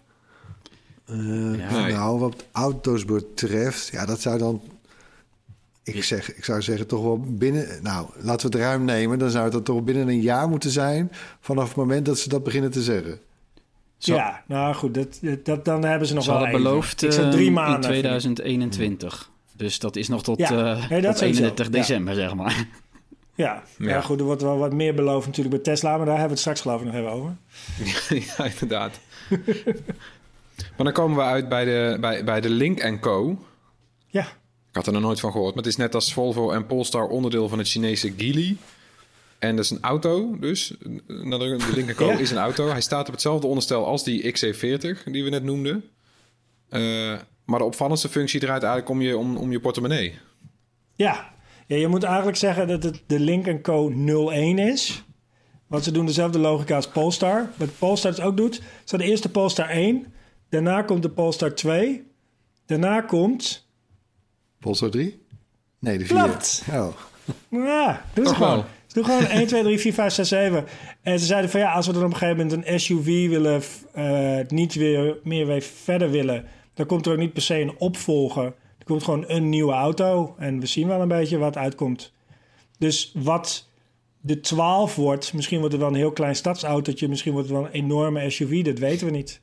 Eh, 1.07 1.17
Nee. 1.17 1.93
Nou, 1.93 2.19
wat 2.19 2.45
auto's 2.53 3.05
betreft, 3.05 3.89
ja, 3.89 4.07
dat 4.07 4.21
zou 4.21 4.39
dan. 4.39 4.63
Ik, 5.83 6.05
zeg, 6.05 6.35
ik 6.37 6.45
zou 6.45 6.63
zeggen, 6.63 6.87
toch 6.87 7.03
wel 7.03 7.21
binnen. 7.21 7.67
Nou, 7.83 8.07
laten 8.19 8.51
we 8.51 8.57
het 8.57 8.67
ruim 8.67 8.85
nemen. 8.85 9.19
Dan 9.19 9.31
zou 9.31 9.55
het 9.55 9.65
toch 9.65 9.85
binnen 9.85 10.09
een 10.09 10.21
jaar 10.21 10.49
moeten 10.49 10.71
zijn. 10.71 11.13
vanaf 11.41 11.69
het 11.69 11.77
moment 11.77 12.07
dat 12.07 12.19
ze 12.19 12.29
dat 12.29 12.43
beginnen 12.45 12.71
te 12.71 12.83
zeggen. 12.83 13.19
Zo. 13.99 14.15
Ja, 14.15 14.43
nou 14.47 14.75
goed, 14.75 14.95
dat, 14.95 15.21
dat, 15.45 15.65
dan 15.65 15.85
hebben 15.85 16.09
ze 16.09 16.15
nog 16.15 16.25
Ze 16.25 16.31
wel 16.31 16.39
hadden 16.39 16.57
even. 16.59 16.71
beloofd 16.71 17.03
Ik 17.03 17.13
zeg 17.13 17.25
eh, 17.25 17.31
drie 17.31 17.51
maanden. 17.51 17.75
in 17.75 17.81
2021. 17.89 19.31
Dus 19.57 19.79
dat 19.79 19.97
is 19.97 20.09
nog 20.09 20.23
tot, 20.23 20.39
Ja. 20.39 20.47
eh, 20.51 20.89
Nee, 20.91 21.01
dat 21.01 21.11
tot 21.11 21.19
sowieso. 21.19 21.43
31 21.43 21.67
Ja. 21.67 21.73
december, 21.73 22.15
zeg 22.15 22.35
maar. 22.35 22.67
Ja. 23.35 23.63
Ja. 23.79 23.89
Ja. 23.89 24.01
goed, 24.01 24.19
er 24.21 24.27
wordt 24.27 24.43
wel 24.43 24.59
wat 24.59 24.73
meer 24.73 24.95
beloofd 24.95 25.27
natuurlijk 25.27 25.55
bij 25.63 25.65
Tesla, 25.75 25.97
maar 25.97 26.07
daar 26.07 26.19
hebben 26.19 26.25
we 26.25 26.31
het 26.31 26.39
straks 26.41 26.61
geloof 26.61 26.81
ik 26.81 26.87
nog 26.87 26.95
even 26.95 27.11
over. 27.11 27.37
ja, 28.37 28.45
inderdaad. 28.45 28.99
maar 30.77 30.85
dan 30.85 30.93
komen 30.93 31.17
we 31.17 31.23
uit 31.23 31.49
bij 31.49 31.65
de, 31.65 31.97
bij, 32.01 32.25
bij 32.25 32.41
de 32.41 32.51
Link 32.51 33.01
Co. 33.01 33.39
Ja, 34.07 34.23
Ik 34.69 34.75
had 34.75 34.87
er 34.87 34.93
nog 34.93 35.03
nooit 35.03 35.21
van 35.21 35.33
gehoord. 35.33 35.55
Maar 35.55 35.63
het 35.65 35.73
is 35.73 35.79
net 35.79 35.95
als 35.95 36.13
Volvo 36.13 36.51
en 36.51 36.67
Polestar 36.67 37.07
onderdeel 37.09 37.49
van 37.49 37.59
het 37.59 37.69
Chinese 37.69 38.13
Geely. 38.17 38.57
En 39.39 39.57
dat 39.57 39.65
is 39.65 39.71
een 39.71 39.83
auto 39.83 40.37
dus. 40.41 40.75
De 40.79 40.99
de 41.07 41.71
Link 41.75 41.95
Co 41.95 42.07
Ja. 42.07 42.19
is 42.19 42.31
een 42.31 42.37
auto. 42.37 42.69
Hij 42.69 42.81
staat 42.81 43.07
op 43.07 43.13
hetzelfde 43.13 43.47
onderstel 43.47 43.87
als 43.87 44.05
die 44.05 44.33
XC40 44.33 45.05
die 45.05 45.25
we 45.25 45.31
net 45.31 45.43
noemden. 45.43 45.85
Eh, 46.69 46.81
maar 47.45 47.59
de 47.59 47.65
opvallendste 47.65 48.09
functie 48.09 48.41
draait 48.41 48.63
eigenlijk 48.63 48.91
om 48.93 49.01
je, 49.03 49.17
om, 49.17 49.37
om 49.37 49.51
je 49.51 49.61
portemonnee. 49.61 50.19
Ja. 50.95 51.33
ja, 51.67 51.77
je 51.77 51.89
moet 51.89 52.03
eigenlijk 52.03 52.37
zeggen 52.37 52.69
dat 52.69 52.83
het 52.83 53.03
de 53.07 53.21
Link 53.21 53.63
Co 53.63 53.91
01 54.31 54.59
is. 54.59 55.05
Want 55.67 55.85
ze 55.85 55.91
doen 55.91 56.07
dezelfde 56.07 56.39
logica 56.39 56.77
als 56.77 56.89
Polestar. 56.89 57.51
Wat 57.57 57.79
Polestar 57.79 58.11
dus 58.11 58.21
ook 58.21 58.37
doet, 58.37 58.63
is 58.85 58.91
de 58.91 59.05
eerste 59.05 59.29
Polestar 59.29 59.69
1. 59.69 60.07
Daarna 60.49 60.83
komt 60.83 61.03
de 61.03 61.11
Polestar 61.11 61.55
2. 61.55 62.07
Daarna 62.67 63.01
komt... 63.01 63.69
Polestar 64.59 64.91
3? 64.91 65.23
Nee, 65.79 65.99
de 65.99 66.07
4. 66.07 66.23
Klopt. 66.23 66.63
Oh. 66.71 66.89
Ja, 67.51 68.05
doe 68.15 68.25
ze 68.25 68.31
Toch 68.31 68.37
gewoon. 68.37 68.65
Gewoon 69.05 69.27
1, 69.27 69.47
2, 69.47 69.63
3, 69.63 69.79
4, 69.79 69.93
5, 69.93 70.13
6, 70.13 70.29
7. 70.29 70.65
En 71.03 71.19
ze 71.19 71.27
zeiden 71.27 71.51
van 71.51 71.61
ja, 71.61 71.73
als 71.73 71.87
we 71.87 71.93
dan 71.93 72.05
op 72.05 72.11
een 72.11 72.17
gegeven 72.17 72.47
moment 72.47 72.67
een 72.67 72.81
SUV 72.81 73.29
willen... 73.29 73.63
eh, 73.93 74.39
niet 74.49 74.75
weer 74.75 75.17
meer 75.25 75.47
weer 75.47 75.63
verder 75.63 76.11
willen... 76.11 76.45
dan 76.75 76.87
komt 76.87 77.07
er 77.07 77.13
ook 77.13 77.19
niet 77.19 77.33
per 77.33 77.43
se 77.43 77.61
een 77.61 77.75
opvolger. 77.79 78.45
Er 78.79 78.85
komt 78.85 79.03
gewoon 79.03 79.25
een 79.27 79.49
nieuwe 79.49 79.73
auto. 79.73 80.35
En 80.39 80.61
we 80.61 80.67
zien 80.67 80.89
wel 80.89 81.01
een 81.01 81.09
beetje 81.09 81.39
wat 81.39 81.57
uitkomt. 81.57 82.13
Dus 82.79 83.13
wat 83.15 83.69
de 84.21 84.41
12 84.41 84.95
wordt... 84.95 85.33
misschien 85.33 85.59
wordt 85.59 85.73
het 85.73 85.83
wel 85.83 85.91
een 85.91 85.99
heel 85.99 86.13
klein 86.13 86.37
stadsautootje... 86.37 87.09
misschien 87.09 87.33
wordt 87.33 87.49
het 87.49 87.57
wel 87.57 87.67
een 87.67 87.73
enorme 87.73 88.31
SUV, 88.31 88.65
dat 88.65 88.79
weten 88.79 89.07
we 89.07 89.13
niet. 89.13 89.41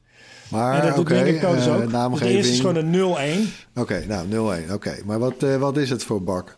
Maar 0.49 0.79
en 0.79 0.85
dat 0.85 0.95
doet 0.95 1.11
oké, 1.11 1.23
Link 1.23 1.41
Co 1.41 1.55
dus 1.55 1.65
eh, 1.65 1.75
ook. 1.75 1.91
Naamgeving. 1.91 2.31
de 2.31 2.37
eerste 2.37 2.53
is 2.53 2.59
gewoon 2.59 2.75
een 2.75 3.15
01. 3.17 3.47
Oké, 3.75 4.05
nou 4.07 4.61
0-1. 4.67 4.71
Oké, 4.73 4.97
maar 5.05 5.19
wat, 5.19 5.43
eh, 5.43 5.57
wat 5.57 5.77
is 5.77 5.89
het 5.89 6.03
voor 6.03 6.23
bak? 6.23 6.57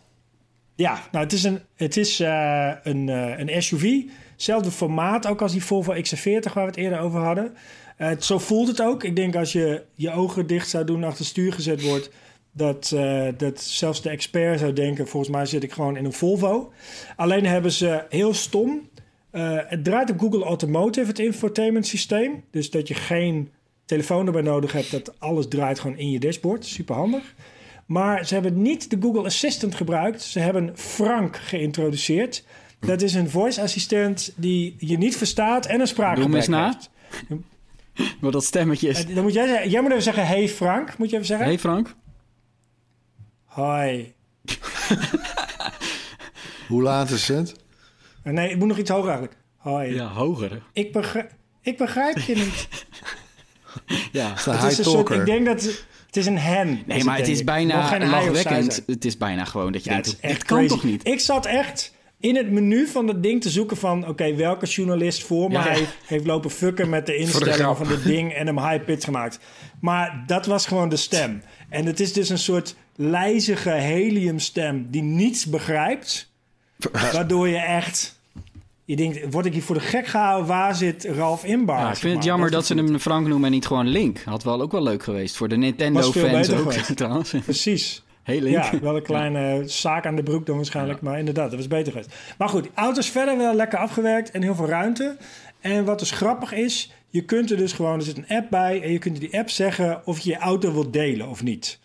Ja, 0.78 1.02
nou, 1.12 1.24
het 1.24 1.32
is 1.32 1.44
een, 1.44 1.60
het 1.76 1.96
is, 1.96 2.20
eh, 2.20 2.70
een, 2.82 3.08
eh, 3.08 3.38
een 3.38 3.62
SUV. 3.62 4.02
Hetzelfde 4.32 4.70
formaat 4.70 5.26
ook 5.26 5.42
als 5.42 5.52
die 5.52 5.64
Volvo 5.64 5.92
XC40 5.92 6.52
waar 6.52 6.64
we 6.64 6.70
het 6.70 6.76
eerder 6.76 6.98
over 7.00 7.20
hadden. 7.20 7.54
Eh, 7.96 8.10
zo 8.18 8.38
voelt 8.38 8.68
het 8.68 8.82
ook. 8.82 9.04
Ik 9.04 9.16
denk 9.16 9.36
als 9.36 9.52
je 9.52 9.82
je 9.94 10.10
ogen 10.10 10.46
dicht 10.46 10.68
zou 10.68 10.84
doen 10.84 11.04
achter 11.04 11.24
stuur 11.24 11.52
gezet 11.52 11.82
wordt... 11.82 12.10
Dat, 12.52 12.96
dat 13.36 13.60
zelfs 13.60 14.02
de 14.02 14.10
expert 14.10 14.58
zou 14.58 14.72
denken... 14.72 15.08
volgens 15.08 15.32
mij 15.32 15.46
zit 15.46 15.62
ik 15.62 15.72
gewoon 15.72 15.96
in 15.96 16.04
een 16.04 16.12
Volvo. 16.12 16.72
Alleen 17.16 17.46
hebben 17.46 17.72
ze 17.72 18.04
heel 18.08 18.34
stom... 18.34 18.88
het 19.30 19.84
draait 19.84 20.10
op 20.10 20.18
Google 20.18 20.44
Automotive, 20.44 21.06
het 21.06 21.18
infotainment 21.18 21.86
systeem. 21.86 22.44
Dus 22.50 22.70
dat 22.70 22.88
je 22.88 22.94
geen 22.94 23.50
telefoon 23.84 24.26
erbij 24.26 24.42
nodig 24.42 24.72
hebt... 24.72 24.90
dat 24.90 25.20
alles 25.20 25.48
draait 25.48 25.78
gewoon 25.78 25.98
in 25.98 26.10
je 26.10 26.18
dashboard. 26.18 26.66
Super 26.66 26.94
handig. 26.94 27.34
Maar 27.88 28.26
ze 28.26 28.34
hebben 28.34 28.62
niet 28.62 28.90
de 28.90 28.96
Google 29.00 29.24
Assistant 29.24 29.74
gebruikt. 29.74 30.22
Ze 30.22 30.38
hebben 30.38 30.72
Frank 30.78 31.36
geïntroduceerd. 31.36 32.44
Dat 32.80 33.02
is 33.02 33.14
een 33.14 33.30
voice 33.30 33.62
assistent 33.62 34.32
die 34.36 34.74
je 34.78 34.98
niet 34.98 35.16
verstaat 35.16 35.66
en 35.66 35.72
een 35.72 35.78
Doe 35.78 35.86
spraakgebrek 35.86 36.26
hem 36.28 36.36
eens 36.36 36.48
na. 36.48 36.64
heeft. 36.66 36.90
Maar 38.20 38.30
dat 38.30 38.44
stemmetje 38.44 38.88
is... 38.88 39.04
Eh, 39.04 39.14
Dan 39.14 39.24
moet 39.24 39.32
jij, 39.32 39.46
zeggen- 39.46 39.70
jij 39.70 39.80
moet 39.82 39.90
even 39.90 40.02
zeggen, 40.02 40.26
hey 40.26 40.48
Frank, 40.48 40.98
moet 40.98 41.08
je 41.10 41.14
even 41.14 41.26
zeggen. 41.26 41.46
Hey 41.46 41.58
Frank. 41.58 41.94
Hoi. 43.44 44.14
Hoe 46.68 46.82
laat 46.82 47.10
is 47.10 47.28
het? 47.28 47.54
Eh, 48.22 48.32
Nee, 48.32 48.48
het 48.48 48.58
moet 48.58 48.68
nog 48.68 48.78
iets 48.78 48.90
hoger 48.90 49.08
eigenlijk. 49.08 49.38
Hoi. 49.56 49.94
Ja, 49.94 50.06
hoger. 50.08 50.62
Ik, 50.72 50.92
begrijp, 50.92 51.30
ik 51.62 51.76
begrijp 51.76 52.18
je 52.18 52.34
niet. 52.34 52.68
Ja. 54.12 54.32
Het 54.34 54.62
is 54.72 54.78
een 54.78 54.84
soort, 54.84 55.10
ik 55.10 55.24
denk 55.24 55.46
dat 55.46 55.84
het 56.08 56.16
is 56.16 56.26
een 56.26 56.38
hen. 56.38 56.66
Nee, 56.86 56.96
het, 56.96 57.06
maar 57.06 57.18
het 57.18 57.28
is 57.28 57.44
bijna 57.44 57.98
lachwekkend. 57.98 58.82
Het 58.86 59.04
is 59.04 59.16
bijna 59.16 59.44
gewoon 59.44 59.72
dat 59.72 59.84
je 59.84 59.90
Ja, 59.90 59.96
het 59.96 60.04
denkt, 60.04 60.22
dit 60.38 60.44
kan 60.44 60.66
toch 60.66 60.84
niet? 60.84 61.06
Ik 61.06 61.20
zat 61.20 61.46
echt 61.46 61.94
in 62.20 62.36
het 62.36 62.50
menu 62.50 62.86
van 62.86 63.06
dat 63.06 63.22
ding 63.22 63.42
te 63.42 63.50
zoeken 63.50 63.76
van... 63.76 64.08
oké, 64.08 64.34
welke 64.34 64.66
journalist 64.66 65.24
voor 65.24 65.50
Ja. 65.50 65.64
mij 65.64 65.86
heeft 66.06 66.26
lopen 66.26 66.50
fucken 66.50 66.88
met 66.88 67.06
de 67.06 67.16
instellingen 67.22 67.76
van 67.76 67.88
dit 67.88 68.04
ding... 68.04 68.32
en 68.32 68.46
hem 68.46 68.58
high 68.58 68.84
pitch 68.84 69.04
gemaakt. 69.04 69.38
Maar 69.80 70.24
dat 70.26 70.46
was 70.46 70.66
gewoon 70.66 70.88
de 70.88 70.96
stem. 70.96 71.42
En 71.68 71.86
het 71.86 72.00
is 72.00 72.12
dus 72.12 72.28
een 72.28 72.38
soort 72.38 72.76
lijzige 72.96 73.70
heliumstem 73.70 74.86
die 74.90 75.02
niets 75.02 75.46
begrijpt... 75.46 76.32
waardoor 77.12 77.48
je 77.48 77.58
echt... 77.58 78.17
Je 78.88 78.96
denkt, 78.96 79.18
word 79.30 79.46
ik 79.46 79.52
hier 79.52 79.62
voor 79.62 79.74
de 79.74 79.80
gek 79.80 80.06
gehouden? 80.06 80.46
Waar 80.46 80.74
zit 80.74 81.04
Ralf 81.04 81.44
Inbar? 81.44 81.78
Ja, 81.78 81.90
ik 81.90 81.96
vind 81.96 82.14
het 82.14 82.24
jammer 82.24 82.50
dat 82.50 82.66
ze 82.66 82.74
hem 82.74 82.98
Frank 82.98 83.26
noemen 83.26 83.46
en 83.46 83.52
niet 83.52 83.66
gewoon 83.66 83.86
Link. 83.86 84.22
Had 84.24 84.44
wel 84.44 84.60
ook 84.60 84.72
wel 84.72 84.82
leuk 84.82 85.02
geweest 85.02 85.36
voor 85.36 85.48
de 85.48 85.56
Nintendo-fans 85.56 86.52
ook 86.52 86.72
trouwens. 86.94 87.34
Precies. 87.44 88.02
Hey 88.22 88.40
Link. 88.40 88.56
Ja, 88.56 88.80
wel 88.80 88.96
een 88.96 89.02
kleine 89.12 89.62
zaak 89.66 90.06
aan 90.06 90.16
de 90.16 90.22
broek 90.22 90.46
dan 90.46 90.56
waarschijnlijk. 90.56 91.00
Maar 91.00 91.18
inderdaad, 91.18 91.50
dat 91.50 91.58
was 91.58 91.68
beter 91.68 91.92
geweest. 91.92 92.14
Maar 92.38 92.48
goed, 92.48 92.68
auto's 92.74 93.08
verder 93.10 93.36
wel 93.36 93.54
lekker 93.54 93.78
afgewerkt 93.78 94.30
en 94.30 94.42
heel 94.42 94.54
veel 94.54 94.66
ruimte. 94.68 95.16
En 95.60 95.84
wat 95.84 95.98
dus 95.98 96.10
grappig 96.10 96.52
is, 96.52 96.92
je 97.08 97.24
kunt 97.24 97.50
er 97.50 97.56
dus 97.56 97.72
gewoon, 97.72 97.94
er 97.98 98.02
zit 98.04 98.16
een 98.16 98.36
app 98.36 98.50
bij... 98.50 98.82
en 98.82 98.92
je 98.92 98.98
kunt 98.98 99.14
in 99.14 99.20
die 99.20 99.38
app 99.38 99.50
zeggen 99.50 100.06
of 100.06 100.18
je 100.18 100.30
je 100.30 100.38
auto 100.38 100.72
wilt 100.72 100.92
delen 100.92 101.28
of 101.28 101.42
niet. 101.42 101.78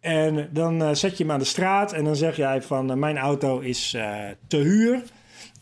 En 0.00 0.48
dan 0.52 0.82
eh, 0.82 0.90
zet 0.92 1.16
je 1.16 1.22
hem 1.24 1.32
aan 1.32 1.38
de 1.38 1.44
straat 1.44 1.92
en 1.92 2.04
dan 2.04 2.16
zeg 2.16 2.36
jij 2.36 2.62
van... 2.62 2.90
eh, 2.90 2.96
mijn 2.96 3.18
auto 3.18 3.58
is 3.58 3.94
eh, 3.94 4.14
te 4.48 4.56
huur. 4.56 5.02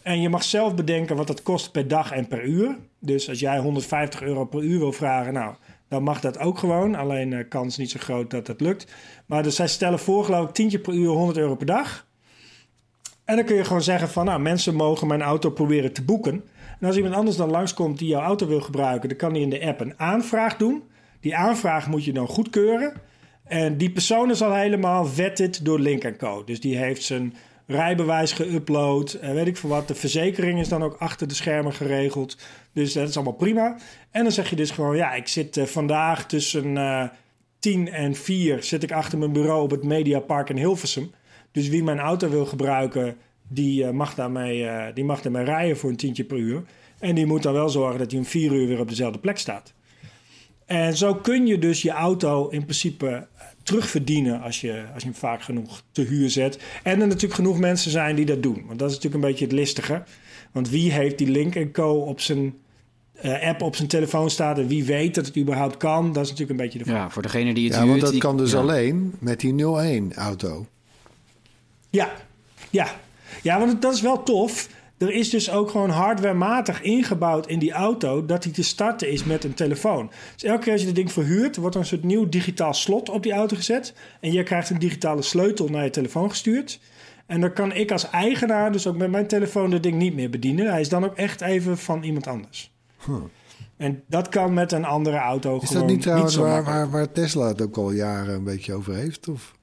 En 0.04 0.20
je 0.20 0.28
mag 0.28 0.42
zelf 0.42 0.74
bedenken 0.74 1.16
wat 1.16 1.26
dat 1.26 1.42
kost 1.42 1.72
per 1.72 1.88
dag 1.88 2.12
en 2.12 2.28
per 2.28 2.44
uur. 2.44 2.76
Dus 2.98 3.28
als 3.28 3.40
jij 3.40 3.58
150 3.58 4.22
euro 4.22 4.44
per 4.44 4.62
uur 4.62 4.78
wil 4.78 4.92
vragen, 4.92 5.32
nou, 5.32 5.54
dan 5.88 6.02
mag 6.02 6.20
dat 6.20 6.38
ook 6.38 6.58
gewoon. 6.58 6.94
Alleen 6.94 7.30
de 7.30 7.48
kans 7.48 7.76
niet 7.76 7.90
zo 7.90 7.98
groot 8.00 8.30
dat 8.30 8.46
dat 8.46 8.60
lukt. 8.60 8.94
Maar 9.26 9.42
dus 9.42 9.56
zij 9.56 9.68
stellen 9.68 9.98
voor, 9.98 10.24
geloof 10.24 10.48
ik, 10.48 10.54
tientje 10.54 10.78
per 10.78 10.94
uur, 10.94 11.08
100 11.08 11.38
euro 11.38 11.54
per 11.54 11.66
dag. 11.66 12.06
En 13.24 13.36
dan 13.36 13.44
kun 13.44 13.56
je 13.56 13.64
gewoon 13.64 13.82
zeggen 13.82 14.08
van, 14.08 14.24
nou, 14.24 14.40
mensen 14.40 14.74
mogen 14.74 15.06
mijn 15.06 15.22
auto 15.22 15.50
proberen 15.50 15.92
te 15.92 16.04
boeken. 16.04 16.44
En 16.80 16.86
als 16.86 16.96
iemand 16.96 17.14
anders 17.14 17.36
dan 17.36 17.50
langskomt 17.50 17.98
die 17.98 18.08
jouw 18.08 18.22
auto 18.22 18.46
wil 18.46 18.60
gebruiken, 18.60 19.08
dan 19.08 19.18
kan 19.18 19.32
hij 19.32 19.40
in 19.40 19.50
de 19.50 19.66
app 19.66 19.80
een 19.80 19.98
aanvraag 19.98 20.56
doen. 20.56 20.82
Die 21.20 21.36
aanvraag 21.36 21.88
moet 21.88 22.04
je 22.04 22.12
dan 22.12 22.26
goedkeuren. 22.26 22.92
En 23.44 23.76
die 23.76 23.90
persoon 23.90 24.30
is 24.30 24.42
al 24.42 24.54
helemaal 24.54 25.06
vetted 25.06 25.64
door 25.64 25.80
Link 25.80 26.16
Co. 26.16 26.44
Dus 26.44 26.60
die 26.60 26.76
heeft 26.76 27.02
zijn 27.02 27.34
rijbewijs 27.66 28.32
geüpload. 28.32 29.20
Weet 29.20 29.46
ik 29.46 29.56
veel 29.56 29.70
wat. 29.70 29.88
De 29.88 29.94
verzekering 29.94 30.60
is 30.60 30.68
dan 30.68 30.82
ook 30.82 30.96
achter 30.98 31.28
de 31.28 31.34
schermen 31.34 31.72
geregeld. 31.72 32.36
Dus 32.72 32.92
dat 32.92 33.08
is 33.08 33.14
allemaal 33.16 33.32
prima. 33.32 33.76
En 34.10 34.22
dan 34.22 34.32
zeg 34.32 34.50
je 34.50 34.56
dus 34.56 34.70
gewoon... 34.70 34.96
Ja, 34.96 35.14
ik 35.14 35.28
zit 35.28 35.56
eh, 35.56 35.64
vandaag 35.64 36.26
tussen 36.26 36.76
eh 36.76 37.04
10 37.64 37.88
en 37.92 38.14
4... 38.14 38.62
zit 38.62 38.82
ik 38.82 38.92
achter 38.92 39.18
mijn 39.18 39.32
bureau 39.32 39.62
op 39.62 39.70
het 39.70 39.84
Mediapark 39.84 40.48
in 40.48 40.56
Hilversum. 40.56 41.10
Dus 41.52 41.68
wie 41.68 41.84
mijn 41.84 41.98
auto 41.98 42.28
wil 42.28 42.46
gebruiken... 42.46 43.16
die, 43.48 43.84
eh, 43.84 43.90
mag, 43.90 44.14
daarmee, 44.14 44.66
eh, 44.66 44.94
die 44.94 45.04
mag 45.04 45.22
daarmee 45.22 45.44
rijden 45.44 45.76
voor 45.76 45.90
een 45.90 45.96
tientje 45.96 46.24
per 46.24 46.36
uur. 46.36 46.62
En 46.98 47.14
die 47.14 47.26
moet 47.26 47.42
dan 47.42 47.52
wel 47.52 47.68
zorgen 47.68 47.98
dat 47.98 48.10
hij 48.10 48.20
om 48.20 48.26
4 48.26 48.52
uur 48.52 48.66
weer 48.66 48.80
op 48.80 48.88
dezelfde 48.88 49.18
plek 49.18 49.38
staat. 49.38 49.74
En 50.66 50.96
zo 50.96 51.14
kun 51.14 51.46
je 51.46 51.58
dus 51.58 51.82
je 51.82 51.90
auto 51.90 52.48
in 52.48 52.62
principe 52.62 53.26
terugverdienen 53.64 54.40
als 54.42 54.60
je, 54.60 54.84
als 54.94 55.02
je 55.02 55.08
hem 55.08 55.18
vaak 55.18 55.42
genoeg 55.42 55.82
te 55.92 56.02
huur 56.02 56.30
zet. 56.30 56.58
En 56.82 57.00
er 57.00 57.06
natuurlijk 57.06 57.34
genoeg 57.34 57.58
mensen 57.58 57.90
zijn 57.90 58.16
die 58.16 58.24
dat 58.24 58.42
doen. 58.42 58.62
Want 58.66 58.78
dat 58.78 58.88
is 58.90 58.94
natuurlijk 58.94 59.24
een 59.24 59.30
beetje 59.30 59.44
het 59.44 59.54
listige. 59.54 60.02
Want 60.52 60.68
wie 60.70 60.92
heeft 60.92 61.18
die 61.18 61.28
Link 61.30 61.72
Co 61.72 61.94
op 61.94 62.20
zijn 62.20 62.54
eh, 63.12 63.48
app 63.48 63.62
op 63.62 63.76
zijn 63.76 63.88
telefoon 63.88 64.30
staan 64.30 64.56
en 64.56 64.66
wie 64.66 64.84
weet 64.84 65.14
dat 65.14 65.26
het 65.26 65.36
überhaupt 65.36 65.76
kan? 65.76 66.12
Dat 66.12 66.22
is 66.24 66.30
natuurlijk 66.30 66.50
een 66.58 66.64
beetje 66.64 66.78
de 66.78 66.84
vraag. 66.84 66.96
Ja, 67.02 67.10
voor 67.10 67.22
degene 67.22 67.54
die 67.54 67.64
het 67.64 67.72
Ja, 67.74 67.78
huurt. 67.78 67.90
want 67.90 68.00
dat 68.00 68.10
die- 68.10 68.20
kan 68.20 68.36
dus 68.36 68.50
ja. 68.52 68.58
alleen 68.58 69.12
met 69.18 69.40
die 69.40 69.54
01-auto. 69.54 70.66
Ja, 71.90 72.12
ja. 72.70 72.94
Ja, 73.42 73.58
want 73.58 73.82
dat 73.82 73.94
is 73.94 74.00
wel 74.00 74.22
tof. 74.22 74.68
Er 74.98 75.10
is 75.10 75.30
dus 75.30 75.50
ook 75.50 75.70
gewoon 75.70 75.90
hardwarematig 75.90 76.82
ingebouwd 76.82 77.46
in 77.46 77.58
die 77.58 77.72
auto 77.72 78.26
dat 78.26 78.44
hij 78.44 78.52
te 78.52 78.62
starten 78.62 79.10
is 79.10 79.24
met 79.24 79.44
een 79.44 79.54
telefoon. 79.54 80.10
Dus 80.32 80.42
elke 80.42 80.62
keer 80.62 80.72
als 80.72 80.80
je 80.80 80.86
dit 80.86 80.96
ding 80.96 81.12
verhuurt, 81.12 81.56
wordt 81.56 81.74
er 81.74 81.80
een 81.80 81.86
soort 81.86 82.04
nieuw 82.04 82.28
digitaal 82.28 82.74
slot 82.74 83.08
op 83.08 83.22
die 83.22 83.32
auto 83.32 83.56
gezet. 83.56 83.94
En 84.20 84.32
je 84.32 84.42
krijgt 84.42 84.70
een 84.70 84.78
digitale 84.78 85.22
sleutel 85.22 85.68
naar 85.68 85.84
je 85.84 85.90
telefoon 85.90 86.30
gestuurd. 86.30 86.80
En 87.26 87.40
dan 87.40 87.52
kan 87.52 87.72
ik 87.72 87.92
als 87.92 88.10
eigenaar 88.10 88.72
dus 88.72 88.86
ook 88.86 88.96
met 88.96 89.10
mijn 89.10 89.26
telefoon 89.26 89.70
dat 89.70 89.82
ding 89.82 89.96
niet 89.96 90.14
meer 90.14 90.30
bedienen. 90.30 90.70
Hij 90.70 90.80
is 90.80 90.88
dan 90.88 91.04
ook 91.04 91.16
echt 91.16 91.40
even 91.40 91.78
van 91.78 92.02
iemand 92.02 92.26
anders. 92.26 92.72
En 93.76 94.02
dat 94.08 94.28
kan 94.28 94.54
met 94.54 94.72
een 94.72 94.84
andere 94.84 95.16
auto 95.16 95.58
Is 95.60 95.68
gewoon 95.68 95.82
dat 95.82 95.90
niet 95.90 96.02
trouwens 96.02 96.34
zo 96.34 96.42
waar, 96.42 96.64
waar, 96.64 96.90
waar 96.90 97.12
Tesla 97.12 97.46
het 97.46 97.62
ook 97.62 97.76
al 97.76 97.90
jaren 97.90 98.34
een 98.34 98.44
beetje 98.44 98.74
over 98.74 98.94
heeft? 98.94 99.28
Of? 99.28 99.54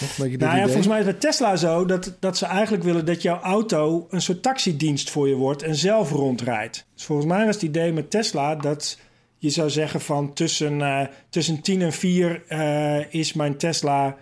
Nog 0.00 0.18
een 0.18 0.38
Nou 0.38 0.50
ja, 0.50 0.52
idee? 0.52 0.64
volgens 0.64 0.86
mij 0.86 0.98
is 0.98 1.04
bij 1.04 1.14
Tesla 1.14 1.56
zo 1.56 1.84
dat, 1.84 2.16
dat 2.20 2.36
ze 2.36 2.46
eigenlijk 2.46 2.82
willen 2.84 3.04
dat 3.06 3.22
jouw 3.22 3.40
auto 3.40 4.06
een 4.10 4.22
soort 4.22 4.42
taxidienst 4.42 5.10
voor 5.10 5.28
je 5.28 5.34
wordt 5.34 5.62
en 5.62 5.74
zelf 5.74 6.10
rondrijdt. 6.10 6.86
Dus 6.94 7.04
volgens 7.04 7.28
mij 7.28 7.44
was 7.44 7.54
het 7.54 7.64
idee 7.64 7.92
met 7.92 8.10
Tesla 8.10 8.54
dat 8.54 8.98
je 9.38 9.50
zou 9.50 9.70
zeggen 9.70 10.00
van 10.00 10.32
tussen, 10.32 10.82
eh, 10.82 11.06
tussen 11.28 11.60
10 11.60 11.82
en 11.82 11.92
4 11.92 12.42
eh, 12.48 13.12
is 13.14 13.32
mijn 13.32 13.56
Tesla 13.56 14.16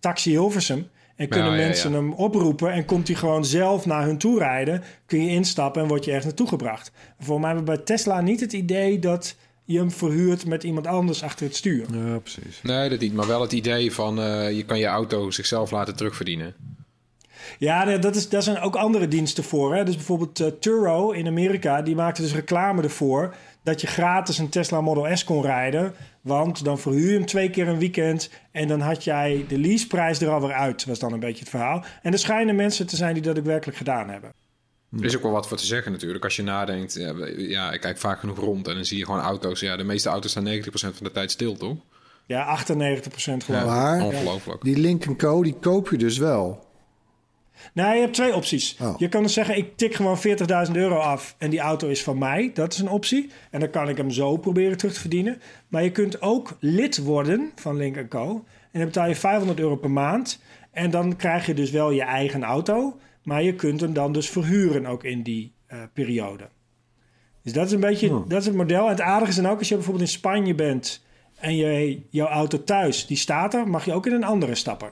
taxi 0.00 0.30
Hilversum. 0.30 0.88
En 1.16 1.28
kunnen 1.28 1.50
Ja, 1.50 1.56
ja, 1.58 1.66
mensen 1.66 1.90
ja. 1.90 1.96
hem 1.96 2.12
oproepen 2.12 2.72
en 2.72 2.84
komt 2.84 3.06
hij 3.08 3.16
gewoon 3.16 3.44
zelf 3.44 3.86
naar 3.86 4.04
hun 4.04 4.18
toe 4.18 4.38
rijden. 4.38 4.82
Kun 5.06 5.24
je 5.24 5.30
instappen 5.30 5.82
en 5.82 5.88
word 5.88 6.04
je 6.04 6.10
ergens 6.10 6.26
naartoe 6.26 6.48
gebracht. 6.48 6.92
Volgens 7.18 7.46
mij 7.46 7.54
hebben 7.54 7.72
we 7.72 7.76
bij 7.76 7.84
Tesla 7.84 8.20
niet 8.20 8.40
het 8.40 8.52
idee 8.52 8.98
dat 8.98 9.36
je 9.64 9.78
hem 9.78 9.90
verhuurt 9.90 10.46
met 10.46 10.62
iemand 10.62 10.86
anders 10.86 11.22
achter 11.22 11.46
het 11.46 11.56
stuur. 11.56 11.86
Ja, 11.92 12.18
precies. 12.18 12.60
Nee, 12.62 12.88
dat 12.88 13.00
niet. 13.00 13.14
Maar 13.14 13.26
wel 13.26 13.40
het 13.40 13.52
idee 13.52 13.92
van 13.92 14.20
eh, 14.20 14.56
je 14.56 14.64
kan 14.64 14.78
je 14.78 14.86
auto 14.86 15.30
zichzelf 15.30 15.70
laten 15.70 15.96
terugverdienen. 15.96 16.54
Ja, 17.58 17.98
dat 17.98 18.16
is, 18.16 18.28
daar 18.28 18.42
zijn 18.42 18.60
ook 18.60 18.76
andere 18.76 19.08
diensten 19.08 19.44
voor. 19.44 19.74
Hè? 19.74 19.84
Dus 19.84 19.96
bijvoorbeeld 19.96 20.40
eh, 20.40 20.46
Turo 20.60 21.10
in 21.10 21.26
Amerika, 21.26 21.82
die 21.82 21.94
maakte 21.94 22.22
dus 22.22 22.34
reclame 22.34 22.82
ervoor 22.82 23.34
dat 23.62 23.80
je 23.80 23.86
gratis 23.86 24.38
een 24.38 24.48
Tesla 24.48 24.80
Model 24.80 25.16
S 25.16 25.24
kon 25.24 25.42
rijden. 25.42 25.94
Want 26.20 26.64
dan 26.64 26.78
verhuur 26.78 27.10
je 27.10 27.16
hem 27.16 27.26
twee 27.26 27.50
keer 27.50 27.68
een 27.68 27.78
weekend 27.78 28.30
en 28.50 28.68
dan 28.68 28.80
had 28.80 29.04
jij 29.04 29.44
de 29.48 29.58
leaseprijs 29.58 30.20
er 30.20 30.30
alweer 30.30 30.52
uit, 30.52 30.84
was 30.84 30.98
dan 30.98 31.12
een 31.12 31.20
beetje 31.20 31.40
het 31.40 31.48
verhaal. 31.48 31.84
En 32.02 32.12
er 32.12 32.18
schijnen 32.18 32.56
mensen 32.56 32.86
te 32.86 32.96
zijn 32.96 33.14
die 33.14 33.22
dat 33.22 33.38
ook 33.38 33.44
werkelijk 33.44 33.78
gedaan 33.78 34.08
hebben. 34.08 34.32
Er 34.98 35.04
is 35.04 35.16
ook 35.16 35.22
wel 35.22 35.32
wat 35.32 35.48
voor 35.48 35.56
te 35.56 35.66
zeggen 35.66 35.92
natuurlijk. 35.92 36.24
Als 36.24 36.36
je 36.36 36.42
nadenkt, 36.42 36.98
ja, 37.36 37.72
ik 37.72 37.80
kijk 37.80 37.98
vaak 37.98 38.20
genoeg 38.20 38.38
rond 38.38 38.68
en 38.68 38.74
dan 38.74 38.84
zie 38.84 38.98
je 38.98 39.04
gewoon 39.04 39.20
auto's. 39.20 39.60
Ja, 39.60 39.76
de 39.76 39.84
meeste 39.84 40.08
auto's 40.08 40.30
staan 40.30 40.46
90% 40.46 40.60
van 40.70 40.92
de 40.98 41.12
tijd 41.12 41.30
stil, 41.30 41.56
toch? 41.56 41.76
Ja, 42.26 42.58
98% 42.58 42.64
geloof 42.64 43.46
ik. 43.46 43.66
Maar 43.66 44.02
Ongelooflijk. 44.02 44.62
die 44.62 44.76
Link 44.76 45.16
Co, 45.16 45.42
die 45.42 45.56
koop 45.60 45.90
je 45.90 45.98
dus 45.98 46.18
wel. 46.18 46.64
Nou, 47.72 47.94
je 47.94 48.00
hebt 48.00 48.14
twee 48.14 48.34
opties. 48.34 48.76
Oh. 48.80 48.94
Je 48.98 49.08
kan 49.08 49.22
dus 49.22 49.32
zeggen, 49.32 49.56
ik 49.56 49.76
tik 49.76 49.94
gewoon 49.94 50.18
40.000 50.66 50.72
euro 50.72 50.96
af 50.96 51.34
en 51.38 51.50
die 51.50 51.60
auto 51.60 51.88
is 51.88 52.02
van 52.02 52.18
mij. 52.18 52.50
Dat 52.54 52.72
is 52.72 52.78
een 52.78 52.88
optie. 52.88 53.30
En 53.50 53.60
dan 53.60 53.70
kan 53.70 53.88
ik 53.88 53.96
hem 53.96 54.10
zo 54.10 54.36
proberen 54.36 54.76
terug 54.76 54.94
te 54.94 55.00
verdienen. 55.00 55.40
Maar 55.68 55.82
je 55.82 55.90
kunt 55.90 56.22
ook 56.22 56.56
lid 56.60 56.98
worden 56.98 57.52
van 57.54 57.76
Link 57.76 58.08
Co. 58.08 58.44
En 58.70 58.80
dan 58.80 58.84
betaal 58.84 59.08
je 59.08 59.16
500 59.16 59.60
euro 59.60 59.76
per 59.76 59.90
maand. 59.90 60.38
En 60.70 60.90
dan 60.90 61.16
krijg 61.16 61.46
je 61.46 61.54
dus 61.54 61.70
wel 61.70 61.90
je 61.90 62.02
eigen 62.02 62.42
auto. 62.42 62.98
Maar 63.24 63.42
je 63.42 63.54
kunt 63.54 63.80
hem 63.80 63.92
dan 63.92 64.12
dus 64.12 64.30
verhuren 64.30 64.86
ook 64.86 65.04
in 65.04 65.22
die 65.22 65.52
eh, 65.66 65.78
periode. 65.92 66.48
Dus 67.42 67.52
dat 67.52 67.66
is 67.66 67.72
een 67.72 67.80
beetje 67.80 68.22
dat 68.28 68.40
is 68.40 68.46
het 68.46 68.54
model. 68.54 68.84
En 68.84 68.90
het 68.90 69.00
aardige 69.00 69.30
is 69.30 69.36
dan 69.36 69.46
ook 69.46 69.58
als 69.58 69.68
je 69.68 69.74
bijvoorbeeld 69.74 70.04
in 70.06 70.12
Spanje 70.12 70.54
bent... 70.54 71.04
en 71.34 71.56
je, 71.56 72.00
jouw 72.10 72.26
auto 72.26 72.64
thuis, 72.64 73.06
die 73.06 73.16
staat 73.16 73.54
er... 73.54 73.68
mag 73.68 73.84
je 73.84 73.92
ook 73.92 74.06
in 74.06 74.12
een 74.12 74.24
andere 74.24 74.54
stappen. 74.54 74.90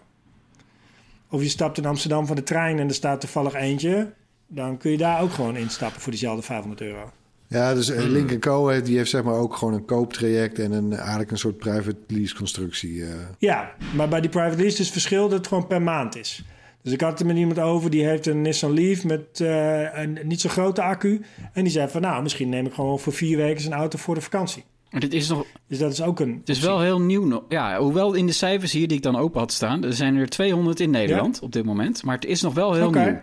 Of 1.30 1.42
je 1.42 1.48
stapt 1.48 1.78
in 1.78 1.86
Amsterdam 1.86 2.26
van 2.26 2.36
de 2.36 2.42
trein 2.42 2.78
en 2.78 2.88
er 2.88 2.94
staat 2.94 3.20
toevallig 3.20 3.54
eentje. 3.54 4.12
Dan 4.46 4.76
kun 4.76 4.90
je 4.90 4.96
daar 4.96 5.20
ook 5.22 5.32
gewoon 5.32 5.56
instappen 5.56 6.00
voor 6.00 6.10
diezelfde 6.12 6.42
500 6.42 6.80
euro. 6.80 7.10
Ja, 7.46 7.74
dus 7.74 7.88
Hmm. 7.88 7.98
eh, 7.98 8.04
Link 8.10 8.40
Co 8.40 8.68
heeft, 8.68 8.86
die 8.86 8.96
heeft 8.96 9.10
zeg 9.10 9.22
maar 9.22 9.34
ook 9.34 9.56
gewoon 9.56 9.74
een 9.74 9.84
kooptraject 9.84 10.58
en 10.58 10.72
een, 10.72 10.92
eigenlijk 10.92 11.30
een 11.30 11.38
soort 11.38 11.56
private 11.58 11.96
lease 12.06 12.34
constructie. 12.34 13.04
eh. 13.04 13.10
Ja, 13.38 13.72
maar 13.94 14.08
bij 14.08 14.20
die 14.20 14.30
private 14.30 14.56
lease 14.56 14.72
is 14.78 14.78
het 14.78 14.92
verschil 14.92 15.28
dat 15.28 15.38
het 15.38 15.46
gewoon 15.46 15.66
per 15.66 15.82
maand 15.82 16.16
is. 16.16 16.44
Dus 16.82 16.92
ik 16.92 17.00
had 17.00 17.10
het 17.10 17.20
er 17.20 17.26
met 17.26 17.36
iemand 17.36 17.58
over, 17.58 17.90
die 17.90 18.04
heeft 18.04 18.26
een 18.26 18.42
Nissan 18.42 18.72
Leaf 18.74 19.04
met 19.04 19.40
eh, 19.40 19.98
een 20.02 20.18
niet 20.24 20.40
zo 20.40 20.48
grote 20.48 20.82
accu. 20.82 21.20
En 21.52 21.62
die 21.62 21.72
zei 21.72 21.88
van, 21.88 22.00
nou, 22.00 22.22
misschien 22.22 22.48
neem 22.48 22.66
ik 22.66 22.72
gewoon 22.72 22.98
voor 22.98 23.12
vier 23.12 23.36
weken 23.36 23.60
zijn 23.62 23.74
auto 23.74 23.98
voor 23.98 24.14
de 24.14 24.20
vakantie. 24.20 24.64
Maar 24.90 25.00
dit 25.00 25.12
is 25.14 25.28
nog, 25.28 25.44
Dus 25.66 25.78
dat 25.78 25.92
is 25.92 26.02
ook 26.02 26.20
een... 26.20 26.36
het 26.38 26.48
is 26.48 26.60
wel 26.60 26.80
heel 26.80 27.00
nieuw 27.00 27.24
nog. 27.24 27.42
Ja, 27.48 27.78
hoewel 27.78 28.14
in 28.14 28.26
de 28.26 28.32
cijfers 28.32 28.72
hier 28.72 28.88
die 28.88 28.96
ik 28.96 29.02
dan 29.02 29.16
open 29.16 29.40
had 29.40 29.52
staan, 29.52 29.84
er 29.84 29.92
zijn 29.92 30.16
er 30.16 30.28
200 30.28 30.80
in 30.80 30.90
Nederland 30.90 31.40
op 31.40 31.52
dit 31.52 31.64
moment. 31.64 32.02
Maar 32.02 32.14
het 32.14 32.24
is 32.24 32.42
nog 32.42 32.54
wel 32.54 32.72
heel 32.74 32.86
Oké. 32.86 33.04
nieuw. 33.04 33.20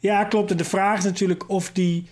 Ja, 0.00 0.24
klopt. 0.24 0.50
En 0.50 0.56
de 0.56 0.64
vraag 0.64 0.98
is 0.98 1.04
natuurlijk 1.04 1.48
of 1.48 1.70
die 1.72 2.06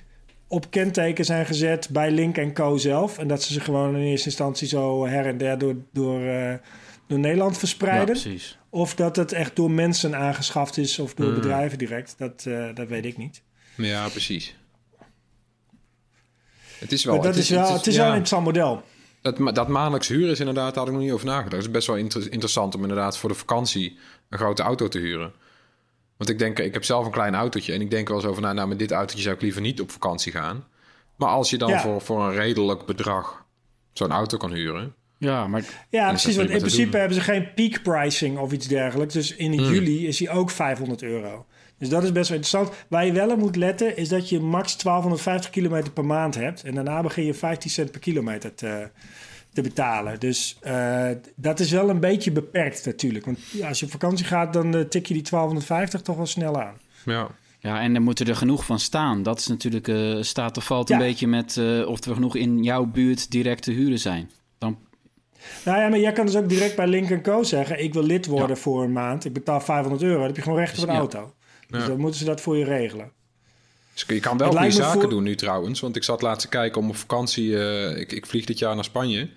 op 0.49 0.71
kenteken 0.71 1.25
zijn 1.25 1.47
gezet 1.47 1.89
bij 1.93 2.11
Link 2.11 2.55
Co 2.55 2.77
zelf. 2.77 3.19
En 3.19 3.29
dat 3.29 3.43
ze 3.43 3.53
ze 3.53 3.61
gewoon 3.61 3.97
in 3.97 4.03
eerste 4.03 4.29
instantie 4.29 4.69
zo 4.69 5.07
her 5.07 5.27
en 5.27 5.39
der 5.39 5.59
door, 5.59 5.75
door, 5.93 6.21
eh, 6.27 6.55
door 7.07 7.19
Nederland 7.19 7.53
Ja, 7.53 7.59
verspreiden. 7.59 8.07
precies. 8.07 8.59
Of 8.77 8.95
dat 8.95 9.17
het 9.17 9.33
echt 9.33 9.57
door 9.57 9.71
mensen 9.71 10.17
aangeschaft 10.17 10.77
is 10.77 10.99
of 10.99 11.15
door 11.15 11.33
bedrijven 11.35 11.79
direct. 11.79 12.15
Dat, 12.19 12.45
eh, 12.47 12.75
dat 12.75 12.89
weet 12.89 13.05
ik 13.05 13.17
niet. 13.17 13.43
Ja, 13.77 14.09
precies. 14.09 14.57
Het 16.79 16.93
is 16.93 17.05
wel... 17.05 17.15
Maar 17.15 17.25
dat 17.25 17.35
het 17.35 17.43
is, 17.43 17.51
wel, 17.51 17.73
het 17.73 17.87
is 17.87 17.95
ja, 17.95 18.01
wel 18.01 18.11
een 18.11 18.17
interessant 18.17 18.45
model. 18.45 18.83
Dat, 19.21 19.55
dat 19.55 19.69
maandelijks 19.69 20.09
huren 20.09 20.31
is 20.31 20.39
inderdaad, 20.39 20.69
daar 20.75 20.79
had 20.79 20.87
ik 20.87 20.93
nog 20.93 21.03
niet 21.03 21.13
over 21.13 21.27
nagedacht. 21.27 21.53
Het 21.53 21.63
is 21.63 21.71
best 21.71 21.87
wel 21.87 21.97
inter- 21.97 22.33
interessant 22.33 22.75
om 22.75 22.83
inderdaad 22.83 23.19
voor 23.19 23.29
de 23.29 23.35
vakantie 23.35 23.99
een 24.29 24.39
grote 24.39 24.63
auto 24.63 24.89
te 24.89 24.99
huren. 24.99 25.33
Want 26.17 26.31
ik 26.31 26.39
denk, 26.39 26.59
ik 26.59 26.73
heb 26.73 26.85
zelf 26.85 27.05
een 27.07 27.13
klein 27.13 27.35
autootje 27.35 27.73
en 27.73 27.81
ik 27.81 27.91
denk 27.91 28.09
wel 28.09 28.17
eens 28.17 28.27
over, 28.27 28.43
nou, 28.43 28.55
nou 28.55 28.69
met 28.69 28.79
dit 28.79 28.91
autootje 28.93 29.23
zou 29.23 29.35
ik 29.35 29.43
liever 29.43 29.61
niet 29.61 29.81
op 29.81 29.91
vakantie 29.91 30.33
gaan. 30.33 30.65
Maar 31.17 31.29
als 31.29 31.51
je 31.51 31.59
dan 31.59 31.69
Ja. 31.69 31.81
voor, 31.81 32.01
voor 32.01 32.25
een 32.25 32.35
redelijk 32.35 32.87
bedrag 32.87 33.45
zo'n 33.93 34.11
auto 34.13 34.37
kan 34.39 34.53
huren. 34.53 34.95
Ja, 35.19 35.47
maar 35.47 35.87
Ja, 35.91 36.09
precies. 36.09 36.37
Want 36.37 36.51
in 36.51 36.59
principe 36.59 36.91
doen. 36.91 37.01
hebben 37.01 37.19
ze 37.19 37.25
geen 37.25 37.55
peak 37.55 37.83
pricing 37.83 38.39
of 38.39 38.53
iets 38.53 38.67
dergelijks. 38.69 39.15
Dus 39.15 39.37
in 39.37 39.53
Hmm. 39.59 39.73
juli 39.73 40.07
is 40.07 40.19
hij 40.19 40.31
ook 40.31 40.51
500 40.51 41.03
euro. 41.03 41.47
Dus 41.79 41.89
dat 41.89 42.03
is 42.03 42.13
best 42.13 42.29
wel 42.29 42.39
interessant. 42.39 42.77
Waar 42.89 43.07
je 43.07 43.13
wel 43.13 43.31
op 43.31 43.39
moet 43.39 43.57
letten, 43.57 43.97
is 43.97 44.09
dat 44.09 44.29
je 44.29 44.41
max 44.41 44.77
1250 44.77 45.51
kilometer 45.51 45.93
per 45.93 46.05
maand 46.05 46.35
hebt. 46.35 46.63
En 46.63 46.75
daarna 46.75 47.03
begin 47.03 47.25
je 47.25 47.35
15 47.35 47.71
cent 47.71 47.91
per 47.91 48.01
kilometer 48.01 48.55
te, 48.55 48.89
te 49.53 49.63
betalen. 49.63 50.21
Dus 50.21 50.57
eh, 50.61 51.09
dat 51.37 51.61
is 51.61 51.71
wel 51.71 51.89
een 51.91 52.01
beetje 52.01 52.33
beperkt 52.33 52.85
natuurlijk. 52.87 53.25
Want 53.25 53.39
ja, 53.53 53.69
als 53.69 53.79
je 53.81 53.85
op 53.87 53.91
vakantie 53.93 54.27
gaat, 54.27 54.53
dan 54.53 54.75
eh, 54.75 54.81
tik 54.81 55.07
je 55.07 55.15
die 55.15 55.23
1250 55.23 56.01
toch 56.03 56.17
wel 56.17 56.27
snel 56.27 56.61
aan. 56.63 56.75
Ja. 57.05 57.29
Ja, 57.61 57.81
en 57.81 57.95
er 57.95 58.03
moeten 58.03 58.27
er 58.27 58.37
genoeg 58.37 58.65
van 58.65 58.79
staan. 58.81 59.23
Dat 59.23 59.39
is 59.39 59.47
natuurlijk, 59.47 59.89
eh, 59.89 60.17
staat 60.21 60.57
of 60.57 60.65
valt 60.65 60.91
een 60.91 60.99
beetje 60.99 61.27
met 61.27 61.57
eh, 61.57 61.89
of 61.89 62.05
er 62.05 62.15
genoeg 62.15 62.37
in 62.37 62.63
jouw 62.63 62.85
buurt 62.85 63.31
direct 63.31 63.63
te 63.63 63.73
huren 63.73 63.99
zijn. 63.99 64.31
Nou 65.65 65.79
ja, 65.81 65.89
maar 65.89 65.99
jij 65.99 66.13
kan 66.13 66.27
dus 66.27 66.37
ook 66.37 66.49
direct 66.49 66.77
bij 66.77 66.87
Link 66.87 67.23
Co 67.23 67.43
zeggen... 67.43 67.83
ik 67.83 67.93
wil 67.93 68.03
lid 68.03 68.27
worden 68.27 68.57
voor 68.57 68.83
een 68.83 68.93
maand. 68.93 69.25
Ik 69.25 69.33
betaal 69.33 69.61
500 69.61 70.03
euro. 70.03 70.17
Dan 70.17 70.27
heb 70.27 70.37
je 70.37 70.43
gewoon 70.43 70.59
recht 70.59 70.79
op 70.79 70.85
een 70.89 70.93
Ja. 70.95 70.99
auto. 70.99 71.35
Dus 71.69 71.81
Ja. 71.83 71.87
dan 71.89 71.99
moeten 72.01 72.19
ze 72.19 72.25
dat 72.25 72.41
voor 72.41 72.57
je 72.57 72.65
regelen. 72.65 73.13
Dus 73.93 74.05
je 74.09 74.21
kan 74.21 74.39
wel 74.39 74.51
goede 74.53 74.71
zaken 74.71 75.01
voor- 75.01 75.11
doen 75.11 75.23
nu 75.23 75.35
trouwens. 75.35 75.81
Want 75.81 75.97
ik 75.97 76.05
zat 76.05 76.23
laatst 76.23 76.41
te 76.41 76.49
kijken 76.49 76.81
om 76.81 76.89
op 76.89 76.97
vakantie. 76.97 77.59
eh, 77.59 77.99
ik, 78.01 78.13
ik 78.13 78.27
vlieg 78.27 78.45
dit 78.45 78.59
jaar 78.59 78.75
naar 78.75 78.85
Spanje. 78.85 79.29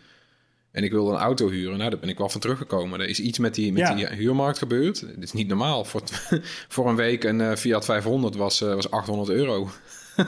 En 0.71 0.83
ik 0.83 0.91
wilde 0.91 1.11
een 1.11 1.17
auto 1.19 1.49
huren. 1.49 1.77
Nou, 1.77 1.89
daar 1.89 1.99
ben 1.99 2.09
ik 2.09 2.17
wel 2.17 2.29
van 2.29 2.41
teruggekomen. 2.41 2.99
Er 2.99 3.09
is 3.09 3.19
iets 3.19 3.37
met 3.39 3.55
die, 3.55 3.71
met 3.73 3.81
Ja. 3.81 3.93
die 3.95 4.07
huurmarkt 4.07 4.57
gebeurd. 4.57 4.99
Dit 4.99 5.23
is 5.23 5.33
niet 5.33 5.47
normaal. 5.47 5.85
Voor, 5.85 6.01
voor 6.67 6.89
een 6.89 6.95
week 6.95 7.23
een 7.23 7.41
eh, 7.41 7.55
Fiat 7.55 7.85
500 7.85 8.35
was, 8.35 8.61
eh, 8.61 8.73
was 8.73 8.91
800 8.91 9.29
euro. 9.29 9.69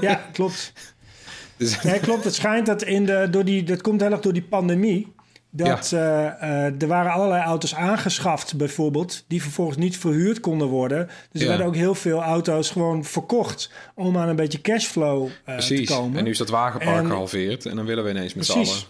Ja, 0.01 0.15
klopt. 0.33 0.73
Dus, 1.57 1.81
Nee, 1.81 1.99
klopt. 1.99 2.23
Het 2.23 2.33
schijnt 2.35 2.65
dat 2.65 2.83
in 2.83 3.05
de, 3.05 3.27
door 3.31 3.45
die, 3.45 3.63
dat 3.63 3.81
komt 3.81 4.01
heel 4.01 4.11
erg 4.11 4.19
door 4.19 4.33
die 4.33 4.43
pandemie. 4.43 5.13
Dat 5.53 5.91
eh, 5.91 6.25
eh, 6.27 6.81
er 6.81 6.87
waren 6.87 7.11
allerlei 7.11 7.43
auto's 7.43 7.75
aangeschaft, 7.75 8.55
bijvoorbeeld, 8.57 9.23
die 9.27 9.41
vervolgens 9.41 9.77
niet 9.77 9.97
verhuurd 9.97 10.39
konden 10.39 10.67
worden. 10.67 11.09
Dus 11.31 11.41
er 11.41 11.47
werden 11.47 11.65
ook 11.65 11.75
heel 11.75 11.95
veel 11.95 12.21
auto's 12.23 12.69
gewoon 12.69 13.03
verkocht 13.05 13.71
om 13.95 14.17
aan 14.17 14.27
een 14.29 14.35
beetje 14.35 14.61
cashflow 14.61 15.25
eh, 15.25 15.31
precies. 15.55 15.87
te 15.87 15.93
komen. 15.93 16.17
En 16.17 16.23
nu 16.23 16.29
is 16.29 16.37
dat 16.37 16.49
wagenpark 16.49 16.97
En- 16.97 17.05
gehalveerd. 17.05 17.65
En 17.65 17.75
dan 17.75 17.85
willen 17.85 18.03
we 18.03 18.09
ineens 18.09 18.33
met 18.33 18.45
z'n 18.45 18.51
allen. 18.51 18.63
Precies. 18.65 18.87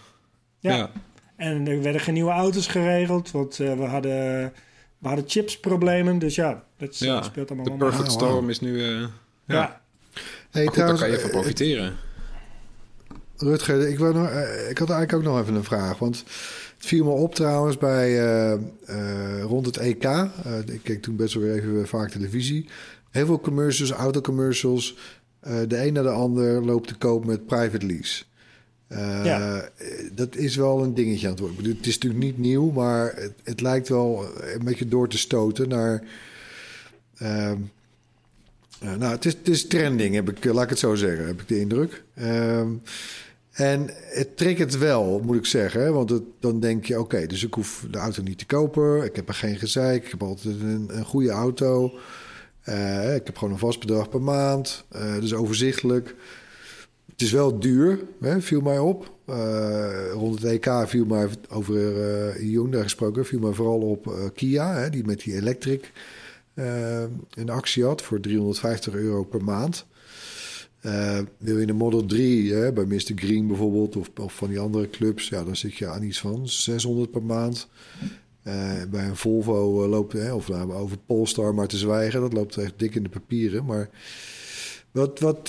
Ja. 0.60 0.90
En 1.36 1.66
er 1.68 1.82
werden 1.82 2.00
geen 2.00 2.14
nieuwe 2.14 2.30
auto's 2.30 2.66
geregeld, 2.66 3.30
want 3.30 3.60
eh, 3.60 3.72
we, 3.74 3.84
hadden, 3.84 4.52
we 4.98 5.08
hadden 5.08 5.24
chipsproblemen. 5.28 6.18
Dus 6.18 6.34
ja, 6.34 6.62
dat 6.78 6.98
Ja. 6.98 7.22
speelt 7.22 7.48
allemaal 7.50 7.64
De 7.70 7.84
perfect 7.84 8.06
wauw. 8.14 8.16
storm 8.30 8.50
is 8.50 8.60
nu... 8.60 8.82
eh, 8.84 8.90
ja. 9.00 9.06
Ja. 9.46 9.80
Hey, 10.50 10.64
Maar 10.64 10.74
goed, 10.74 10.86
daar 10.86 10.98
kan 10.98 11.10
je 11.10 11.18
van 11.18 11.30
profiteren. 11.30 11.96
Rutger, 13.36 13.88
ik, 13.88 13.98
wou 13.98 14.14
nog, 14.14 14.28
eh, 14.28 14.70
ik 14.70 14.78
had 14.78 14.90
eigenlijk 14.90 15.12
ook 15.12 15.32
nog 15.32 15.42
even 15.42 15.54
een 15.54 15.64
vraag. 15.64 15.98
Want 15.98 16.18
het 16.76 16.86
viel 16.86 17.04
me 17.04 17.10
op 17.10 17.34
trouwens 17.34 17.78
bij 17.78 18.20
eh, 18.20 18.52
eh, 18.52 19.42
rond 19.42 19.66
het 19.66 19.76
EK. 19.76 20.04
ik 20.66 20.80
keek 20.82 21.02
toen 21.02 21.16
best 21.16 21.34
wel 21.34 21.42
weer 21.42 21.54
even 21.54 21.88
vaak 21.88 22.10
televisie. 22.10 22.68
Heel 23.10 23.26
veel 23.26 23.40
commercials, 23.40 23.90
autocommercials. 23.90 24.96
de 25.40 25.86
een 25.86 25.92
naar 25.92 26.02
de 26.02 26.08
ander 26.08 26.64
loopt 26.64 26.88
te 26.88 26.94
koop 26.94 27.24
met 27.24 27.46
private 27.46 27.86
lease. 27.86 28.24
Ja. 29.24 29.68
Dat 30.12 30.36
is 30.36 30.56
wel 30.56 30.82
een 30.82 30.94
dingetje 30.94 31.26
aan 31.26 31.32
het 31.32 31.40
worden. 31.40 31.64
Het 31.64 31.86
is 31.86 31.94
natuurlijk 31.98 32.22
niet 32.22 32.38
nieuw, 32.38 32.70
maar 32.70 33.12
het, 33.16 33.32
het 33.42 33.60
lijkt 33.60 33.88
wel 33.88 34.26
een 34.54 34.64
beetje 34.64 34.88
door 34.88 35.08
te 35.08 35.18
stoten 35.18 35.68
naar. 35.68 36.02
ehm, 37.18 37.56
eh, 38.82 38.94
nou, 38.94 39.12
het 39.12 39.24
is, 39.24 39.32
het 39.32 39.48
is 39.48 39.66
trending, 39.66 40.14
heb 40.14 40.30
ik, 40.30 40.44
laat 40.44 40.62
ik 40.62 40.68
het 40.70 40.78
zo 40.78 40.94
zeggen, 40.94 41.26
heb 41.26 41.40
ik 41.40 41.48
de 41.48 41.60
indruk. 41.60 42.02
Ehm, 42.22 42.70
en 43.52 43.90
het 43.94 44.36
triggert 44.36 44.78
wel, 44.78 45.20
moet 45.24 45.36
ik 45.36 45.46
zeggen. 45.46 45.92
Want 45.92 46.20
dan 46.40 46.60
denk 46.60 46.84
je, 46.84 47.00
oké, 47.00 47.26
dus 47.26 47.44
ik 47.44 47.54
hoef 47.54 47.86
de 47.90 47.98
auto 47.98 48.22
niet 48.22 48.38
te 48.38 48.46
kopen. 48.46 49.04
Ik 49.04 49.16
heb 49.16 49.28
er 49.28 49.34
geen 49.34 49.56
gezeik. 49.56 50.04
Ik 50.04 50.10
heb 50.10 50.22
altijd 50.22 50.54
een, 50.60 51.04
goede 51.04 51.30
auto. 51.30 51.98
Eh, 52.62 53.14
ik 53.14 53.26
heb 53.26 53.36
gewoon 53.36 53.52
een 53.52 53.60
vast 53.60 53.80
bedrag 53.80 54.08
per 54.08 54.22
maand. 54.22 54.84
Eh 54.88 55.14
dus 55.20 55.34
overzichtelijk. 55.34 56.14
Het 57.10 57.22
is 57.22 57.32
wel 57.32 57.58
duur, 57.58 58.00
hè, 58.20 58.40
viel 58.40 58.60
mij 58.60 58.78
op. 58.78 59.12
Eh, 59.26 60.10
rond 60.12 60.42
het 60.42 60.52
EK 60.52 60.84
viel 60.86 61.04
mij 61.04 61.28
over 61.48 61.76
Hyundai 62.34 62.82
gesproken... 62.82 63.26
viel 63.26 63.38
mij 63.38 63.52
vooral 63.52 63.80
op 63.80 64.30
Kia, 64.34 64.74
hè, 64.74 64.90
die 64.90 65.04
met 65.04 65.20
die 65.20 65.34
electric 65.34 65.92
een 67.34 67.50
actie 67.50 67.84
had... 67.84 68.02
voor 68.02 68.20
350 68.20 68.94
euro 68.94 69.24
per 69.24 69.44
maand. 69.44 69.86
Eh, 70.82 71.18
wil 71.38 71.58
je 71.58 71.68
een 71.68 71.76
Model 71.76 72.06
3, 72.06 72.52
hè, 72.52 72.72
bij 72.72 72.84
Mr. 72.84 73.12
Green 73.14 73.46
bijvoorbeeld... 73.46 73.96
Of, 73.96 74.10
of 74.20 74.34
van 74.34 74.48
die 74.48 74.58
andere 74.58 74.90
clubs, 74.90 75.28
ja, 75.28 75.44
dan 75.44 75.56
zit 75.56 75.74
je 75.74 75.88
aan 75.88 76.02
iets 76.02 76.20
van 76.20 76.48
600 76.48 77.10
per 77.10 77.22
maand... 77.22 77.68
Eh, 78.42 78.72
bij 78.90 79.04
een 79.04 79.16
Volvo 79.16 79.82
eh, 79.82 79.88
loopt, 79.88 80.12
hè, 80.12 80.32
of 80.32 80.48
nou, 80.48 80.72
over 80.72 80.96
Polestar 81.06 81.54
maar 81.54 81.66
te 81.66 81.76
zwijgen, 81.76 82.20
dat 82.20 82.32
loopt 82.32 82.56
echt 82.56 82.72
dik 82.76 82.94
in 82.94 83.02
de 83.02 83.08
papieren. 83.08 83.64
Maar 83.64 83.88
wat, 84.90 85.20
wat 85.20 85.48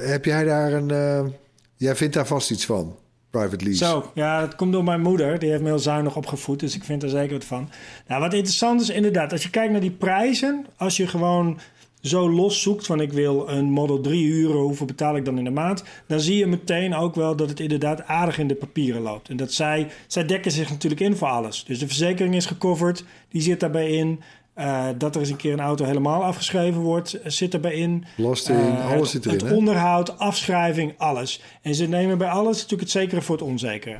heb 0.00 0.24
jij 0.24 0.44
daar 0.44 0.72
een. 0.72 1.32
jij 1.76 1.96
vindt 1.96 2.14
daar 2.14 2.26
vast 2.26 2.50
iets 2.50 2.66
van, 2.66 2.96
private 3.30 3.64
lease? 3.64 3.84
Zo, 3.84 4.10
ja, 4.14 4.40
dat 4.40 4.54
komt 4.54 4.72
door 4.72 4.84
mijn 4.84 5.00
moeder. 5.00 5.38
Die 5.38 5.50
heeft 5.50 5.62
me 5.62 5.68
heel 5.68 5.78
zuinig 5.78 6.16
opgevoed, 6.16 6.60
dus 6.60 6.74
ik 6.74 6.84
vind 6.84 7.02
er 7.02 7.08
zeker 7.08 7.32
wat 7.32 7.44
van. 7.44 7.70
Nou, 8.08 8.20
wat 8.20 8.32
interessant 8.32 8.80
is 8.80 8.90
inderdaad, 8.90 9.32
als 9.32 9.42
je 9.42 9.50
kijkt 9.50 9.72
naar 9.72 9.80
die 9.80 9.90
prijzen... 9.90 10.66
als 10.76 10.96
je 10.96 11.06
gewoon 11.06 11.58
zo 12.04 12.30
los 12.30 12.62
zoekt 12.62 12.86
van 12.86 13.00
ik 13.00 13.12
wil 13.12 13.48
een 13.48 13.64
Model 13.64 14.00
3 14.00 14.24
huren... 14.32 14.60
hoeveel 14.60 14.86
betaal 14.86 15.16
ik 15.16 15.24
dan 15.24 15.38
in 15.38 15.44
de 15.44 15.50
maand... 15.50 15.84
dan 16.06 16.20
zie 16.20 16.36
je 16.36 16.46
meteen 16.46 16.94
ook 16.94 17.14
wel 17.14 17.36
dat 17.36 17.48
het 17.48 17.60
inderdaad 17.60 18.04
aardig 18.06 18.38
in 18.38 18.48
de 18.48 18.54
papieren 18.54 19.02
loopt. 19.02 19.28
En 19.28 19.36
dat 19.36 19.52
zij, 19.52 19.88
zij 20.06 20.24
dekken 20.24 20.50
zich 20.50 20.70
natuurlijk 20.70 21.00
in 21.00 21.16
voor 21.16 21.28
alles. 21.28 21.64
Dus 21.64 21.78
de 21.78 21.86
verzekering 21.86 22.34
is 22.34 22.46
gecoverd, 22.46 23.04
die 23.28 23.42
zit 23.42 23.60
daarbij 23.60 23.90
in... 23.90 24.20
Eh, 24.54 24.86
dat 24.98 25.14
er 25.14 25.20
eens 25.20 25.30
een 25.30 25.36
keer 25.36 25.52
een 25.52 25.60
auto 25.60 25.84
helemaal 25.84 26.24
afgeschreven 26.24 26.80
wordt, 26.80 27.14
eh, 27.14 27.30
zit 27.30 27.54
erbij 27.54 27.74
in. 27.74 28.04
Belasting, 28.16 28.58
Eh, 28.58 28.90
alles 28.92 29.10
zit 29.10 29.26
erin. 29.26 29.38
Het 29.38 29.52
onderhoud, 29.52 30.18
afschrijving, 30.18 30.94
alles. 30.98 31.42
En 31.62 31.74
ze 31.74 31.86
nemen 31.86 32.18
bij 32.18 32.28
alles 32.28 32.54
natuurlijk 32.54 32.80
het 32.80 32.90
zekere 32.90 33.22
voor 33.22 33.36
het 33.36 33.44
onzekere. 33.44 33.98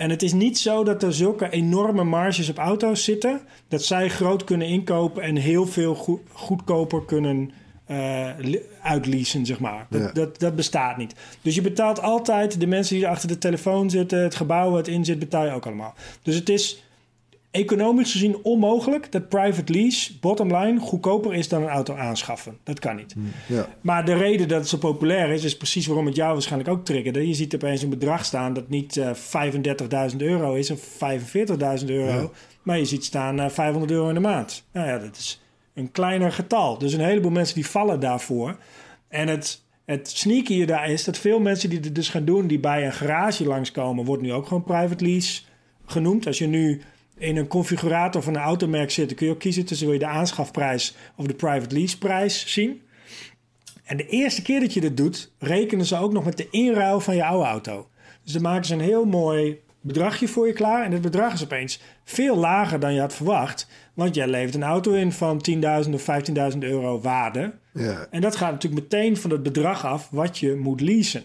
En 0.00 0.10
het 0.10 0.22
is 0.22 0.32
niet 0.32 0.58
zo 0.58 0.84
dat 0.84 1.02
er 1.02 1.14
zulke 1.14 1.50
enorme 1.50 2.04
marges 2.04 2.48
op 2.48 2.58
auto's 2.58 3.04
zitten... 3.04 3.40
dat 3.68 3.82
zij 3.84 4.08
groot 4.08 4.44
kunnen 4.44 4.66
inkopen 4.66 5.22
en 5.22 5.36
heel 5.36 5.66
veel 5.66 5.94
goe- 5.94 6.18
goedkoper 6.32 7.04
kunnen 7.04 7.50
li- 8.38 8.60
uitleasen, 8.82 9.46
zeg 9.46 9.58
maar. 9.60 9.86
Dat, 9.90 10.00
Ja. 10.00 10.12
dat, 10.12 10.38
dat 10.40 10.56
bestaat 10.56 10.96
niet. 10.96 11.14
Dus 11.42 11.54
je 11.54 11.60
betaalt 11.62 12.00
altijd 12.02 12.60
de 12.60 12.66
mensen 12.66 12.94
die 12.96 13.04
er 13.04 13.10
achter 13.10 13.28
de 13.28 13.38
telefoon 13.38 13.90
zitten... 13.90 14.22
het 14.22 14.34
gebouw 14.34 14.74
het 14.74 14.88
in 14.88 15.04
zit, 15.04 15.18
betaal 15.18 15.44
je 15.44 15.52
ook 15.52 15.66
allemaal. 15.66 15.94
Dus 16.22 16.34
het 16.34 16.48
is 16.48 16.82
economisch 17.50 18.12
gezien 18.12 18.36
onmogelijk 18.42 19.12
dat 19.12 19.28
private 19.28 19.72
lease, 19.72 20.18
bottom 20.20 20.56
line, 20.56 20.80
goedkoper 20.80 21.34
is 21.34 21.48
dan 21.48 21.62
een 21.62 21.68
auto 21.68 21.94
aanschaffen. 21.94 22.58
Dat 22.64 22.78
kan 22.78 22.96
niet. 22.96 23.14
Ja. 23.46 23.68
Maar 23.80 24.04
de 24.04 24.14
reden 24.14 24.48
dat 24.48 24.58
het 24.58 24.68
zo 24.68 24.76
populair 24.78 25.28
is, 25.30 25.44
is 25.44 25.56
precies 25.56 25.86
waarom 25.86 26.06
het 26.06 26.16
jou 26.16 26.32
waarschijnlijk 26.32 26.70
ook 26.70 26.84
triggerde. 26.84 27.28
Je 27.28 27.34
ziet 27.34 27.54
opeens 27.54 27.82
een 27.82 27.88
bedrag 27.90 28.24
staan 28.24 28.52
dat 28.52 28.68
niet 28.68 28.96
eh 28.96 29.10
35.000 30.10 30.16
euro 30.16 30.54
is 30.54 30.70
of 30.70 30.80
45.000 31.80 31.86
euro, 31.86 32.20
Ja. 32.20 32.28
maar 32.62 32.78
je 32.78 32.84
ziet 32.84 33.04
staan 33.04 33.40
eh 33.40 33.48
500 33.48 33.92
euro 33.92 34.08
in 34.08 34.14
de 34.14 34.20
maand. 34.20 34.64
Nou 34.72 34.86
ja, 34.88 34.98
dat 34.98 35.16
is 35.16 35.40
een 35.74 35.90
kleiner 35.90 36.32
getal. 36.32 36.78
Dus 36.78 36.92
een 36.92 37.00
heleboel 37.04 37.30
mensen 37.30 37.54
die 37.54 37.66
vallen 37.66 38.00
daarvoor. 38.00 38.56
En 39.08 39.28
het, 39.28 39.62
het 39.84 40.10
sneaky 40.10 40.64
daar 40.64 40.90
is 40.90 41.04
dat 41.04 41.18
veel 41.18 41.40
mensen 41.40 41.70
die 41.70 41.80
dit 41.80 41.94
dus 41.94 42.08
gaan 42.08 42.24
doen, 42.24 42.46
die 42.46 42.60
bij 42.60 42.86
een 42.86 42.92
garage 42.92 43.44
langskomen, 43.44 44.04
wordt 44.04 44.22
nu 44.22 44.32
ook 44.32 44.46
gewoon 44.46 44.64
private 44.64 45.04
lease 45.04 45.42
genoemd. 45.86 46.26
Als 46.26 46.38
je 46.38 46.46
nu 46.46 46.80
in 47.20 47.36
een 47.36 47.46
configurator 47.46 48.22
van 48.22 48.34
een 48.34 48.42
automerk 48.42 48.90
zit, 48.90 49.08
dan 49.08 49.16
kun 49.16 49.26
je 49.26 49.32
ook 49.32 49.38
kiezen 49.38 49.64
tussen 49.64 49.86
wil 49.86 49.94
je 49.94 50.02
de 50.02 50.10
aanschafprijs 50.10 50.96
of 51.16 51.26
de 51.26 51.34
private 51.34 51.74
lease 51.74 51.98
prijs 51.98 52.52
zien. 52.52 52.82
En 53.84 53.96
de 53.96 54.06
eerste 54.06 54.42
keer 54.42 54.60
dat 54.60 54.74
je 54.74 54.80
dit 54.80 54.96
doet, 54.96 55.32
rekenen 55.38 55.86
ze 55.86 55.96
ook 55.96 56.12
nog 56.12 56.24
met 56.24 56.36
de 56.36 56.48
inruil 56.50 57.00
van 57.00 57.16
je 57.16 57.24
oude 57.24 57.48
auto. 57.48 57.88
Dus 58.24 58.32
dan 58.32 58.42
maken 58.42 58.64
ze 58.64 58.74
een 58.74 58.80
heel 58.80 59.04
mooi 59.04 59.60
bedragje 59.80 60.28
voor 60.28 60.46
je 60.46 60.52
klaar. 60.52 60.84
En 60.84 60.92
het 60.92 61.02
bedrag 61.02 61.32
is 61.32 61.44
opeens 61.44 61.80
veel 62.04 62.36
lager 62.36 62.80
dan 62.80 62.94
je 62.94 63.00
had 63.00 63.14
verwacht. 63.14 63.68
Want 63.94 64.14
jij 64.14 64.26
levert 64.26 64.54
een 64.54 64.62
auto 64.62 64.92
in 64.92 65.12
van 65.12 65.42
10.000 65.84 65.90
of 65.92 66.06
15.000 66.52 66.58
euro 66.58 67.00
waarde. 67.00 67.52
Ja. 67.72 68.06
En 68.10 68.20
dat 68.20 68.36
gaat 68.36 68.52
natuurlijk 68.52 68.82
meteen 68.82 69.16
van 69.16 69.30
het 69.30 69.42
bedrag 69.42 69.86
af 69.86 70.08
wat 70.10 70.38
je 70.38 70.54
moet 70.54 70.80
leasen. 70.80 71.22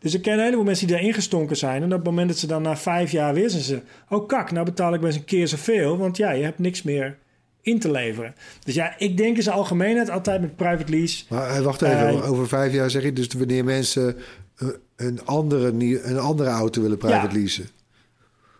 Dus 0.00 0.14
ik 0.14 0.22
ken 0.22 0.32
een 0.32 0.44
heleboel 0.44 0.64
mensen 0.64 0.86
die 0.86 0.96
daar 0.96 1.04
ingestonken 1.04 1.56
zijn. 1.56 1.82
En 1.82 1.88
op 1.88 1.98
het 1.98 2.04
moment 2.04 2.28
dat 2.28 2.38
ze 2.38 2.46
dan 2.46 2.62
na 2.62 2.76
vijf 2.76 3.10
jaar 3.10 3.34
weer 3.34 3.50
zijn 3.50 3.62
ze... 3.62 3.80
Oh 4.08 4.28
kak, 4.28 4.50
nou 4.50 4.64
betaal 4.64 4.94
ik 4.94 5.00
best 5.00 5.16
een 5.16 5.24
keer 5.24 5.48
zoveel. 5.48 5.96
Want 5.98 6.16
ja, 6.16 6.30
je 6.30 6.42
hebt 6.44 6.58
niks 6.58 6.82
meer 6.82 7.18
in 7.62 7.78
te 7.78 7.90
leveren. 7.90 8.34
Dus 8.64 8.74
ja, 8.74 8.94
ik 8.98 9.16
denk 9.16 9.36
in 9.36 9.42
zijn 9.42 9.56
algemeenheid 9.56 10.10
altijd 10.10 10.40
met 10.40 10.56
private 10.56 10.92
lease... 10.92 11.24
Maar 11.28 11.50
eh, 11.50 11.60
wacht 11.60 11.82
even, 11.82 12.08
Eh, 12.08 12.30
over 12.30 12.48
vijf 12.48 12.72
jaar 12.72 12.90
zeg 12.90 13.02
je 13.02 13.12
dus 13.12 13.26
wanneer 13.38 13.64
mensen 13.64 14.16
eh, 14.56 14.68
een 14.96 15.24
andere, 15.24 15.66
een 16.02 16.18
andere 16.18 16.50
auto 16.50 16.82
willen 16.82 16.98
private 16.98 17.26
Ja. 17.34 17.40
leasen. 17.40 17.68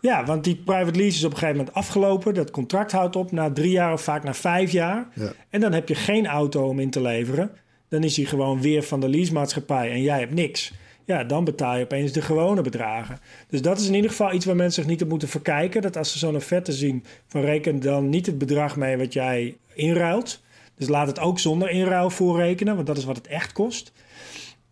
Ja, 0.00 0.24
want 0.24 0.44
die 0.44 0.56
private 0.56 0.98
lease 0.98 1.16
is 1.16 1.24
op 1.24 1.30
een 1.30 1.38
gegeven 1.38 1.56
moment 1.56 1.76
afgelopen. 1.76 2.34
Dat 2.34 2.50
contract 2.50 2.92
houdt 2.92 3.16
op 3.16 3.32
na 3.32 3.52
drie 3.52 3.70
jaar 3.70 3.92
of 3.92 4.02
vaak 4.02 4.24
na 4.24 4.34
vijf 4.34 4.70
jaar. 4.72 5.08
Ja. 5.14 5.32
En 5.50 5.60
dan 5.60 5.72
heb 5.72 5.88
je 5.88 5.94
geen 5.94 6.26
auto 6.26 6.68
om 6.68 6.78
in 6.80 6.90
te 6.90 7.00
leveren. 7.02 7.50
Dan 7.88 8.02
is 8.04 8.16
hij 8.16 8.24
gewoon 8.24 8.60
weer 8.60 8.82
van 8.82 9.00
de 9.00 9.08
leasemaatschappij 9.08 9.90
en 9.90 10.02
jij 10.02 10.18
hebt 10.18 10.34
niks. 10.34 10.72
Ja, 11.10 11.24
dan 11.24 11.44
betaal 11.44 11.76
je 11.76 11.84
opeens 11.84 12.12
de 12.12 12.22
gewone 12.22 12.62
bedragen. 12.62 13.18
Dus 13.48 13.62
dat 13.62 13.78
is 13.78 13.86
in 13.86 13.94
ieder 13.94 14.10
geval 14.10 14.32
iets 14.32 14.44
waar 14.44 14.56
mensen 14.56 14.82
zich 14.82 14.90
niet 14.90 15.02
op 15.02 15.08
moeten 15.08 15.28
verkijken. 15.28 15.82
Dat 15.82 15.96
als 15.96 16.12
ze 16.12 16.18
zo'n 16.18 16.36
offerte 16.36 16.72
zien, 16.72 17.04
van 17.26 17.40
reken 17.40 17.80
dan 17.80 18.08
niet 18.08 18.26
het 18.26 18.38
bedrag 18.38 18.76
mee 18.76 18.96
wat 18.96 19.12
jij 19.12 19.56
inruilt. 19.74 20.42
Dus 20.74 20.88
laat 20.88 21.06
het 21.06 21.18
ook 21.18 21.38
zonder 21.38 21.70
inruil 21.70 22.10
voorrekenen, 22.10 22.74
want 22.74 22.86
dat 22.86 22.96
is 22.96 23.04
wat 23.04 23.16
het 23.16 23.26
echt 23.26 23.52
kost. 23.52 23.92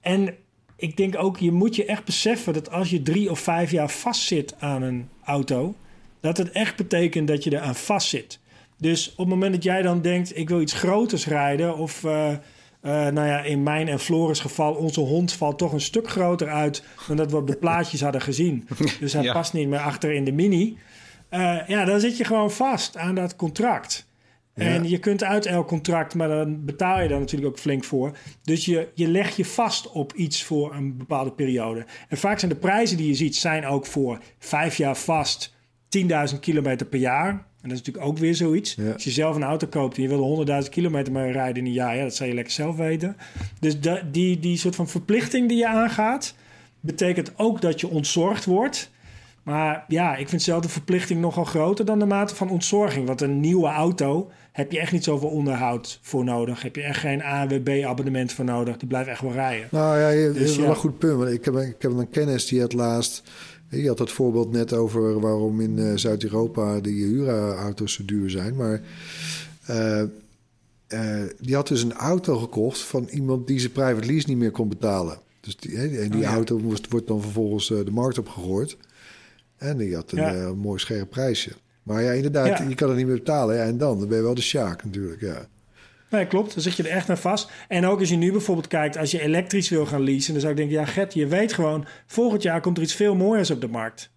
En 0.01 0.34
ik 0.76 0.97
denk 0.97 1.16
ook, 1.18 1.39
je 1.39 1.53
moet 1.53 1.76
je 1.76 1.84
echt 1.84 2.05
beseffen 2.05 2.53
dat 2.53 2.70
als 2.70 2.91
je 2.91 3.03
drie 3.03 3.30
of 3.30 3.39
vijf 3.39 3.70
jaar 3.70 3.91
vastzit 3.91 4.55
aan 4.59 4.82
een 4.82 5.09
auto, 5.24 5.74
dat 6.20 6.36
het 6.36 6.51
echt 6.51 6.76
betekent 6.76 7.28
dat 7.28 7.45
je 7.45 7.51
er 7.51 7.61
aan 7.61 7.74
vastzit. 7.74 8.41
Dus 8.76 9.11
op 9.11 9.16
het 9.16 9.28
moment 9.28 9.53
dat 9.53 9.62
jij 9.62 9.82
dan 9.82 10.03
denkt, 10.03 10.36
ik 10.36 10.49
wil 10.49 10.61
iets 10.61 10.72
groters 10.72 11.26
rijden, 11.26 11.76
of 11.76 12.05
eh, 12.05 12.34
eh, 12.81 12.93
nou 12.93 13.26
ja, 13.26 13.41
in 13.41 13.62
mijn 13.62 13.89
en 13.89 13.99
Floris 13.99 14.41
geval, 14.41 14.74
onze 14.74 15.01
hond 15.01 15.33
valt 15.33 15.59
toch 15.59 15.72
een 15.72 15.81
stuk 15.81 16.09
groter 16.11 16.49
uit 16.49 16.83
dan 17.07 17.16
dat 17.16 17.31
we 17.31 17.37
op 17.37 17.47
de 17.47 17.57
plaatjes 17.57 18.01
hadden 18.01 18.20
gezien. 18.20 18.68
Dus 19.01 19.12
hij 19.12 19.22
Ja. 19.22 19.33
past 19.33 19.53
niet 19.53 19.68
meer 19.68 19.79
achter 19.79 20.12
in 20.12 20.24
de 20.24 20.33
mini. 20.33 20.79
Eh, 21.29 21.59
ja, 21.66 21.85
dan 21.85 22.01
zit 22.01 22.16
je 22.16 22.24
gewoon 22.24 22.51
vast 22.51 22.97
aan 22.97 23.14
dat 23.14 23.37
contract. 23.37 24.07
En 24.55 24.89
je 24.89 24.99
kunt 24.99 25.24
uit 25.24 25.47
elk 25.47 25.66
contract, 25.66 26.14
maar 26.14 26.29
dan 26.29 26.64
betaal 26.64 27.01
je 27.01 27.09
daar 27.09 27.18
natuurlijk 27.18 27.51
ook 27.53 27.59
flink 27.59 27.85
voor. 27.85 28.16
Dus 28.43 28.64
je, 28.64 28.89
je 28.95 29.09
legt 29.09 29.37
je 29.37 29.45
vast 29.45 29.93
op 29.93 30.12
iets 30.12 30.45
voor 30.45 30.74
een 30.74 30.97
bepaalde 30.97 31.33
periode. 31.33 31.87
En 32.09 32.16
vaak 32.16 32.39
zijn 32.39 32.51
de 32.51 32.59
prijzen 32.59 32.97
die 32.97 33.07
je 33.07 33.14
ziet, 33.14 33.37
zijn 33.37 33.66
ook 33.66 33.87
voor 33.87 34.18
vijf 34.39 34.76
jaar 34.76 34.97
vast 34.97 35.55
10.000 35.99 36.39
kilometer 36.41 36.87
per 36.87 36.99
jaar. 36.99 37.47
En 37.63 37.69
dat 37.69 37.79
is 37.79 37.85
natuurlijk 37.85 38.07
ook 38.07 38.19
weer 38.19 38.35
zoiets. 38.35 38.75
Ja. 38.75 38.93
Als 38.93 39.05
je 39.05 39.11
zelf 39.11 39.37
een 39.37 39.43
auto 39.43 39.67
koopt 39.67 39.97
en 39.97 40.03
je 40.03 40.09
wil 40.09 40.47
er 40.49 40.63
100.000 40.65 40.69
kilometer 40.71 41.13
mee 41.13 41.33
rijden 41.33 41.57
in 41.57 41.67
een 41.67 41.73
jaar, 41.73 41.97
ja, 41.97 42.03
dat 42.03 42.15
zou 42.15 42.29
je 42.29 42.35
lekker 42.35 42.53
zelf 42.53 42.77
weten. 42.77 43.17
Dus 43.61 43.81
da- 43.81 44.03
die, 44.13 44.39
die 44.41 44.57
soort 44.57 44.75
van 44.77 44.89
verplichting 44.89 45.49
die 45.49 45.59
je 45.59 45.69
aangaat, 45.69 46.35
betekent 46.81 47.33
ook 47.37 47.61
dat 47.61 47.81
je 47.81 47.89
ontzorgd 47.89 48.45
wordt. 48.45 48.91
Maar 49.43 49.85
ja, 49.89 50.17
ik 50.17 50.29
vind 50.29 50.43
zelf 50.43 50.63
de 50.63 50.69
verplichting 50.69 51.21
nogal 51.21 51.45
groter 51.45 51.85
dan 51.85 51.99
de 51.99 52.05
mate 52.07 52.35
van 52.35 52.51
ontzorging. 52.51 53.07
Want 53.07 53.21
een 53.21 53.41
nieuwe 53.41 53.69
auto 53.69 54.31
heb 54.53 54.73
je 54.73 54.79
echt 54.81 54.93
niet 54.93 55.05
zoveel 55.05 55.29
onderhoud 55.29 55.99
voor 56.03 56.25
nodig. 56.25 56.63
Heb 56.63 56.77
je 56.77 56.83
echt 56.83 56.99
geen 57.01 57.23
ANWB-abonnement 57.23 58.33
voor 58.33 58.45
nodig. 58.45 58.77
Die 58.77 58.89
blijft 58.89 59.09
echt 59.09 59.21
wel 59.21 59.33
rijden. 59.33 59.69
Nou 59.71 59.99
ja, 59.99 60.09
je 60.09 60.33
Dus 60.33 60.43
hebt 60.43 60.57
wel 60.57 60.65
ja. 60.65 60.71
een 60.71 60.77
goed 60.77 60.99
punt. 60.99 61.19
Want 61.19 61.31
ik 61.33 61.45
heb, 61.45 61.57
ik 61.57 61.77
heb 61.83 61.91
een 61.93 62.11
kennis 62.11 62.47
die 62.47 62.61
het 62.61 62.73
laatst... 62.73 63.23
Je 63.71 63.89
had 63.89 63.99
het 63.99 64.11
voorbeeld 64.12 64.51
net 64.53 64.73
over 64.73 65.21
waarom 65.21 65.61
in 65.61 65.79
eh, 65.79 65.93
Zuid-Europa 65.97 66.81
die 66.81 67.05
huurauto's 67.05 67.93
zo 67.93 68.05
duur 68.05 68.31
zijn. 68.31 68.57
Maar 68.57 68.81
eh, 69.66 70.01
eh, 70.87 71.29
die 71.41 71.55
had 71.55 71.69
dus 71.69 71.83
een 71.83 71.93
auto 71.93 72.39
gekocht 72.39 72.79
van 72.81 73.09
iemand 73.11 73.47
die 73.47 73.59
zijn 73.61 73.73
private 73.73 74.07
lease 74.07 74.29
niet 74.29 74.37
meer 74.39 74.51
kon 74.51 74.69
betalen. 74.69 75.19
Dus 75.41 75.57
die, 75.57 75.77
en 75.79 75.91
die 76.11 76.14
Oh, 76.14 76.19
ja. 76.21 76.33
auto 76.35 76.59
moest, 76.59 76.91
wordt 76.91 77.07
dan 77.07 77.23
vervolgens 77.23 77.69
de 77.69 77.91
markt 77.91 78.19
opgegooid. 78.19 78.77
En 79.57 79.77
die 79.77 79.95
had 79.95 80.12
een 80.12 80.19
Ja. 80.19 80.55
mooi 80.55 80.79
scherp 80.79 81.11
prijsje. 81.11 81.51
Maar 81.83 82.03
ja, 82.03 82.11
inderdaad, 82.12 82.59
Ja. 82.59 82.69
je 82.69 82.75
kan 82.75 82.89
het 82.89 82.97
niet 82.97 83.07
meer 83.07 83.16
betalen. 83.16 83.57
Ja, 83.57 83.62
en 83.64 83.79
dan? 83.79 83.99
Dan 83.99 84.09
ben 84.09 84.16
je 84.16 84.23
wel 84.23 84.35
de 84.35 84.41
sjaak 84.41 84.85
natuurlijk, 84.85 85.21
ja. 85.21 85.49
Nee, 86.11 86.27
klopt. 86.27 86.55
Dan 86.55 86.63
zit 86.63 86.77
je 86.77 86.83
er 86.83 86.91
echt 86.91 87.11
aan 87.11 87.19
vast. 87.19 87.51
En 87.69 87.87
ook 87.87 88.01
als 88.01 88.09
je 88.09 88.17
nu 88.17 88.33
bijvoorbeeld 88.33 88.67
kijkt, 88.67 88.97
als 88.97 89.11
je 89.11 89.21
elektrisch 89.21 89.69
wil 89.69 89.87
gaan 89.87 90.03
leasen, 90.03 90.33
dan 90.33 90.41
zou 90.41 90.53
ik 90.53 90.59
denken, 90.59 90.77
ja, 90.77 90.85
Gert, 90.85 91.15
je 91.15 91.27
weet 91.27 91.53
gewoon, 91.53 91.87
volgend 92.07 92.43
jaar 92.43 92.61
komt 92.61 92.77
er 92.77 92.83
iets 92.83 92.95
veel 92.95 93.15
mooiers 93.15 93.51
op 93.51 93.61
de 93.61 93.69
markt. 93.69 94.11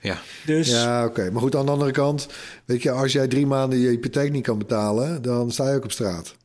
Ja. 0.00 0.18
Dus 0.46 0.70
Ja, 0.70 1.04
oké. 1.04 1.30
Maar 1.30 1.42
goed, 1.42 1.56
aan 1.56 1.66
de 1.66 1.72
andere 1.72 1.90
kant, 1.90 2.28
weet 2.64 2.82
je, 2.82 2.90
als 2.90 3.12
jij 3.12 3.28
drie 3.28 3.46
maanden 3.46 3.78
je 3.78 3.88
hypotheek 3.88 4.32
niet 4.32 4.42
kan 4.42 4.58
betalen, 4.58 5.22
dan 5.22 5.50
sta 5.50 5.70
je 5.70 5.76
ook 5.76 5.84
op 5.84 5.92
straat. 5.92 6.36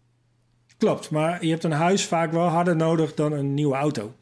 klopt. 0.78 1.10
Maar 1.10 1.45
je 1.45 1.51
hebt 1.51 1.64
een 1.64 1.72
huis 1.72 2.06
vaak 2.06 2.32
wel 2.32 2.47
harder 2.47 2.76
nodig 2.76 3.14
dan 3.14 3.32
een 3.32 3.54
nieuwe 3.54 3.76
auto. 3.76 4.14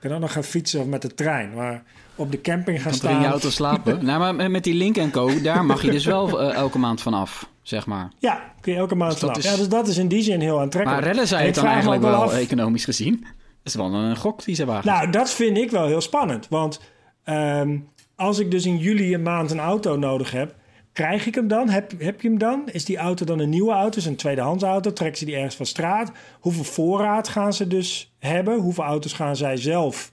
Je 0.00 0.08
kan 0.08 0.14
ook 0.16 0.20
nog 0.20 0.32
gaan 0.32 0.44
fietsen 0.44 0.80
of 0.80 0.86
met 0.86 1.02
de 1.02 1.14
trein. 1.14 1.54
Maar 1.54 1.82
op 2.20 2.30
de 2.30 2.40
camping 2.40 2.76
gaan 2.82 2.86
er 2.86 2.92
in 2.92 2.98
staan. 2.98 3.20
je 3.20 3.26
auto 3.26 3.50
slapen. 3.50 4.04
nou, 4.06 4.34
maar 4.34 4.50
met 4.50 4.64
die 4.64 4.74
Link 4.74 5.10
Co, 5.12 5.40
daar 5.40 5.64
mag 5.64 5.82
je 5.82 5.90
dus 5.90 6.04
wel 6.04 6.40
eh, 6.40 6.54
elke 6.54 6.78
maand 6.78 7.00
vanaf, 7.00 7.48
zeg 7.62 7.86
maar. 7.86 8.10
Ja, 8.18 8.42
kun 8.60 8.72
je 8.72 8.78
elke 8.78 8.94
maand 8.94 9.10
Dus 9.10 9.20
vanaf. 9.20 9.36
is- 9.38 9.44
Ja, 9.44 9.56
dus 9.56 9.68
dat 9.68 9.88
is 9.88 9.98
in 9.98 10.08
die 10.08 10.22
zin 10.22 10.40
heel 10.40 10.60
aantrekkelijk. 10.60 11.00
Maar 11.00 11.08
redden 11.10 11.28
zij 11.28 11.46
het 11.46 11.54
dan 11.54 11.64
eigenlijk 11.66 12.02
wel, 12.02 12.14
af- 12.22 12.34
economisch 12.34 12.84
gezien? 12.84 13.20
Dat 13.62 13.72
is 13.72 13.74
wel 13.74 13.92
een 13.94 14.16
gok 14.16 14.44
die 14.44 14.54
ze 14.54 14.64
wagen. 14.64 14.90
Nou, 14.92 15.10
dat 15.10 15.30
vind 15.30 15.56
ik 15.56 15.70
wel 15.70 15.86
heel 15.86 16.00
spannend. 16.00 16.46
Want 16.48 16.80
ehm, 17.24 17.78
als 18.16 18.38
ik 18.38 18.50
dus 18.50 18.66
in 18.66 18.76
juli 18.78 19.14
een 19.14 19.22
maand 19.22 19.50
een 19.50 19.58
auto 19.60 19.96
nodig 19.96 20.30
heb, 20.30 20.54
krijg 20.92 21.26
ik 21.26 21.34
hem 21.34 21.48
dan? 21.48 21.68
Heb, 21.68 21.92
heb 21.98 22.20
je 22.20 22.28
hem 22.28 22.38
dan? 22.38 22.62
Is 22.72 22.84
die 22.84 22.96
auto 22.96 23.24
dan 23.24 23.38
een 23.38 23.48
nieuwe 23.48 23.72
auto? 23.72 23.98
Is 23.98 24.06
een 24.06 24.16
tweedehands 24.16 24.64
auto? 24.64 24.92
Trekken 24.92 25.18
ze 25.18 25.24
die 25.24 25.34
ergens 25.34 25.54
van 25.56 25.66
straat? 25.66 26.12
Hoeveel 26.40 26.64
voorraad 26.64 27.28
gaan 27.28 27.52
ze 27.52 27.66
dus 27.66 28.12
hebben? 28.18 28.58
Hoeveel 28.58 28.84
auto's 28.84 29.12
gaan 29.12 29.36
zij 29.36 29.56
zelf 29.56 30.12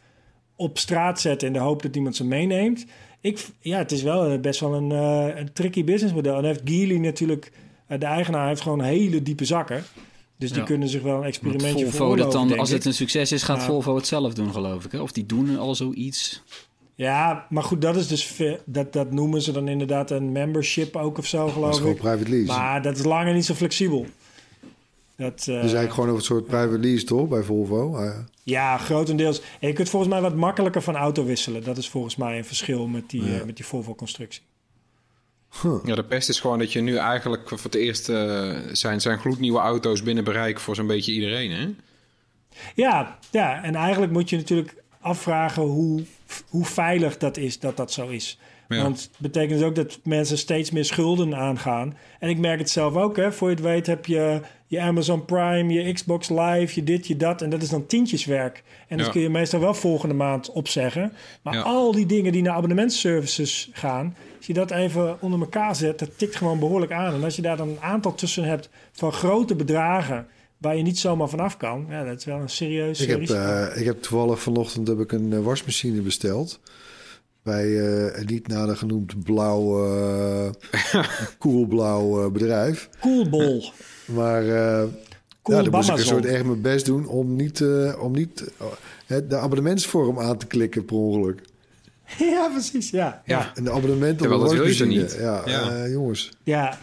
op 0.58 0.78
straat 0.78 1.22
zetten 1.22 1.48
in 1.48 1.54
de 1.54 1.60
hoop 1.60 1.82
dat 1.82 1.96
iemand 1.96 2.16
ze 2.16 2.26
meeneemt? 2.26 2.86
Ik, 3.22 3.46
ja, 3.60 3.78
het 3.78 3.92
is 3.92 4.02
wel 4.04 4.26
een- 4.30 4.42
best 4.42 4.60
wel 4.60 4.74
een, 4.74 4.92
eh, 4.92 5.40
een 5.40 5.54
tricky 5.54 5.84
businessmodel. 5.84 6.38
En 6.38 6.44
heeft 6.46 6.62
Geely 6.66 6.98
natuurlijk, 6.98 7.52
eh, 7.88 8.00
de 8.00 8.06
eigenaar 8.06 8.48
heeft 8.48 8.62
gewoon 8.62 8.82
hele 8.82 9.22
diepe 9.24 9.46
zakken. 9.46 9.84
Dus 10.38 10.50
die 10.52 10.60
Ja. 10.60 10.66
kunnen 10.66 10.88
zich 10.90 11.02
wel 11.02 11.18
een 11.18 11.24
experimentje 11.24 11.70
Volvo 11.70 11.86
dat 11.86 11.96
veroorloven, 11.96 12.50
dan, 12.50 12.60
als 12.60 12.70
ik. 12.70 12.76
het 12.76 12.86
een 12.86 12.94
succes 12.94 13.32
is, 13.32 13.44
gaat 13.44 13.58
Ja. 13.58 13.66
Volvo 13.66 13.96
het 13.96 14.08
zelf 14.08 14.34
doen, 14.34 14.52
geloof 14.54 14.86
ik. 14.86 14.92
Hè? 14.92 15.00
Of 15.00 15.12
die 15.12 15.26
doen 15.26 15.58
al 15.58 15.76
zoiets. 15.76 16.44
Ja, 16.96 17.46
maar 17.50 17.64
goed, 17.64 17.82
dat 17.82 17.96
is 17.96 18.08
dus 18.08 18.42
dat, 18.66 18.94
dat 18.94 19.12
noemen 19.12 19.42
ze 19.42 19.52
dan 19.52 19.68
inderdaad 19.68 20.12
een 20.12 20.32
membership 20.32 20.96
ook 20.96 21.18
of 21.18 21.26
zo, 21.26 21.38
Dat 21.38 21.48
is 21.48 21.54
geloof 21.54 21.80
ik. 21.82 21.96
private 21.98 22.30
lease. 22.30 22.46
Maar 22.46 22.82
dat 22.82 22.98
is 22.98 23.04
langer 23.04 23.34
niet 23.34 23.46
zo 23.46 23.54
flexibel. 23.54 24.06
Dat, 25.18 25.40
eh, 25.40 25.46
dus 25.46 25.56
eigenlijk 25.56 25.94
gewoon 25.94 26.10
over 26.10 26.18
het 26.18 26.26
soort 26.26 26.46
private 26.46 26.80
lease, 26.80 27.06
toch, 27.06 27.28
bij 27.28 27.44
Volvo? 27.44 27.96
Ah, 27.96 28.06
ja. 28.06 28.26
Ja, 28.44 28.78
grotendeels. 28.78 29.42
En 29.60 29.68
je 29.68 29.74
kunt 29.74 29.90
volgens 29.90 30.12
mij 30.12 30.22
wat 30.22 30.36
makkelijker 30.36 30.82
van 30.82 30.96
auto 30.96 31.26
wisselen. 31.26 31.64
Dat 31.64 31.78
is 31.78 31.90
volgens 31.90 32.16
mij 32.16 32.38
een 32.38 32.46
verschil 32.46 32.88
met 32.88 33.10
die, 33.10 33.36
eh, 33.36 33.46
met 33.46 33.56
die 33.56 33.66
Volvo-constructie. 33.66 34.42
Ja, 35.84 35.96
de 35.96 36.04
pest 36.04 36.30
is 36.30 36.40
gewoon 36.40 36.60
dat 36.60 36.74
je 36.74 36.82
nu 36.82 36.96
eigenlijk 36.96 37.50
voor 37.50 37.60
het 37.64 37.76
eerst 37.76 38.10
eh, 38.10 38.56
zijn, 38.72 39.02
zijn 39.02 39.20
gloednieuwe 39.20 39.60
auto's 39.60 40.04
binnen 40.04 40.24
bereik 40.24 40.60
voor 40.60 40.76
zo'n 40.76 40.88
beetje 40.88 41.14
iedereen. 41.14 41.52
Hè? 41.52 41.70
Ja, 42.76 43.20
ja, 43.32 43.64
en 43.64 43.76
eigenlijk 43.76 44.12
moet 44.12 44.30
je 44.30 44.36
natuurlijk 44.36 44.84
afvragen 45.00 45.64
hoe, 45.64 46.04
hoe 46.50 46.66
veilig 46.66 47.18
dat 47.18 47.38
is 47.38 47.60
dat 47.60 47.78
dat 47.78 47.92
zo 47.92 48.08
is. 48.08 48.40
Ja. 48.68 48.82
Want 48.82 49.02
het 49.02 49.20
betekent 49.20 49.64
ook 49.64 49.76
dat 49.76 50.00
mensen 50.04 50.38
steeds 50.38 50.72
meer 50.72 50.86
schulden 50.86 51.36
aangaan. 51.36 51.98
En 52.20 52.30
ik 52.30 52.38
merk 52.38 52.60
het 52.60 52.70
zelf 52.70 52.96
ook, 52.96 53.16
hè. 53.18 53.32
Voor 53.32 53.50
je 53.50 53.56
het 53.56 53.64
weet 53.64 53.88
heb 53.88 54.06
je 54.06 54.42
je 54.68 54.80
Amazon 54.80 55.26
Prime, 55.26 55.74
je 55.74 55.94
Xbox 55.94 56.30
Live, 56.30 56.72
je 56.76 56.84
dit, 56.84 57.08
je 57.08 57.18
dat. 57.18 57.42
En 57.42 57.50
dat 57.50 57.62
is 57.62 57.70
dan 57.70 57.86
tientjeswerk. 57.86 58.64
En 58.88 58.98
dat 58.98 59.06
Ja. 59.06 59.12
kun 59.12 59.22
je 59.22 59.30
meestal 59.30 59.60
wel 59.60 59.74
volgende 59.74 60.16
maand 60.16 60.52
opzeggen. 60.52 61.14
Maar 61.42 61.54
Ja. 61.54 61.62
al 61.62 61.92
die 61.92 62.06
dingen 62.06 62.32
die 62.32 62.42
naar 62.42 62.54
abonnementsservices 63.02 63.70
gaan... 63.74 64.16
als 64.38 64.46
je 64.48 64.54
dat 64.54 64.72
even 64.72 65.18
onder 65.22 65.40
elkaar 65.40 65.76
zet, 65.76 66.00
dat 66.00 66.18
tikt 66.18 66.36
gewoon 66.36 66.60
behoorlijk 66.60 66.92
aan. 66.92 67.14
En 67.14 67.24
als 67.24 67.36
je 67.36 67.42
daar 67.42 67.58
dan 67.58 67.70
een 67.70 67.82
aantal 67.82 68.16
tussen 68.16 68.44
hebt 68.44 68.70
van 68.92 69.12
grote 69.14 69.56
bedragen... 69.56 70.28
waar 70.58 70.76
je 70.76 70.84
niet 70.84 71.00
zomaar 71.00 71.30
vanaf 71.30 71.58
kan... 71.58 71.86
ja, 71.90 72.04
dat 72.04 72.18
is 72.18 72.26
wel 72.26 72.40
een 72.40 72.50
serieus 72.50 73.02
Ik, 73.02 73.10
heb, 73.10 73.30
eh, 73.30 73.68
ik 73.76 73.86
heb 73.86 74.02
toevallig 74.02 74.40
vanochtend 74.40 74.88
heb 74.88 75.00
ik 75.00 75.12
een 75.12 75.34
eh, 75.34 75.40
wasmachine 75.40 76.02
besteld. 76.02 76.60
Bij 77.48 77.66
eh, 77.80 78.20
een 78.20 78.26
niet 78.26 78.48
nader 78.48 78.78
genoemd 78.78 79.24
blauw, 79.24 79.86
eh 79.86 80.50
koelblauw 81.38 82.24
eh, 82.26 82.32
bedrijf. 82.32 82.90
Coolbol. 83.02 83.72
Maar 84.06 84.42
eh 84.48 84.84
Cool 85.42 85.58
ja, 85.58 85.64
dan 85.64 85.72
moest 85.74 85.90
ik 85.90 85.98
een 85.98 86.04
soort 86.06 86.26
echt 86.26 86.44
mijn 86.46 86.62
best 86.62 86.86
doen 86.86 87.08
om 87.08 87.36
niet, 87.36 87.62
eh, 87.62 87.94
om 88.02 88.12
niet 88.12 88.44
het- 89.06 89.30
de 89.30 89.38
abonnementsvorm 89.38 90.20
aan 90.20 90.38
te 90.38 90.46
klikken 90.48 90.86
per 90.86 90.96
ongeluk. 90.96 91.42
ja, 92.36 92.50
precies, 92.54 92.90
ja. 92.90 93.22
Ja. 93.26 93.52
Een 93.56 93.70
abonnement 93.72 94.12
op 94.14 94.18
Terwijl 94.20 94.42
een 94.42 94.48
dat 94.48 94.56
wil 94.58 94.66
je 94.68 94.70
toch 94.78 94.88
wasmachine. 94.88 95.04
niet? 95.04 95.18
Ja, 95.20 95.42
Ja. 95.46 95.88
jongens. 95.88 96.32
ja. 96.44 96.78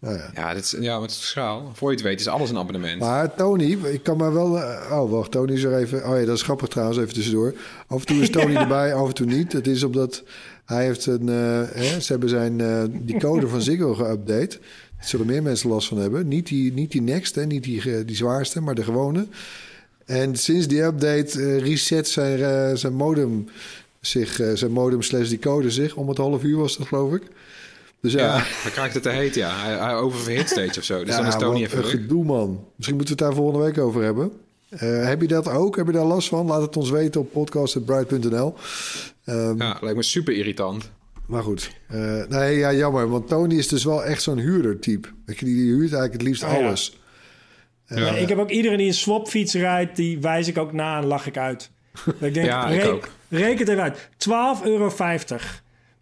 Nou 0.00 0.16
ja. 0.16 0.30
Ja, 0.34 0.52
is, 0.52 0.76
ja, 0.80 1.00
met 1.00 1.10
schaal. 1.12 1.70
Voor 1.74 1.88
je 1.90 1.94
het 1.96 2.04
weet 2.04 2.20
is 2.20 2.28
alles 2.28 2.50
een 2.50 2.58
abonnement. 2.58 3.00
Maar 3.00 3.34
Tony, 3.34 3.78
ik 3.84 4.02
kan 4.02 4.16
maar 4.16 4.32
wel... 4.32 4.58
eh, 4.58 4.98
oh, 5.00 5.10
wacht, 5.10 5.30
Tony 5.30 5.52
is 5.52 5.62
er 5.62 5.76
even... 5.76 6.08
Oh 6.08 6.18
ja, 6.18 6.24
dat 6.24 6.36
is 6.36 6.42
grappig 6.42 6.68
trouwens, 6.68 6.98
even 6.98 7.14
tussendoor. 7.14 7.54
Af 7.86 8.00
en 8.00 8.06
toe 8.06 8.16
is 8.16 8.30
Tony 8.40 8.54
erbij, 8.56 8.94
af 8.94 9.08
en 9.08 9.14
toe 9.14 9.26
niet. 9.26 9.52
Het 9.52 9.66
is 9.66 9.82
omdat 9.82 10.22
hij 10.64 10.84
heeft 10.84 11.06
een... 11.06 11.28
eh, 11.28 11.62
hè, 11.72 12.00
ze 12.00 12.12
hebben 12.12 12.28
zijn 12.28 12.60
eh 12.60 12.82
die 12.90 13.18
code 13.18 13.48
van 13.48 13.62
Ziggo 13.62 13.94
geüpdate. 14.00 14.58
Daar 14.96 15.06
zullen 15.08 15.26
meer 15.26 15.42
mensen 15.42 15.68
last 15.70 15.88
van 15.88 15.98
hebben. 15.98 16.28
Niet 16.28 16.46
die, 16.46 16.72
niet 16.72 16.92
die 16.92 17.02
next, 17.02 17.34
hè, 17.34 17.46
niet 17.46 17.62
die, 17.64 18.04
die 18.04 18.16
zwaarste, 18.16 18.60
maar 18.60 18.74
de 18.74 18.84
gewone. 18.84 19.26
En 20.04 20.36
sinds 20.36 20.66
die 20.68 20.82
update 20.82 21.56
reset 21.58 22.08
zijn, 22.08 22.78
zijn 22.78 22.94
modem 22.94 23.48
zich, 24.00 24.40
zijn 24.54 24.70
modem 24.72 25.02
slash 25.02 25.28
die 25.28 25.38
code 25.38 25.70
zich. 25.70 25.96
Om 25.96 26.08
het 26.08 26.16
half 26.18 26.42
uur 26.42 26.56
was 26.56 26.76
dat, 26.76 26.86
geloof 26.86 27.12
ik. 27.14 27.22
Dus 28.00 28.12
ja, 28.12 28.18
ja, 28.20 28.32
dan 28.62 28.72
krijgt 28.72 28.94
het 28.94 29.02
te 29.02 29.08
heet, 29.10 29.34
ja. 29.34 29.50
Hij, 29.64 29.76
hij 29.78 29.94
oververhit 29.94 30.48
steeds 30.48 30.78
of 30.78 30.84
zo. 30.84 31.04
Dus 31.04 31.16
dan 31.16 31.26
is 31.26 31.32
ja, 31.32 31.38
Tony 31.38 31.62
even 31.62 31.78
een 31.78 31.84
gedoe, 31.84 32.24
man. 32.24 32.64
Misschien 32.76 32.96
moeten 32.96 33.16
we 33.16 33.22
het 33.24 33.32
daar 33.32 33.42
volgende 33.42 33.64
week 33.66 33.78
over 33.78 34.02
hebben. 34.02 34.32
Eh, 34.68 35.04
heb 35.06 35.20
je 35.20 35.26
dat 35.28 35.48
ook? 35.48 35.76
Heb 35.76 35.86
je 35.86 35.92
daar 35.92 36.04
last 36.04 36.28
van? 36.28 36.46
Laat 36.46 36.62
het 36.62 36.76
ons 36.76 36.90
weten 36.90 37.20
op 37.20 37.32
podcast.bright.nl. 37.32 38.54
Ehm, 39.24 39.62
Ja, 39.62 39.78
lijkt 39.80 39.96
me 39.96 40.02
super 40.02 40.34
irritant. 40.34 40.90
Maar 41.26 41.42
goed. 41.42 41.70
Eh, 41.88 42.22
nee, 42.28 42.56
ja, 42.56 42.72
jammer. 42.72 43.08
Want 43.08 43.28
Tony 43.28 43.54
is 43.54 43.68
dus 43.68 43.84
wel 43.84 44.04
echt 44.04 44.22
zo'n 44.22 44.38
huurder-type. 44.38 45.08
Weet 45.24 45.38
je, 45.38 45.44
die, 45.44 45.54
die 45.54 45.64
huurt 45.72 45.80
eigenlijk 45.92 46.12
het 46.12 46.22
liefst 46.22 46.42
Oh, 46.44 46.50
ja. 46.52 46.56
alles. 46.56 46.98
Eh, 47.86 47.98
Ja, 47.98 48.10
ik 48.10 48.28
heb 48.28 48.38
ook 48.38 48.50
iedereen 48.50 48.78
die 48.78 48.86
een 48.86 48.94
swapfiets 48.94 49.54
rijdt, 49.54 49.96
die 49.96 50.18
wijs 50.20 50.48
ik 50.48 50.58
ook 50.58 50.72
na 50.72 50.98
en 50.98 51.06
lach 51.06 51.26
ik 51.26 51.36
uit. 51.36 51.70
Ik 52.20 52.34
denk, 52.34 52.46
Ja, 52.46 52.68
ik. 52.68 53.10
Reken 53.28 53.58
het 53.58 53.68
even 53.68 53.82
uit. 53.82 54.08
12,50 54.58 54.64
euro. 54.64 54.92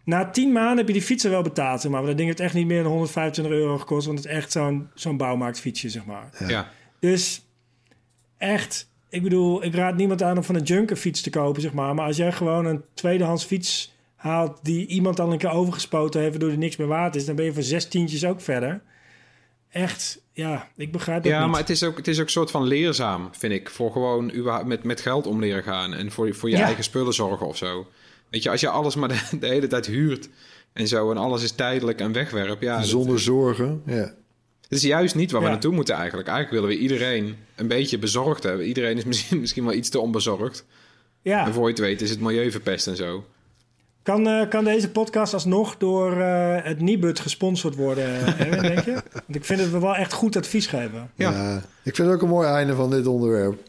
Na 0.07 0.29
10 0.29 0.51
maanden 0.51 0.77
heb 0.77 0.87
je 0.87 0.93
die 0.93 1.01
fietsen 1.01 1.31
wel 1.31 1.41
betaald, 1.41 1.81
zeg 1.81 1.91
maar. 1.91 1.99
Maar 1.99 2.09
dat 2.09 2.17
ding 2.17 2.29
heeft 2.29 2.41
echt 2.41 2.53
niet 2.53 2.67
meer 2.67 2.83
dan 2.83 2.91
125 2.91 3.53
euro 3.53 3.77
gekost, 3.77 4.05
want 4.05 4.17
het 4.17 4.27
is 4.27 4.33
echt 4.33 4.51
zo'n 4.51 4.89
zo'n 4.93 5.17
bouwmarktfietsje, 5.17 5.89
zeg 5.89 6.05
maar. 6.05 6.29
Ja. 6.47 6.69
Dus 6.99 7.45
echt, 8.37 8.89
ik 9.09 9.23
bedoel, 9.23 9.63
ik 9.63 9.75
raad 9.75 9.95
niemand 9.95 10.23
aan 10.23 10.37
om 10.37 10.43
van 10.43 10.55
een 10.55 10.63
junker 10.63 10.95
fiets 10.95 11.21
te 11.21 11.29
kopen, 11.29 11.61
zeg 11.61 11.73
maar. 11.73 11.95
Maar 11.95 12.05
als 12.05 12.17
jij 12.17 12.31
gewoon 12.31 12.65
een 12.65 12.83
tweedehands 12.93 13.43
fiets 13.43 13.93
haalt 14.15 14.59
die 14.63 14.87
iemand 14.87 15.19
al 15.19 15.31
een 15.31 15.37
keer 15.37 15.49
overgespoten 15.51 16.19
heeft, 16.19 16.31
waardoor 16.31 16.51
er 16.51 16.57
niks 16.57 16.75
meer 16.75 16.87
waard 16.87 17.15
is, 17.15 17.25
dan 17.25 17.35
ben 17.35 17.45
je 17.45 17.53
voor 17.53 17.63
zes 17.63 17.87
tientjes 17.87 18.25
ook 18.25 18.41
verder. 18.41 18.81
Echt, 19.69 20.21
ja, 20.31 20.67
ik 20.75 20.91
begrijp 20.91 21.23
het 21.23 21.31
Ja, 21.31 21.41
niet. 21.41 21.51
maar 21.51 21.59
het 21.59 21.69
is, 21.69 21.83
ook, 21.83 21.97
het 21.97 22.07
is 22.07 22.19
ook 22.19 22.25
een 22.25 22.31
soort 22.31 22.51
van 22.51 22.63
leerzaam, 22.63 23.29
vind 23.31 23.53
ik. 23.53 23.69
Voor 23.69 23.91
gewoon 23.91 24.31
met, 24.67 24.83
met 24.83 25.01
geld 25.01 25.27
om 25.27 25.39
leren 25.39 25.63
gaan. 25.63 25.93
En 25.93 26.11
voor, 26.11 26.33
voor 26.35 26.49
je 26.49 26.57
Ja. 26.57 26.63
eigen 26.65 26.83
spullen 26.83 27.13
zorgen 27.13 27.47
of 27.47 27.57
zo. 27.57 27.87
Weet 28.29 28.43
je, 28.43 28.49
als 28.49 28.61
je 28.61 28.69
alles 28.69 28.95
maar 28.95 29.09
de, 29.09 29.19
de 29.39 29.47
hele 29.47 29.67
tijd 29.67 29.85
huurt 29.85 30.29
en 30.73 30.87
zo... 30.87 31.11
en 31.11 31.17
alles 31.17 31.43
is 31.43 31.51
tijdelijk 31.51 31.99
en 31.99 32.11
wegwerp... 32.11 32.61
Ja, 32.61 32.77
dat- 32.77 32.87
Zonder 32.87 33.19
zorgen. 33.19 33.81
Ja. 33.85 34.13
Het 34.61 34.77
is 34.77 34.81
juist 34.81 35.15
niet 35.15 35.31
waar 35.31 35.39
we 35.41 35.45
Ja. 35.47 35.51
naartoe 35.53 35.73
moeten 35.73 35.95
eigenlijk. 35.95 36.27
Eigenlijk 36.27 36.61
willen 36.61 36.77
we 36.77 36.83
iedereen 36.83 37.35
een 37.55 37.67
beetje 37.67 37.99
bezorgd 37.99 38.43
hebben. 38.43 38.65
Iedereen 38.65 38.97
is 38.97 39.03
misschien, 39.05 39.39
misschien 39.43 39.63
wel 39.65 39.73
iets 39.73 39.89
te 39.89 39.99
onbezorgd. 39.99 40.65
ja. 41.21 41.45
En 41.45 41.53
voor 41.53 41.63
je 41.63 41.69
het 41.69 41.79
weet 41.79 42.01
is 42.01 42.09
het 42.09 42.19
milieu 42.19 42.51
verpest 42.51 42.87
en 42.87 42.95
zo. 42.95 43.25
Kan, 44.03 44.27
eh, 44.27 44.49
kan 44.49 44.63
deze 44.63 44.89
podcast 44.89 45.33
alsnog 45.33 45.77
door 45.77 46.21
eh, 46.21 46.55
het 46.63 46.79
Nibud 46.81 47.19
gesponsord 47.19 47.75
worden, 47.75 48.05
eh, 48.05 48.39
Erwin, 48.45 48.61
denk 48.61 48.85
je? 48.85 48.91
Want 49.13 49.35
ik 49.35 49.45
vind 49.45 49.59
dat 49.59 49.69
we 49.69 49.79
wel 49.79 49.95
echt 49.95 50.13
goed 50.13 50.35
advies 50.35 50.67
geven. 50.67 51.11
Ja. 51.15 51.31
Ja. 51.31 51.55
Ik 51.83 51.95
vind 51.95 52.07
het 52.07 52.17
ook 52.17 52.21
een 52.21 52.29
mooi 52.29 52.47
einde 52.47 52.75
van 52.75 52.89
dit 52.89 53.07
onderwerp. 53.07 53.59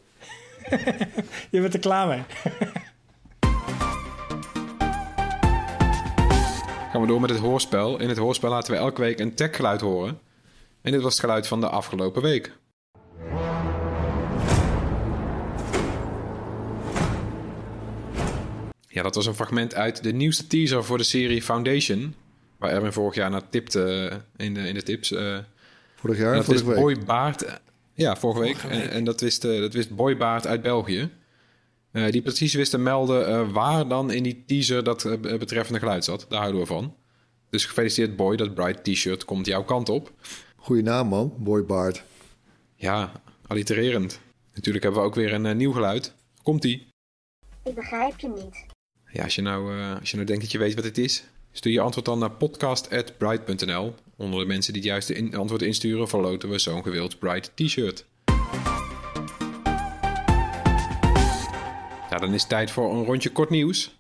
Je 1.51 1.61
bent 1.61 1.75
er 1.75 1.81
klaar 1.81 2.07
mee. 2.09 2.23
Gaan 6.99 7.07
we 7.07 7.13
door 7.13 7.23
met 7.23 7.31
het 7.31 7.39
hoorspel. 7.41 8.01
In 8.01 8.09
het 8.09 8.19
hoorspel 8.19 8.51
laten 8.51 8.73
we 8.73 8.79
elke 8.79 9.01
week 9.01 9.19
een 9.19 9.35
techgeluid 9.35 9.81
horen. 9.81 10.19
En 10.83 10.93
dit 10.93 11.01
was 11.03 11.13
het 11.13 11.21
geluid 11.21 11.47
van 11.47 11.61
de 11.61 11.69
afgelopen 11.69 12.23
week. 12.23 12.53
Ja, 18.89 19.03
dat 19.03 19.15
was 19.15 19.27
een 19.27 19.35
fragment 19.35 19.75
uit 19.75 20.03
de 20.03 20.13
nieuwste 20.13 20.47
teaser 20.47 20.85
voor 20.85 20.99
de 20.99 21.05
serie 21.05 21.43
Foundation. 21.43 22.15
Waar 22.59 22.71
Erwin 22.71 22.93
vorig 22.93 23.15
jaar 23.15 23.31
naar 23.31 23.49
tipte 23.49 24.09
eh, 24.37 24.47
in 24.47 24.55
de, 24.55 24.61
in 24.69 24.75
de 24.75 24.83
tips. 24.83 25.13
eh, 25.13 25.39
Vorig 25.97 26.19
jaar 26.19 26.35
dat 26.35 26.49
is 26.49 26.61
vorige 26.61 26.67
week. 26.85 26.97
Boy 26.97 27.05
Baart. 27.07 27.61
Ja, 27.95 28.17
vorige 28.17 28.41
week. 28.41 28.57
En, 28.57 28.91
en 28.91 29.05
dat, 29.05 29.21
wist, 29.21 29.43
dat 29.43 29.73
wist 29.73 29.97
Boy 29.97 30.17
Baart 30.17 30.47
uit 30.47 30.63
België. 30.63 31.11
Eh, 31.93 32.11
die 32.11 32.23
precies 32.23 32.55
wist 32.55 32.71
te 32.71 32.79
melden 32.79 33.27
eh, 33.29 33.51
waar 33.53 33.89
dan 33.89 34.11
in 34.11 34.23
die 34.23 34.45
teaser 34.47 34.85
dat 34.85 35.05
eh, 35.05 35.39
betreffende 35.39 35.79
geluid 35.79 36.05
zat. 36.05 36.27
Daar 36.29 36.41
houden 36.41 36.61
we 36.61 36.67
van. 36.67 36.97
Dus 37.51 37.65
gefeliciteerd 37.65 38.17
Boy, 38.17 38.37
dat 38.37 38.55
Bright 38.55 38.85
T-shirt 38.85 39.25
komt 39.25 39.47
jouw 39.47 39.65
kant 39.65 39.89
op. 39.89 40.13
Goeie 40.57 40.83
naam, 40.83 41.09
man. 41.09 41.35
Boy 41.39 41.65
Bart. 41.65 42.03
Ja, 42.75 43.13
allitererend. 43.47 44.21
Natuurlijk 44.55 44.85
hebben 44.85 45.03
we 45.03 45.09
ook 45.09 45.15
weer 45.15 45.33
een 45.33 45.57
nieuw 45.57 45.73
geluid. 45.73 46.15
Komt-ie. 46.43 46.87
Ik 47.65 47.75
begrijp 47.75 48.19
je 48.19 48.29
niet. 48.29 48.67
Ja, 49.13 49.23
als 49.25 49.35
je, 49.35 49.43
nou, 49.43 49.79
eh, 49.79 49.99
als 50.01 50.11
je 50.11 50.17
nou 50.17 50.27
denkt 50.29 50.43
dat 50.43 50.53
je 50.53 50.59
weet 50.59 50.75
wat 50.75 50.85
het 50.85 50.99
is, 50.99 51.25
stuur 51.53 51.73
je 51.73 51.81
antwoord 51.81 52.07
dan 52.07 52.19
naar 52.19 52.31
podcast.bright.nl. 52.31 53.95
Onder 54.17 54.41
de 54.41 54.47
mensen 54.47 54.73
die 54.73 54.83
het 54.83 54.91
juiste 54.91 55.15
in- 55.15 55.35
antwoord 55.37 55.63
insturen, 55.63 56.09
verloten 56.09 56.49
we 56.49 56.59
zo'n 56.59 56.83
gewild 56.83 57.19
Bright 57.19 57.51
T-shirt. 57.55 58.05
Ja, 62.19 62.25
dan 62.25 62.35
is 62.35 62.41
het 62.41 62.51
tijd 62.51 62.71
voor 62.71 62.95
een 62.95 63.05
rondje 63.05 63.31
kort 63.31 63.51
nieuws. 63.51 63.97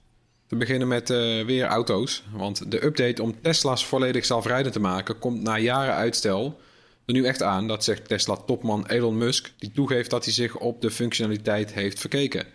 We 0.48 0.56
beginnen 0.56 0.88
met 0.88 1.10
eh, 1.10 1.44
weer 1.44 1.64
auto's. 1.64 2.22
Want 2.32 2.70
de 2.70 2.84
update 2.84 3.22
om 3.22 3.40
Tesla's 3.42 3.86
volledig 3.86 4.24
zelfrijdend 4.24 4.72
te 4.72 4.80
maken 4.80 5.18
komt 5.18 5.42
na 5.42 5.58
jaren 5.58 5.94
uitstel 5.94 6.60
er 7.06 7.12
nu 7.12 7.24
echt 7.24 7.42
aan. 7.42 7.68
Dat 7.68 7.84
zegt 7.84 8.08
Tesla-topman 8.08 8.86
Elon 8.86 9.18
Musk, 9.18 9.52
die 9.58 9.72
toegeeft 9.72 10.10
dat 10.10 10.24
hij 10.24 10.32
zich 10.32 10.56
op 10.56 10.80
de 10.80 10.90
functionaliteit 10.90 11.72
heeft 11.72 11.98
verkeken. 11.98 12.46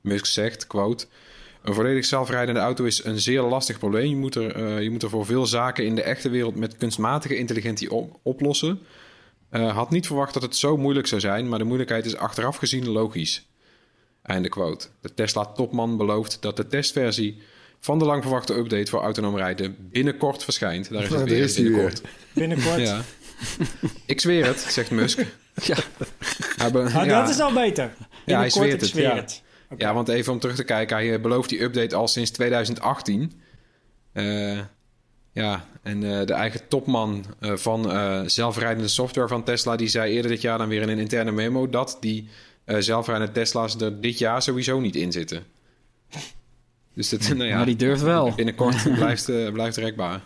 Musk 0.00 0.26
zegt, 0.26 0.66
quote... 0.66 1.06
Een 1.62 1.74
volledig 1.74 2.04
zelfrijdende 2.04 2.60
auto 2.60 2.84
is 2.84 3.04
een 3.04 3.20
zeer 3.20 3.42
lastig 3.42 3.78
probleem. 3.78 4.08
Je 4.08 4.16
moet 4.16 4.34
er, 4.34 4.54
eh, 4.54 4.82
je 4.82 4.90
moet 4.90 5.02
er 5.02 5.10
voor 5.10 5.26
veel 5.26 5.46
zaken 5.46 5.86
in 5.86 5.94
de 5.94 6.02
echte 6.02 6.28
wereld 6.28 6.56
met 6.56 6.76
kunstmatige 6.76 7.36
intelligentie 7.36 7.90
op- 7.90 8.18
oplossen. 8.22 8.80
Eh, 9.50 9.74
had 9.76 9.90
niet 9.90 10.06
verwacht 10.06 10.34
dat 10.34 10.42
het 10.42 10.56
zo 10.56 10.76
moeilijk 10.76 11.06
zou 11.06 11.20
zijn, 11.20 11.48
maar 11.48 11.58
de 11.58 11.64
moeilijkheid 11.64 12.06
is 12.06 12.16
achteraf 12.16 12.56
gezien 12.56 12.88
logisch. 12.88 13.49
Einde 14.22 14.48
quote. 14.48 14.86
De 15.00 15.14
Tesla-topman 15.14 15.96
belooft 15.96 16.42
dat 16.42 16.56
de 16.56 16.66
testversie 16.66 17.42
van 17.80 17.98
de 17.98 18.04
lang 18.04 18.22
verwachte 18.22 18.54
update 18.54 18.90
voor 18.90 19.00
autonoom 19.00 19.36
rijden 19.36 19.76
binnenkort 19.78 20.44
verschijnt. 20.44 20.90
Daar 20.90 21.02
is 21.02 21.08
het 21.08 21.22
weer, 21.22 21.42
is 21.42 21.56
hij 21.56 21.64
weer. 21.64 21.72
binnenkort. 21.72 22.02
Binnenkort. 22.32 22.80
Ja. 22.80 23.00
Ik 24.06 24.20
zweer 24.20 24.46
het, 24.46 24.58
zegt 24.58 24.90
Musk. 24.90 25.24
Ja. 25.62 25.76
Nou, 26.56 26.88
ja. 26.90 27.20
dat 27.20 27.28
is 27.28 27.40
al 27.40 27.52
beter. 27.52 27.94
Ja, 28.26 28.38
hij 28.38 28.50
zweert 28.50 28.72
ik 28.74 28.80
het. 28.80 28.88
zweer 28.88 29.02
ja. 29.02 29.14
het. 29.14 29.42
Ja, 29.76 29.94
want 29.94 30.08
even 30.08 30.32
om 30.32 30.38
terug 30.38 30.56
te 30.56 30.64
kijken, 30.64 30.96
hij 30.96 31.14
eh, 31.14 31.20
belooft 31.20 31.48
die 31.48 31.62
update 31.62 31.96
al 31.96 32.08
sinds 32.08 32.30
2018. 32.30 33.40
Eh, 34.12 34.58
ja, 35.32 35.64
en 35.82 36.02
eh, 36.04 36.26
de 36.26 36.32
eigen 36.32 36.68
topman 36.68 37.24
eh, 37.40 37.52
van 37.56 37.92
eh, 37.92 38.20
zelfrijdende 38.26 38.88
software 38.88 39.28
van 39.28 39.44
Tesla... 39.44 39.76
die 39.76 39.88
zei 39.88 40.12
eerder 40.12 40.30
dit 40.30 40.40
jaar 40.40 40.58
dan 40.58 40.68
weer 40.68 40.82
in 40.82 40.88
een 40.88 40.98
interne 40.98 41.32
memo... 41.32 41.68
dat 41.68 41.96
die 42.00 42.28
eh, 42.64 42.76
zelfrijdende 42.78 43.32
Tesla's 43.32 43.74
er 43.80 44.00
dit 44.00 44.18
jaar 44.18 44.42
sowieso 44.42 44.80
niet 44.80 44.96
in 44.96 45.12
zitten. 45.12 45.42
Dus 46.94 47.08
dat, 47.08 47.20
nou 47.28 47.44
ja, 47.44 47.56
Maar 47.56 47.66
die 47.66 47.76
durft 47.76 48.02
wel. 48.02 48.32
binnenkort 48.34 48.82
blijft, 48.98 49.28
eh, 49.28 49.52
blijft 49.52 49.76
rekbaar. 49.76 50.20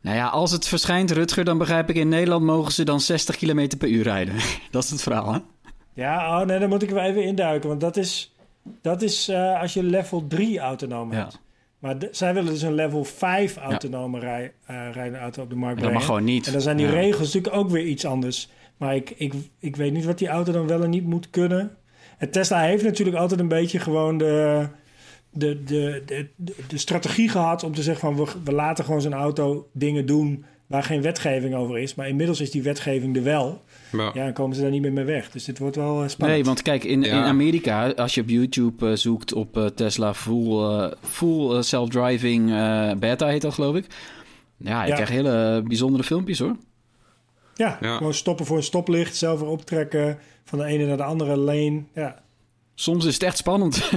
Nou 0.00 0.16
ja, 0.16 0.26
als 0.28 0.50
het 0.52 0.68
verschijnt, 0.68 1.10
Rutger, 1.10 1.44
dan 1.44 1.58
begrijp 1.58 1.90
ik... 1.90 1.96
in 1.96 2.08
Nederland 2.08 2.44
mogen 2.44 2.72
ze 2.72 2.84
dan 2.84 3.00
60 3.00 3.36
km 3.36 3.68
per 3.78 3.88
uur 3.88 4.02
rijden. 4.02 4.34
Dat 4.70 4.84
is 4.84 4.90
het 4.90 5.02
verhaal, 5.02 5.32
hè? 5.32 5.38
Ja, 5.94 6.40
oh 6.40 6.46
nee, 6.46 6.58
dan 6.58 6.68
moet 6.68 6.82
ik 6.82 6.88
er 6.88 6.94
wel 6.94 7.04
even 7.04 7.22
induiken. 7.24 7.68
Want 7.68 7.80
dat 7.80 7.96
is, 7.96 8.34
dat 8.82 9.02
is 9.02 9.28
eh, 9.28 9.60
als 9.60 9.74
je 9.74 9.82
level 9.82 10.26
3 10.28 10.58
autonoom 10.58 11.12
Ja. 11.12 11.18
hebt. 11.18 11.40
Maar 11.78 11.98
de- 11.98 12.08
zij 12.12 12.34
willen 12.34 12.52
dus 12.52 12.62
een 12.62 12.74
level 12.74 13.04
5 13.04 13.56
autonome 13.56 14.18
rij, 14.18 14.52
eh, 14.66 14.76
rijdende 14.92 15.18
auto 15.18 15.42
op 15.42 15.50
de 15.50 15.56
markt 15.56 15.74
Dat 15.80 15.82
mag 15.84 15.90
brengen. 15.92 16.06
gewoon 16.06 16.24
niet. 16.34 16.46
En 16.46 16.52
dan 16.52 16.60
zijn 16.60 16.76
die 16.76 16.86
Ja. 16.86 16.92
regels 16.92 17.32
natuurlijk 17.32 17.54
ook 17.54 17.70
weer 17.70 17.84
iets 17.84 18.04
anders. 18.04 18.48
Maar 18.82 18.94
ik, 18.94 19.10
ik, 19.16 19.32
ik 19.58 19.76
weet 19.76 19.92
niet 19.92 20.04
wat 20.04 20.18
die 20.18 20.28
auto 20.28 20.52
dan 20.52 20.66
wel 20.66 20.82
en 20.82 20.90
niet 20.90 21.04
moet 21.06 21.30
kunnen. 21.30 21.70
En 22.18 22.30
Tesla 22.30 22.60
heeft 22.60 22.84
natuurlijk 22.84 23.16
altijd 23.16 23.40
een 23.40 23.48
beetje 23.48 23.78
gewoon 23.78 24.18
de, 24.18 24.66
de, 25.30 25.62
de, 25.64 26.02
de, 26.06 26.28
de, 26.68 26.78
strategie 26.78 27.28
gehad 27.28 27.62
om 27.64 27.74
te 27.74 27.82
zeggen 27.82 28.14
van 28.14 28.24
we, 28.24 28.32
we 28.44 28.52
laten 28.52 28.84
gewoon 28.84 29.00
zijn 29.00 29.12
auto 29.12 29.68
dingen 29.72 30.06
doen 30.06 30.44
waar 30.66 30.82
geen 30.82 31.02
wetgeving 31.02 31.54
over 31.54 31.78
is. 31.78 31.94
Maar 31.94 32.08
inmiddels 32.08 32.40
is 32.40 32.50
die 32.50 32.62
wetgeving 32.62 33.16
er 33.16 33.22
wel. 33.22 33.62
Ja, 33.92 34.12
dan 34.12 34.32
komen 34.32 34.56
ze 34.56 34.62
daar 34.62 34.70
niet 34.70 34.82
meer 34.82 34.92
mee 34.92 35.04
weg. 35.04 35.30
Dus 35.30 35.44
dit 35.44 35.58
wordt 35.58 35.76
wel 35.76 36.02
eh, 36.02 36.08
spannend. 36.08 36.38
Nee, 36.38 36.44
want 36.46 36.62
kijk, 36.62 36.84
in, 36.84 37.02
Ja. 37.02 37.08
in 37.18 37.22
Amerika, 37.24 37.90
als 37.90 38.14
je 38.14 38.20
op 38.20 38.28
YouTube 38.28 38.88
eh, 38.90 38.96
zoekt 38.96 39.32
op 39.32 39.56
eh, 39.56 39.66
Tesla 39.66 40.14
full, 40.14 40.92
full 41.02 41.62
self-driving 41.62 42.50
eh, 42.52 42.92
beta 42.98 43.26
heet 43.26 43.42
dat 43.42 43.54
geloof 43.54 43.76
ik. 43.76 43.86
Ja, 44.56 44.82
je 44.82 44.88
Ja. 44.88 44.94
krijgt 44.94 45.12
hele 45.12 45.62
bijzondere 45.66 46.04
filmpjes 46.04 46.38
hoor. 46.38 46.56
Ja, 47.54 47.78
Ja. 47.80 47.96
gewoon 47.96 48.14
stoppen 48.14 48.46
voor 48.46 48.56
een 48.56 48.62
stoplicht, 48.62 49.16
zelf 49.16 49.40
weer 49.40 49.48
optrekken 49.48 50.18
van 50.44 50.58
de 50.58 50.64
ene 50.64 50.86
naar 50.86 50.96
de 50.96 51.02
andere 51.02 51.36
lane. 51.36 51.82
Ja, 51.94 52.22
Soms 52.74 53.04
is 53.04 53.14
het 53.14 53.22
echt 53.22 53.36
spannend. 53.36 53.90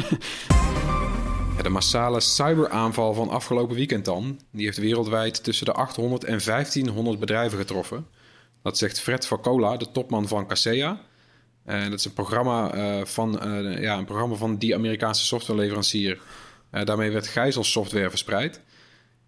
Ja, 1.57 1.61
de 1.63 1.69
massale 1.69 2.19
cyberaanval 2.19 3.13
van 3.13 3.29
afgelopen 3.29 3.75
weekend 3.75 4.05
dan... 4.05 4.39
die 4.51 4.65
heeft 4.65 4.77
wereldwijd 4.77 5.43
tussen 5.43 5.65
de 5.65 5.71
800 5.71 6.23
en 6.23 6.39
1500 6.45 7.19
bedrijven 7.19 7.57
getroffen. 7.57 8.07
Dat 8.63 8.77
zegt 8.77 8.99
Fred 8.99 9.27
Vacola, 9.27 9.77
de 9.77 9.91
topman 9.91 10.27
van 10.27 10.47
Kaseya. 10.47 10.99
En 11.65 11.89
dat 11.89 11.99
is 11.99 12.05
een 12.05 12.13
programma, 12.13 12.73
eh, 12.73 13.05
van, 13.05 13.39
eh, 13.41 13.81
ja, 13.81 13.97
een 13.97 14.05
programma 14.05 14.35
van 14.35 14.57
die 14.57 14.75
Amerikaanse 14.75 15.25
softwareleverancier. 15.25 16.19
Eh, 16.69 16.85
daarmee 16.85 17.11
werd 17.11 17.27
gijzelsoftware 17.27 18.09
verspreid. 18.09 18.61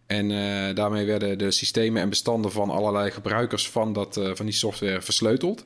En 0.07 0.31
eh, 0.31 0.75
daarmee 0.75 1.05
werden 1.05 1.37
de 1.37 1.51
systemen 1.51 2.01
en 2.01 2.09
bestanden 2.09 2.51
van 2.51 2.69
allerlei 2.69 3.11
gebruikers 3.11 3.69
van, 3.69 3.93
dat, 3.93 4.17
eh, 4.17 4.31
van 4.33 4.45
die 4.45 4.55
software 4.55 5.01
versleuteld. 5.01 5.65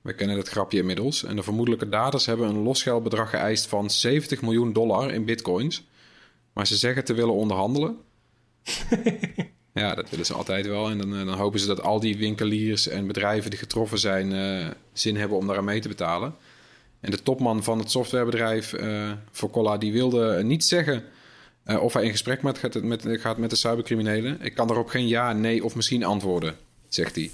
We 0.00 0.12
kennen 0.12 0.36
het 0.36 0.48
grapje 0.48 0.78
inmiddels. 0.78 1.24
En 1.24 1.36
de 1.36 1.42
vermoedelijke 1.42 1.88
daders 1.88 2.26
hebben 2.26 2.48
een 2.48 2.62
losgeldbedrag 2.62 3.30
geëist 3.30 3.66
van 3.66 3.90
70 3.90 4.42
miljoen 4.42 4.72
dollar 4.72 5.12
in 5.12 5.24
bitcoins. 5.24 5.88
Maar 6.52 6.66
ze 6.66 6.76
zeggen 6.76 7.04
te 7.04 7.14
willen 7.14 7.34
onderhandelen. 7.34 7.96
ja, 9.74 9.94
dat 9.94 10.10
willen 10.10 10.26
ze 10.26 10.34
altijd 10.34 10.66
wel. 10.66 10.90
En 10.90 10.98
dan, 10.98 11.16
eh, 11.16 11.26
dan 11.26 11.38
hopen 11.38 11.60
ze 11.60 11.66
dat 11.66 11.82
al 11.82 12.00
die 12.00 12.16
winkeliers 12.16 12.88
en 12.88 13.06
bedrijven 13.06 13.50
die 13.50 13.58
getroffen 13.58 13.98
zijn... 13.98 14.32
zin 14.92 15.16
hebben 15.16 15.38
om 15.38 15.46
daaraan 15.46 15.64
mee 15.64 15.80
te 15.80 15.88
betalen. 15.88 16.34
En 17.00 17.10
de 17.10 17.22
topman 17.22 17.62
van 17.62 17.78
het 17.78 17.90
softwarebedrijf, 17.90 18.72
eh 18.72 19.12
Focola, 19.30 19.76
die 19.78 19.92
wilde 19.92 20.42
niet 20.42 20.64
zeggen... 20.64 21.04
Eh, 21.70 21.82
of 21.82 21.92
hij 21.92 22.04
in 22.04 22.10
gesprek 22.10 22.42
met, 22.42 22.58
gaat, 22.58 22.82
met, 22.82 23.06
gaat 23.08 23.38
met 23.38 23.50
de 23.50 23.56
cybercriminelen. 23.56 24.38
Ik 24.40 24.54
kan 24.54 24.66
daarop 24.66 24.88
geen 24.88 25.08
ja, 25.08 25.32
nee 25.32 25.64
of 25.64 25.74
misschien 25.74 26.04
antwoorden, 26.04 26.54
zegt 26.88 27.14
hij. 27.14 27.30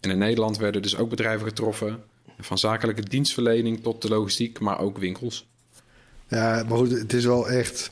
En 0.00 0.10
in 0.10 0.18
Nederland 0.18 0.58
werden 0.58 0.82
dus 0.82 0.96
ook 0.96 1.10
bedrijven 1.10 1.46
getroffen. 1.46 2.02
Van 2.38 2.58
zakelijke 2.58 3.02
dienstverlening 3.02 3.82
tot 3.82 4.02
de 4.02 4.08
logistiek, 4.08 4.60
maar 4.60 4.80
ook 4.80 4.98
winkels. 4.98 5.46
Ja, 6.28 6.64
maar 6.68 6.78
goed, 6.78 6.90
het 6.90 7.12
is 7.12 7.24
wel 7.24 7.48
echt... 7.48 7.90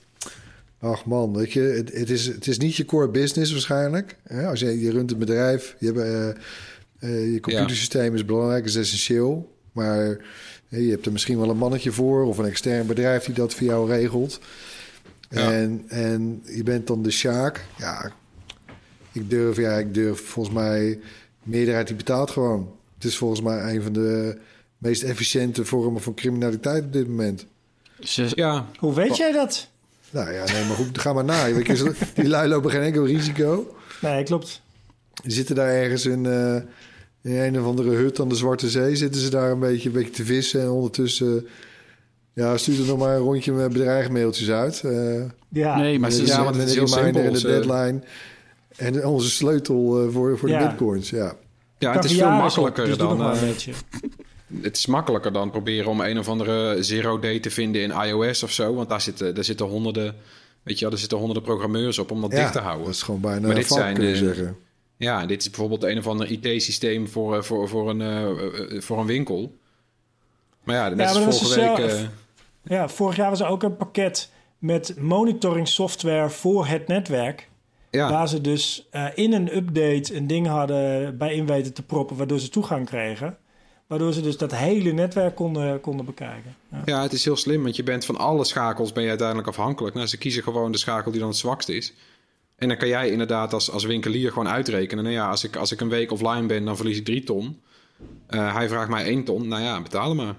Ach 0.81 1.05
man, 1.05 1.37
weet 1.37 1.53
je, 1.53 1.61
het, 1.61 1.93
het, 1.93 2.11
is, 2.11 2.27
het 2.27 2.47
is 2.47 2.59
niet 2.59 2.77
je 2.77 2.85
core 2.85 3.09
business 3.09 3.53
waarschijnlijk. 3.53 4.17
Hè? 4.23 4.47
Als 4.47 4.61
je, 4.61 4.81
je 4.81 4.91
runt 4.91 5.11
een 5.11 5.19
bedrijf, 5.19 5.77
je, 5.79 5.87
hebt, 5.87 5.99
eh, 5.99 6.29
eh, 6.99 7.33
je 7.33 7.41
computersysteem 7.41 8.15
is 8.15 8.25
belangrijk, 8.25 8.65
is 8.65 8.77
essentieel. 8.77 9.55
Maar 9.73 10.19
je 10.69 10.91
hebt 10.91 11.07
er 11.07 11.13
misschien 11.13 11.39
wel 11.39 11.51
een 11.51 11.57
mannetje 11.57 11.93
voor 11.93 12.25
of 12.25 12.39
een 12.39 12.45
extern 12.45 12.87
bedrijf 12.87 13.25
die 13.25 13.35
dat 13.35 13.55
voor 13.55 13.67
jou 13.67 13.89
regelt. 13.89 14.41
Ja. 15.31 15.53
En, 15.53 15.85
en 15.89 16.43
je 16.45 16.63
bent 16.63 16.87
dan 16.87 17.03
de 17.03 17.11
Sjaak. 17.11 17.65
Ja, 17.79 18.13
ik 19.13 19.31
durf, 19.31 19.57
ja, 19.57 19.73
ik 19.73 19.95
durf 19.95 20.21
volgens 20.21 20.55
mij... 20.55 20.99
meerderheid 21.43 21.87
die 21.87 21.97
betaalt 21.97 22.31
gewoon. 22.31 22.75
Het 22.95 23.05
is 23.05 23.17
volgens 23.17 23.41
mij 23.41 23.75
een 23.75 23.83
van 23.83 23.93
de 23.93 24.39
meest 24.79 25.03
efficiënte 25.03 25.65
vormen 25.65 26.03
van 26.03 26.15
criminaliteit 26.15 26.85
op 26.85 26.93
dit 26.93 27.09
moment. 27.09 27.47
Ze, 28.01 28.27
Ja, 28.35 28.67
Hoe 28.79 28.95
weet 28.95 29.17
jij 29.17 29.33
dat? 29.33 29.69
Nou 30.11 30.33
ja, 30.33 30.45
nee, 30.45 30.65
maar 30.65 30.77
goed, 30.77 30.99
ga 30.99 31.13
maar 31.13 31.25
na. 31.25 31.53
Weet 31.53 31.67
je, 31.67 31.95
Die 32.15 32.29
lui 32.29 32.49
lopen 32.49 32.71
geen 32.71 32.83
enkel 32.83 33.07
risico. 33.07 33.77
Nee, 34.01 34.23
klopt. 34.25 34.63
Die 35.23 35.33
zitten 35.33 35.55
daar 35.55 35.69
ergens 35.69 36.07
in, 36.07 36.27
eh, 36.27 36.55
in 37.23 37.33
een 37.33 37.61
of 37.61 37.67
andere 37.67 37.91
hut 37.91 38.21
aan 38.21 38.29
de 38.29 38.35
Zwarte 38.35 38.71
Zee. 38.71 38.97
Zitten 38.97 39.21
ze 39.21 39.31
daar 39.31 39.51
een 39.51 39.59
beetje, 39.59 39.89
een 39.89 39.95
beetje 39.95 40.11
te 40.11 40.25
vissen. 40.25 40.61
En 40.61 40.69
ondertussen 40.69 41.47
ja, 42.43 42.57
stuur 42.57 42.81
er 42.81 42.87
nog 42.87 42.99
maar 42.99 43.17
een 43.17 43.23
rondje 43.23 43.53
met 43.53 43.73
bedreigmailtjes 43.73 44.51
uit. 44.51 44.83
Eh, 44.85 45.23
Ja. 45.49 45.77
nee, 45.79 45.99
maar 45.99 46.11
ze, 46.11 46.27
ja, 46.27 46.37
want 46.45 46.57
met 46.57 46.69
het 46.69 46.69
is 46.69 46.75
heel 46.95 46.99
reminder 47.03 47.25
en 47.25 47.33
de 47.33 47.41
deadline. 47.41 48.01
En 48.77 49.07
onze 49.07 49.31
sleutel 49.31 50.03
eh, 50.03 50.13
voor, 50.13 50.39
voor 50.39 50.49
Ja. 50.49 50.59
de 50.59 50.67
bitcoins, 50.69 51.11
ja. 51.11 51.37
ja 51.79 51.93
het 51.93 52.05
is 52.05 52.13
veel 52.15 52.31
makkelijker 52.31 52.85
dus 52.85 52.97
dan... 52.97 53.21
eh, 53.23 53.41
het 54.63 54.77
is 54.77 54.87
makkelijker 54.87 55.33
dan 55.33 55.51
proberen 55.51 55.91
om 55.91 56.01
een 56.01 56.19
of 56.19 56.29
andere 56.29 56.83
zero 56.83 57.19
day 57.19 57.39
te 57.41 57.51
vinden 57.51 57.83
in 57.83 57.91
iOS 57.91 58.43
of 58.43 58.53
zo. 58.53 58.75
Want 58.75 58.89
daar 58.89 59.01
zitten, 59.01 59.35
daar 59.35 59.45
zitten 59.45 59.67
honderden, 59.67 60.15
weet 60.63 60.79
je 60.79 60.85
wel, 60.85 60.93
er 60.95 61.01
zitten 61.01 61.19
honderden 61.19 61.45
programmeurs 61.45 61.99
op 61.99 62.11
om 62.11 62.21
dat 62.21 62.33
ja, 62.33 62.39
dicht 62.39 62.53
te 62.53 62.59
houden. 62.59 62.85
Dat 62.85 62.95
is 62.95 63.03
gewoon 63.03 63.21
bijna 63.21 63.41
Maar 63.41 63.51
een 63.51 63.57
dit 63.57 63.67
vak, 63.67 63.79
zijn, 63.79 63.95
kun 63.95 64.07
je 64.07 64.17
zeggen. 64.17 64.57
Ja, 64.97 65.27
dit 65.27 65.41
is 65.41 65.51
bijvoorbeeld 65.51 65.83
een 65.83 65.99
of 65.99 66.07
ander 66.07 66.31
IT-systeem 66.31 67.09
voor, 67.09 67.37
eh, 67.37 67.43
voor, 67.43 67.69
voor, 67.69 67.91
een, 67.91 68.83
voor 68.83 68.99
een 68.99 69.07
winkel. 69.07 69.55
Maar 70.65 70.77
ja, 70.77 70.89
net 70.89 70.99
Ja, 70.99 71.05
als 71.09 71.15
maar 71.25 71.33
vorige 71.33 71.61
week... 71.61 71.77
zelf- 71.77 71.93
eh, 72.01 72.07
Ja, 72.67 72.89
vorig 72.89 73.17
jaar 73.17 73.31
was 73.31 73.41
er 73.41 73.47
ook 73.47 73.63
een 73.63 73.77
pakket 73.77 74.31
met 74.59 74.95
monitoring 74.99 75.69
software 75.69 76.31
voor 76.31 76.67
het 76.67 76.89
netwerk. 76.89 77.49
ja, 77.91 78.11
Waar 78.11 78.29
ze 78.29 78.41
dus 78.41 78.87
eh, 78.91 79.07
in 79.15 79.33
een 79.33 79.57
update 79.57 80.17
een 80.17 80.27
ding 80.27 80.47
hadden 80.47 81.19
bij 81.19 81.35
in 81.35 81.47
weten 81.47 81.75
te 81.75 81.83
proppen, 81.83 82.17
waardoor 82.17 82.39
ze 82.39 82.49
toegang 82.49 82.87
kregen. 82.87 83.39
Waardoor 83.87 84.13
ze 84.13 84.21
dus 84.21 84.37
dat 84.37 84.55
hele 84.55 84.93
netwerk 84.93 85.35
konden, 85.35 85.81
konden 85.81 86.07
bekijken. 86.07 86.57
Ja. 86.71 86.83
ja, 86.85 87.03
het 87.03 87.13
is 87.13 87.25
heel 87.25 87.37
slim, 87.37 87.63
want 87.63 87.77
je 87.77 87.83
bent 87.83 88.05
van 88.05 88.17
alle 88.17 88.45
schakels 88.45 88.93
ben 88.93 89.03
je 89.03 89.09
uiteindelijk 89.09 89.49
afhankelijk. 89.49 89.95
Nou, 89.95 90.07
ze 90.07 90.19
kiezen 90.19 90.43
gewoon 90.43 90.73
de 90.73 90.79
schakel 90.79 91.11
die 91.11 91.21
dan 91.21 91.29
het 91.29 91.39
zwakst 91.39 91.69
is. 91.69 91.95
En 92.57 92.69
dan 92.69 92.77
kan 92.77 92.89
jij 92.89 93.11
inderdaad 93.11 93.53
als, 93.53 93.71
als 93.71 93.85
winkelier 93.85 94.29
gewoon 94.29 94.49
uitrekenen. 94.49 95.05
Nou 95.05 95.17
ja, 95.17 95.29
als 95.29 95.45
ik, 95.45 95.57
als 95.57 95.73
ik 95.73 95.81
een 95.81 95.89
week 95.89 96.13
offline 96.13 96.47
ben, 96.47 96.65
dan 96.65 96.77
verlies 96.77 96.99
ik 96.99 97.05
drie 97.05 97.25
ton. 97.25 97.61
Eh, 98.27 98.55
hij 98.55 98.69
vraagt 98.69 98.89
mij 98.89 99.05
één 99.05 99.25
ton. 99.25 99.49
Nou 99.49 99.63
ja, 99.63 99.83
betaal 99.83 100.09
hem 100.09 100.17
maar. 100.17 100.35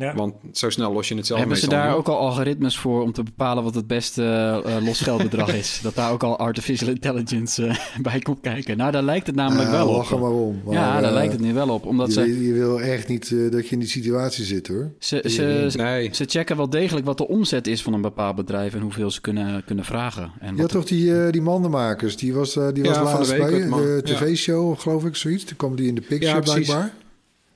Ja. 0.00 0.14
Want 0.14 0.34
zo 0.52 0.70
snel 0.70 0.92
los 0.92 1.08
je 1.08 1.14
het 1.14 1.26
zelf 1.26 1.38
hebben 1.40 1.56
ze 1.58 1.68
daar 1.68 1.96
ook 1.96 2.08
al 2.08 2.18
algoritmes 2.18 2.76
voor 2.78 3.02
om 3.02 3.12
te 3.12 3.22
bepalen 3.22 3.64
wat 3.64 3.74
het 3.74 3.86
beste 3.86 4.22
eh, 4.66 4.76
losgeldbedrag 4.86 5.54
is? 5.54 5.80
Dat 5.82 5.94
daar 5.94 6.12
ook 6.12 6.22
al 6.22 6.38
artificial 6.38 6.88
intelligence 6.88 7.66
eh, 7.66 7.76
bij 8.02 8.18
komt 8.20 8.40
kijken. 8.40 8.76
Nou, 8.76 8.92
daar 8.92 9.02
lijkt 9.02 9.26
het 9.26 9.36
namelijk 9.36 9.68
Ah, 9.68 9.74
wel 9.74 9.88
op. 9.88 9.96
lach 9.96 10.10
er 10.10 10.18
maar 10.18 10.30
om. 10.30 10.60
Maar, 10.64 10.74
ja, 10.74 10.92
daar 11.00 11.08
eh, 11.10 11.12
lijkt 11.14 11.32
het 11.32 11.40
nu 11.42 11.54
wel 11.54 11.68
op. 11.68 11.86
Omdat 11.86 12.06
je, 12.06 12.12
ze, 12.12 12.46
je 12.46 12.52
wil 12.52 12.80
echt 12.80 13.08
niet 13.08 13.32
eh, 13.32 13.50
dat 13.50 13.66
je 13.66 13.72
in 13.72 13.78
die 13.78 13.88
situatie 13.88 14.44
zit, 14.44 14.68
hoor. 14.68 14.90
ze, 14.98 15.22
ze, 15.26 15.70
Nee, 15.76 16.08
ze 16.12 16.24
checken 16.28 16.56
wel 16.56 16.70
degelijk 16.70 17.06
wat 17.06 17.18
de 17.18 17.28
omzet 17.28 17.66
is 17.66 17.82
van 17.82 17.92
een 17.92 18.00
bepaald 18.02 18.36
bedrijf 18.36 18.74
en 18.74 18.80
hoeveel 18.80 19.10
ze 19.10 19.20
kunnen, 19.20 19.64
kunnen 19.64 19.84
vragen. 19.84 20.30
En 20.40 20.58
had 20.58 20.68
toch 20.68 20.84
die, 20.84 21.24
eh, 21.24 21.32
die 21.32 21.42
mandenmakers, 21.42 22.16
die 22.16 22.34
was, 22.34 22.56
eh, 22.56 22.68
die 22.72 22.84
Ja, 22.84 22.88
was 22.88 22.98
de 22.98 23.04
laatst 23.04 23.30
week 23.32 23.70
bij 23.70 23.78
de 23.78 24.00
Ja. 24.04 24.14
tv-show, 24.14 24.78
geloof 24.80 25.04
ik, 25.04 25.16
zoiets. 25.16 25.44
Toen 25.44 25.56
kwam 25.56 25.76
die 25.76 25.86
in 25.88 25.94
de 25.94 26.00
picture 26.00 26.34
Ja, 26.34 26.40
blijkbaar. 26.40 26.92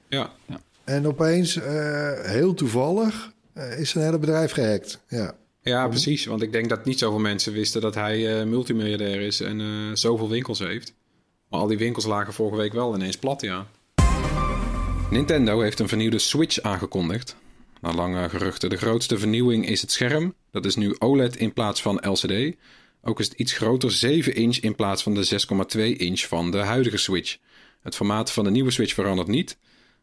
ja. 0.08 0.30
En 0.84 1.06
opeens, 1.06 1.56
eh, 1.56 2.20
heel 2.20 2.54
toevallig, 2.54 3.32
eh, 3.52 3.78
is 3.78 3.90
zijn 3.90 4.04
hele 4.04 4.18
bedrijf 4.18 4.52
gehackt. 4.52 5.00
Ja. 5.08 5.34
Ja, 5.64 5.88
precies. 5.88 6.24
Want 6.24 6.42
ik 6.42 6.52
denk 6.52 6.68
dat 6.68 6.84
niet 6.84 6.98
zoveel 6.98 7.18
mensen 7.18 7.52
wisten 7.52 7.80
dat 7.80 7.94
hij 7.94 8.40
eh, 8.40 8.46
multimiljardair 8.46 9.20
is 9.20 9.40
en 9.40 9.60
eh, 9.60 9.66
zoveel 9.92 10.28
winkels 10.28 10.58
heeft. 10.58 10.94
Maar 11.48 11.60
al 11.60 11.66
die 11.66 11.78
winkels 11.78 12.04
lagen 12.04 12.32
vorige 12.32 12.56
week 12.56 12.72
wel 12.72 12.94
ineens 12.94 13.16
plat, 13.16 13.40
ja. 13.40 13.66
Nintendo 15.10 15.60
heeft 15.60 15.80
een 15.80 15.88
vernieuwde 15.88 16.18
Switch 16.18 16.60
aangekondigd. 16.60 17.36
Na 17.80 17.92
lange 17.92 18.28
geruchten. 18.28 18.70
De 18.70 18.76
grootste 18.76 19.18
vernieuwing 19.18 19.68
is 19.68 19.80
het 19.80 19.92
scherm. 19.92 20.34
Dat 20.50 20.64
is 20.64 20.76
nu 20.76 20.94
OLED 20.98 21.36
in 21.36 21.52
plaats 21.52 21.82
van 21.82 22.00
LCD. 22.10 22.56
Ook 23.02 23.20
is 23.20 23.28
het 23.28 23.38
iets 23.38 23.52
groter, 23.52 23.92
7 23.92 24.34
inch 24.34 24.56
in 24.56 24.74
plaats 24.74 25.02
van 25.02 25.14
de 25.14 25.24
6,2 25.76 25.80
inch 25.96 26.20
van 26.20 26.50
de 26.50 26.58
huidige 26.58 26.96
Switch. 26.96 27.36
Het 27.82 27.94
formaat 27.94 28.32
van 28.32 28.44
de 28.44 28.50
nieuwe 28.50 28.70
Switch 28.70 28.94
verandert 28.94 29.28
niet. 29.28 29.56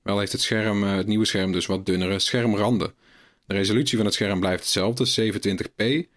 Wel 0.04 0.20
heeft 0.20 0.32
het, 0.32 0.42
scherm, 0.42 0.84
eh, 0.84 0.96
het 0.96 1.08
nieuwe 1.08 1.26
scherm 1.26 1.52
dus 1.52 1.66
wat 1.66 1.86
dunnere 1.86 2.20
schermranden. 2.20 2.94
De 3.46 3.54
resolutie 3.54 3.98
van 3.98 4.06
het 4.06 4.16
scherm 4.16 4.40
blijft 4.40 4.64
hetzelfde, 4.64 5.06
27p. 5.06 6.08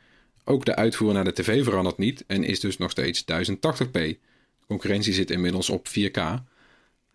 Ook 0.45 0.65
de 0.65 0.77
uitvoer 0.77 1.13
naar 1.13 1.25
de 1.25 1.33
tv 1.33 1.65
verandert 1.65 1.99
niet 1.99 2.25
en 2.27 2.45
is 2.45 2.61
dus 2.61 2.79
nog 2.79 2.91
steeds 2.91 3.25
1080p. 3.25 3.93
De 3.93 4.67
concurrentie 4.67 5.13
zit 5.13 5.31
inmiddels 5.31 5.71
op 5.71 5.89
4K. 5.89 6.21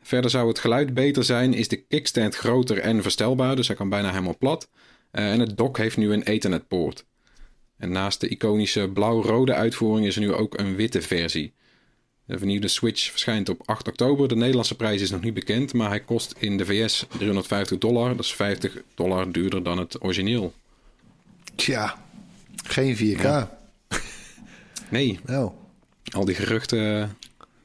Verder 0.01 0.29
zou 0.29 0.47
het 0.47 0.59
geluid 0.59 0.93
beter 0.93 1.23
zijn, 1.23 1.53
is 1.53 1.67
de 1.67 1.81
kickstand 1.81 2.35
groter 2.35 2.79
en 2.79 3.01
verstelbaar, 3.01 3.55
dus 3.55 3.67
hij 3.67 3.75
kan 3.75 3.89
bijna 3.89 4.09
helemaal 4.09 4.37
plat. 4.37 4.69
Eh, 5.11 5.31
en 5.31 5.39
het 5.39 5.57
dock 5.57 5.77
heeft 5.77 5.97
nu 5.97 6.13
een 6.13 6.23
Ethernet-poort. 6.23 7.05
En 7.77 7.91
naast 7.91 8.21
de 8.21 8.27
iconische 8.27 8.89
blauw-rode 8.93 9.53
uitvoering 9.53 10.07
is 10.07 10.15
er 10.15 10.21
nu 10.21 10.33
ook 10.33 10.57
een 10.57 10.75
witte 10.75 11.01
versie. 11.01 11.53
De 12.29 12.37
vernieuwde 12.37 12.67
Switch 12.67 13.09
verschijnt 13.11 13.49
op 13.49 13.61
8 13.65 13.87
oktober. 13.87 14.27
De 14.27 14.35
Nederlandse 14.35 14.75
prijs 14.75 15.01
is 15.01 15.09
nog 15.11 15.21
niet 15.21 15.33
bekend, 15.33 15.73
maar 15.73 15.89
hij 15.89 15.99
kost 15.99 16.35
in 16.37 16.57
de 16.57 16.65
VS 16.65 17.05
350 17.17 17.77
dollar. 17.77 18.09
Dat 18.15 18.25
is 18.25 18.33
50 18.33 18.77
dollar 18.95 19.31
duurder 19.31 19.63
dan 19.63 19.77
het 19.77 20.03
origineel. 20.03 20.53
Tja, 21.55 21.95
geen 22.63 22.97
4K. 22.97 23.27
Nee, 24.89 25.19
Nou, 25.25 25.51
al 26.11 26.25
die 26.25 26.35
geruchten, 26.35 27.01
eh, 27.01 27.07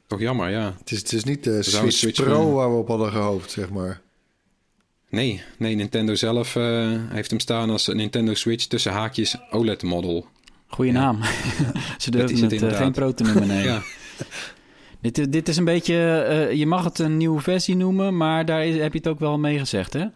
toch 0.07 0.19
jammer, 0.19 0.49
ja. 0.49 0.75
het 0.79 0.91
is, 0.91 0.99
het 0.99 1.11
is 1.13 1.23
niet 1.23 1.43
de 1.43 1.63
Switch, 1.63 1.91
Switch 1.97 2.23
Pro 2.23 2.43
van- 2.43 2.53
waar 2.53 2.69
we 2.71 2.77
op 2.77 2.87
hadden 2.87 3.11
gehoopt, 3.11 3.51
zeg 3.51 3.69
maar. 3.69 4.01
Nee, 5.09 5.41
nee 5.57 5.75
Nintendo 5.75 6.15
zelf 6.15 6.55
eh, 6.55 6.89
heeft 7.09 7.29
hem 7.29 7.39
staan 7.39 7.69
als 7.69 7.87
een 7.87 7.95
Nintendo 7.95 8.33
Switch 8.33 8.65
tussen 8.65 8.91
haakjes 8.91 9.35
OLED-model. 9.51 10.27
Goeie 10.67 10.91
naam. 10.91 11.19
Ze 11.97 12.11
durven 12.11 12.31
het 12.31 12.41
het, 12.41 12.51
eh, 12.51 12.57
inderdaad. 12.57 12.81
geen 12.81 12.91
pro 12.91 13.13
te 13.13 13.23
noemen, 13.23 13.47
nee. 13.47 13.63
Ja, 13.71 13.81
Dit, 15.01 15.31
dit 15.31 15.47
is 15.47 15.57
een 15.57 15.63
beetje... 15.65 15.95
eh, 16.21 16.51
je 16.51 16.65
mag 16.65 16.83
het 16.83 16.99
een 16.99 17.17
nieuwe 17.17 17.41
versie 17.41 17.75
noemen, 17.75 18.17
maar 18.17 18.45
daar 18.45 18.65
is- 18.65 18.77
heb 18.81 18.91
je 18.91 18.97
het 18.97 19.07
ook 19.07 19.19
wel 19.19 19.37
mee 19.39 19.57
gezegd, 19.59 19.93
hè? 19.93 19.99
Het 19.99 20.11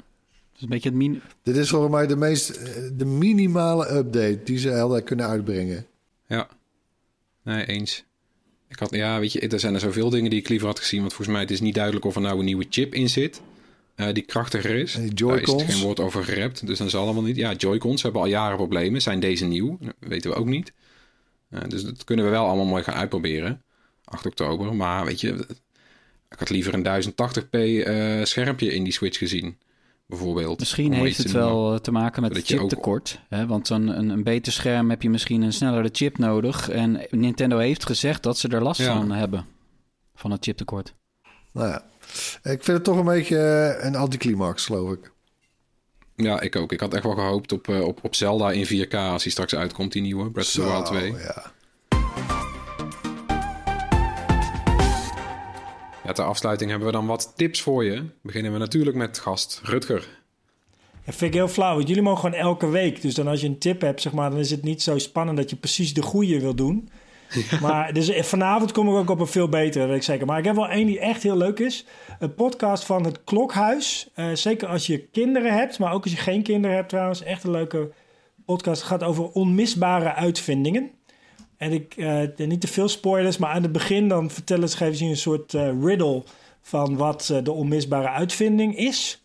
is 0.56 0.62
een 0.62 0.70
beetje 0.70 0.90
het 0.90 0.98
min... 0.98 1.22
Dit 1.44 1.56
is 1.56 1.70
volgens 1.70 1.92
mij 1.92 2.08
de 2.08 2.16
meest, 2.16 2.50
eh, 2.50 2.74
de 2.94 3.06
minimale 3.06 3.92
update 3.92 4.40
die 4.44 4.58
ze 4.58 4.72
hadden 4.72 5.04
kunnen 5.04 5.26
uitbrengen. 5.28 5.86
ja. 6.28 6.48
Nee, 7.44 7.66
eens. 7.66 8.04
Ik 8.68 8.80
had, 8.80 8.92
ja, 8.96 9.20
weet 9.20 9.32
je, 9.32 9.40
er 9.48 9.60
zijn 9.60 9.74
er 9.74 9.80
zoveel 9.80 10.10
dingen 10.10 10.30
die 10.30 10.40
ik 10.40 10.50
liever 10.50 10.68
had 10.68 10.80
gezien. 10.80 11.00
Want 11.00 11.14
volgens 11.14 11.36
mij 11.36 11.42
het 11.46 11.52
is 11.54 11.62
niet 11.62 11.74
duidelijk 11.76 12.06
of 12.06 12.16
er 12.16 12.22
nou 12.22 12.40
een 12.40 12.46
nieuwe 12.46 12.66
chip 12.70 12.94
in 12.94 13.10
zit. 13.10 13.42
eh, 13.96 14.14
die 14.14 14.24
krachtiger 14.24 14.76
is. 14.76 14.94
Daar 14.94 15.02
is 15.42 15.50
geen 15.74 15.82
woord 15.84 16.00
over 16.00 16.24
gerept. 16.24 16.68
Dus 16.68 16.78
dan 16.78 16.90
zal 16.90 17.04
allemaal 17.04 17.24
niet. 17.24 17.36
Ja, 17.36 17.54
Joy-Cons 17.54 18.02
hebben 18.02 18.22
al 18.22 18.28
jaren 18.28 18.58
problemen. 18.58 19.02
Zijn 19.02 19.20
deze 19.20 19.46
nieuw? 19.46 19.78
Dat 19.82 19.94
weten 20.00 20.30
we 20.32 20.36
ook 20.38 20.46
niet. 20.46 20.74
Eh, 21.50 21.62
dus 21.68 21.84
dat 21.84 22.04
kunnen 22.04 22.26
we 22.26 22.32
wel 22.32 22.46
allemaal 22.46 22.66
mooi 22.66 22.84
gaan 22.84 22.96
uitproberen. 22.96 23.62
8 24.10 24.26
oktober. 24.26 24.76
Maar 24.76 25.06
weet 25.06 25.22
je, 25.22 25.46
ik 26.30 26.40
had 26.40 26.50
liever 26.50 26.74
een 26.74 27.04
1080p 27.04 27.50
eh, 27.50 28.24
schermpje 28.24 28.74
in 28.74 28.84
die 28.84 28.94
Switch 28.94 29.18
gezien. 29.18 29.58
Bijvoorbeeld. 30.06 30.60
Misschien 30.60 30.94
heeft 30.94 31.18
het 31.18 31.34
noemen. 31.34 31.46
wel 31.52 31.74
eh, 31.74 31.80
te 31.80 31.92
maken 31.92 32.22
met 32.22 32.38
ook- 32.38 32.46
chiptekort. 32.46 33.20
Hè? 33.30 33.46
Want 33.48 33.70
een, 33.70 33.88
een, 33.88 34.10
een 34.10 34.24
beter 34.24 34.52
scherm 34.54 34.90
heb 34.90 35.02
je 35.02 35.10
misschien 35.10 35.42
een 35.42 35.54
snellere 35.54 35.90
chip 35.92 36.18
nodig. 36.18 36.70
En 36.70 37.02
Nintendo 37.10 37.58
heeft 37.58 37.86
gezegd 37.86 38.24
dat 38.24 38.38
ze 38.38 38.48
er 38.48 38.62
last 38.64 38.82
Ja. 38.82 38.96
van 38.98 39.12
hebben. 39.12 39.46
Van 40.16 40.32
het 40.32 40.44
chiptekort. 40.44 40.94
Nou 41.54 41.68
ja, 41.68 41.84
ik 42.52 42.64
vind 42.64 42.68
het 42.68 42.84
toch 42.84 42.98
een 42.98 43.06
beetje 43.06 43.38
eh, 43.38 43.86
een 43.86 43.96
anticlimax, 43.96 44.66
geloof 44.66 44.92
ik. 44.92 45.12
Ja, 46.16 46.42
ik 46.42 46.56
ook. 46.56 46.72
Ik 46.72 46.80
had 46.80 46.94
echt 46.94 47.04
wel 47.04 47.14
gehoopt 47.14 47.52
op, 47.52 47.68
op, 47.68 48.00
op 48.04 48.16
Zelda 48.16 48.52
in 48.52 48.66
4K 48.88 48.94
als 48.94 49.24
hij 49.24 49.32
straks 49.32 49.56
uitkomt, 49.56 49.92
die 49.92 50.02
nieuwe 50.02 50.32
Breath 50.32 50.48
of 50.48 50.54
the 50.54 50.62
Wild 50.64 50.86
2. 50.86 51.12
ja. 51.12 51.52
Ja, 56.10 56.16
ter 56.16 56.26
afsluiting 56.26 56.70
hebben 56.70 56.88
we 56.88 56.94
dan 56.94 57.06
wat 57.06 57.34
tips 57.36 57.62
voor 57.62 57.84
je. 57.84 58.04
Beginnen 58.22 58.52
we 58.52 58.58
natuurlijk 58.58 58.96
met 58.96 59.20
gast 59.20 59.62
Rutger. 59.64 60.08
Dat 61.06 61.16
vind 61.16 61.34
ik 61.34 61.40
heel 61.40 61.48
flauw, 61.48 61.76
want 61.76 61.88
jullie 61.88 62.04
mogen 62.04 62.20
gewoon 62.20 62.40
elke 62.40 62.70
week. 62.70 63.02
Dus 63.02 63.14
dan 63.14 63.28
als 63.28 63.42
je 63.42 63.48
een 63.48 63.58
tip 63.58 63.82
hebt, 63.82 64.02
zeg 64.02 64.14
maar, 64.14 64.30
dan 64.30 64.40
is 64.40 64.52
het 64.52 64.64
niet 64.64 64.82
zo 64.82 64.98
spannend 64.98 65.38
dat 65.38 65.50
je 65.50 65.56
precies 65.56 65.94
de 65.94 66.02
goede 66.02 66.40
wil 66.40 66.56
doen. 66.56 66.90
Maar 67.62 67.94
dus 67.94 68.10
eh, 68.10 68.24
vanavond 68.24 68.72
kom 68.72 68.88
ik 68.88 68.94
ook 68.94 69.10
op 69.10 69.20
een 69.20 69.28
veel 69.28 69.50
betere, 69.50 69.86
weet 69.86 69.96
ik 69.96 70.04
zeker. 70.04 70.26
Maar 70.26 70.40
ik 70.40 70.46
heb 70.46 70.56
wel 70.56 70.70
één 70.70 70.86
die 70.86 71.00
echt 71.00 71.24
heel 71.24 71.38
leuk 71.38 71.60
is. 71.60 71.86
Een 72.20 72.34
podcast 72.34 72.84
van 72.84 73.04
het 73.04 73.24
Klokhuis. 73.24 74.10
Eh, 74.14 74.30
zeker 74.34 74.68
als 74.68 74.88
je 74.88 75.08
kinderen 75.08 75.54
hebt, 75.54 75.80
maar 75.80 75.94
ook 75.94 76.04
als 76.04 76.12
je 76.12 76.18
geen 76.18 76.44
kinderen 76.44 76.76
hebt 76.76 76.90
trouwens. 76.90 77.24
Echt 77.24 77.44
een 77.44 77.52
leuke 77.52 77.92
podcast. 78.46 78.82
Het 78.82 78.90
gaat 78.90 79.04
over 79.04 79.32
onmisbare 79.32 80.14
uitvindingen. 80.14 80.92
En 81.60 81.72
ik, 81.72 81.96
eh, 81.98 82.48
niet 82.48 82.62
te 82.62 82.68
veel 82.68 82.88
spoilers, 82.88 83.38
maar 83.38 83.50
aan 83.50 83.64
het 83.64 83.72
begin 83.72 84.08
dan 84.08 84.30
vertellen 84.30 84.70
ze, 84.70 84.78
geven 84.78 84.96
ze 84.96 85.04
je 85.04 85.10
een 85.10 85.18
soort 85.18 85.54
eh, 85.54 85.84
riddle 85.84 86.24
van 86.62 86.96
wat 86.96 87.30
eh, 87.30 87.44
de 87.44 87.52
onmisbare 87.52 88.10
uitvinding 88.10 88.78
is. 88.78 89.24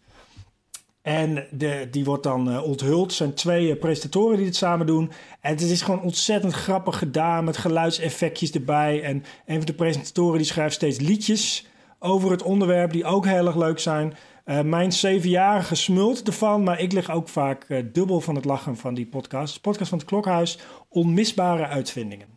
En 1.02 1.46
de, 1.50 1.88
die 1.90 2.04
wordt 2.04 2.22
dan 2.22 2.62
onthuld. 2.62 3.06
Het 3.06 3.12
zijn 3.12 3.34
twee 3.34 3.76
presentatoren 3.76 4.36
die 4.36 4.46
het 4.46 4.56
samen 4.56 4.86
doen. 4.86 5.10
En 5.40 5.50
het 5.50 5.60
is 5.60 5.82
gewoon 5.82 6.02
ontzettend 6.02 6.52
grappig 6.52 6.98
gedaan 6.98 7.44
met 7.44 7.56
geluidseffectjes 7.56 8.50
erbij. 8.50 9.02
En 9.02 9.24
een 9.46 9.56
van 9.56 9.66
de 9.66 9.74
presentatoren 9.74 10.36
die 10.36 10.46
schrijft 10.46 10.74
steeds 10.74 10.98
liedjes 10.98 11.66
over 11.98 12.30
het 12.30 12.42
onderwerp 12.42 12.92
die 12.92 13.04
ook 13.04 13.26
heel 13.26 13.46
erg 13.46 13.56
leuk 13.56 13.78
zijn. 13.78 14.14
Eh, 14.44 14.60
mijn 14.60 14.92
zevenjarige 14.92 15.74
smult 15.74 16.26
ervan, 16.26 16.62
maar 16.62 16.80
ik 16.80 16.92
lig 16.92 17.10
ook 17.10 17.28
vaak 17.28 17.64
eh, 17.68 17.84
dubbel 17.92 18.20
van 18.20 18.34
het 18.34 18.44
lachen 18.44 18.76
van 18.76 18.94
die 18.94 19.06
podcast. 19.06 19.60
Podcast 19.60 19.88
van 19.88 19.98
het 19.98 20.06
Klokhuis, 20.06 20.58
Onmisbare 20.88 21.66
Uitvindingen. 21.66 22.28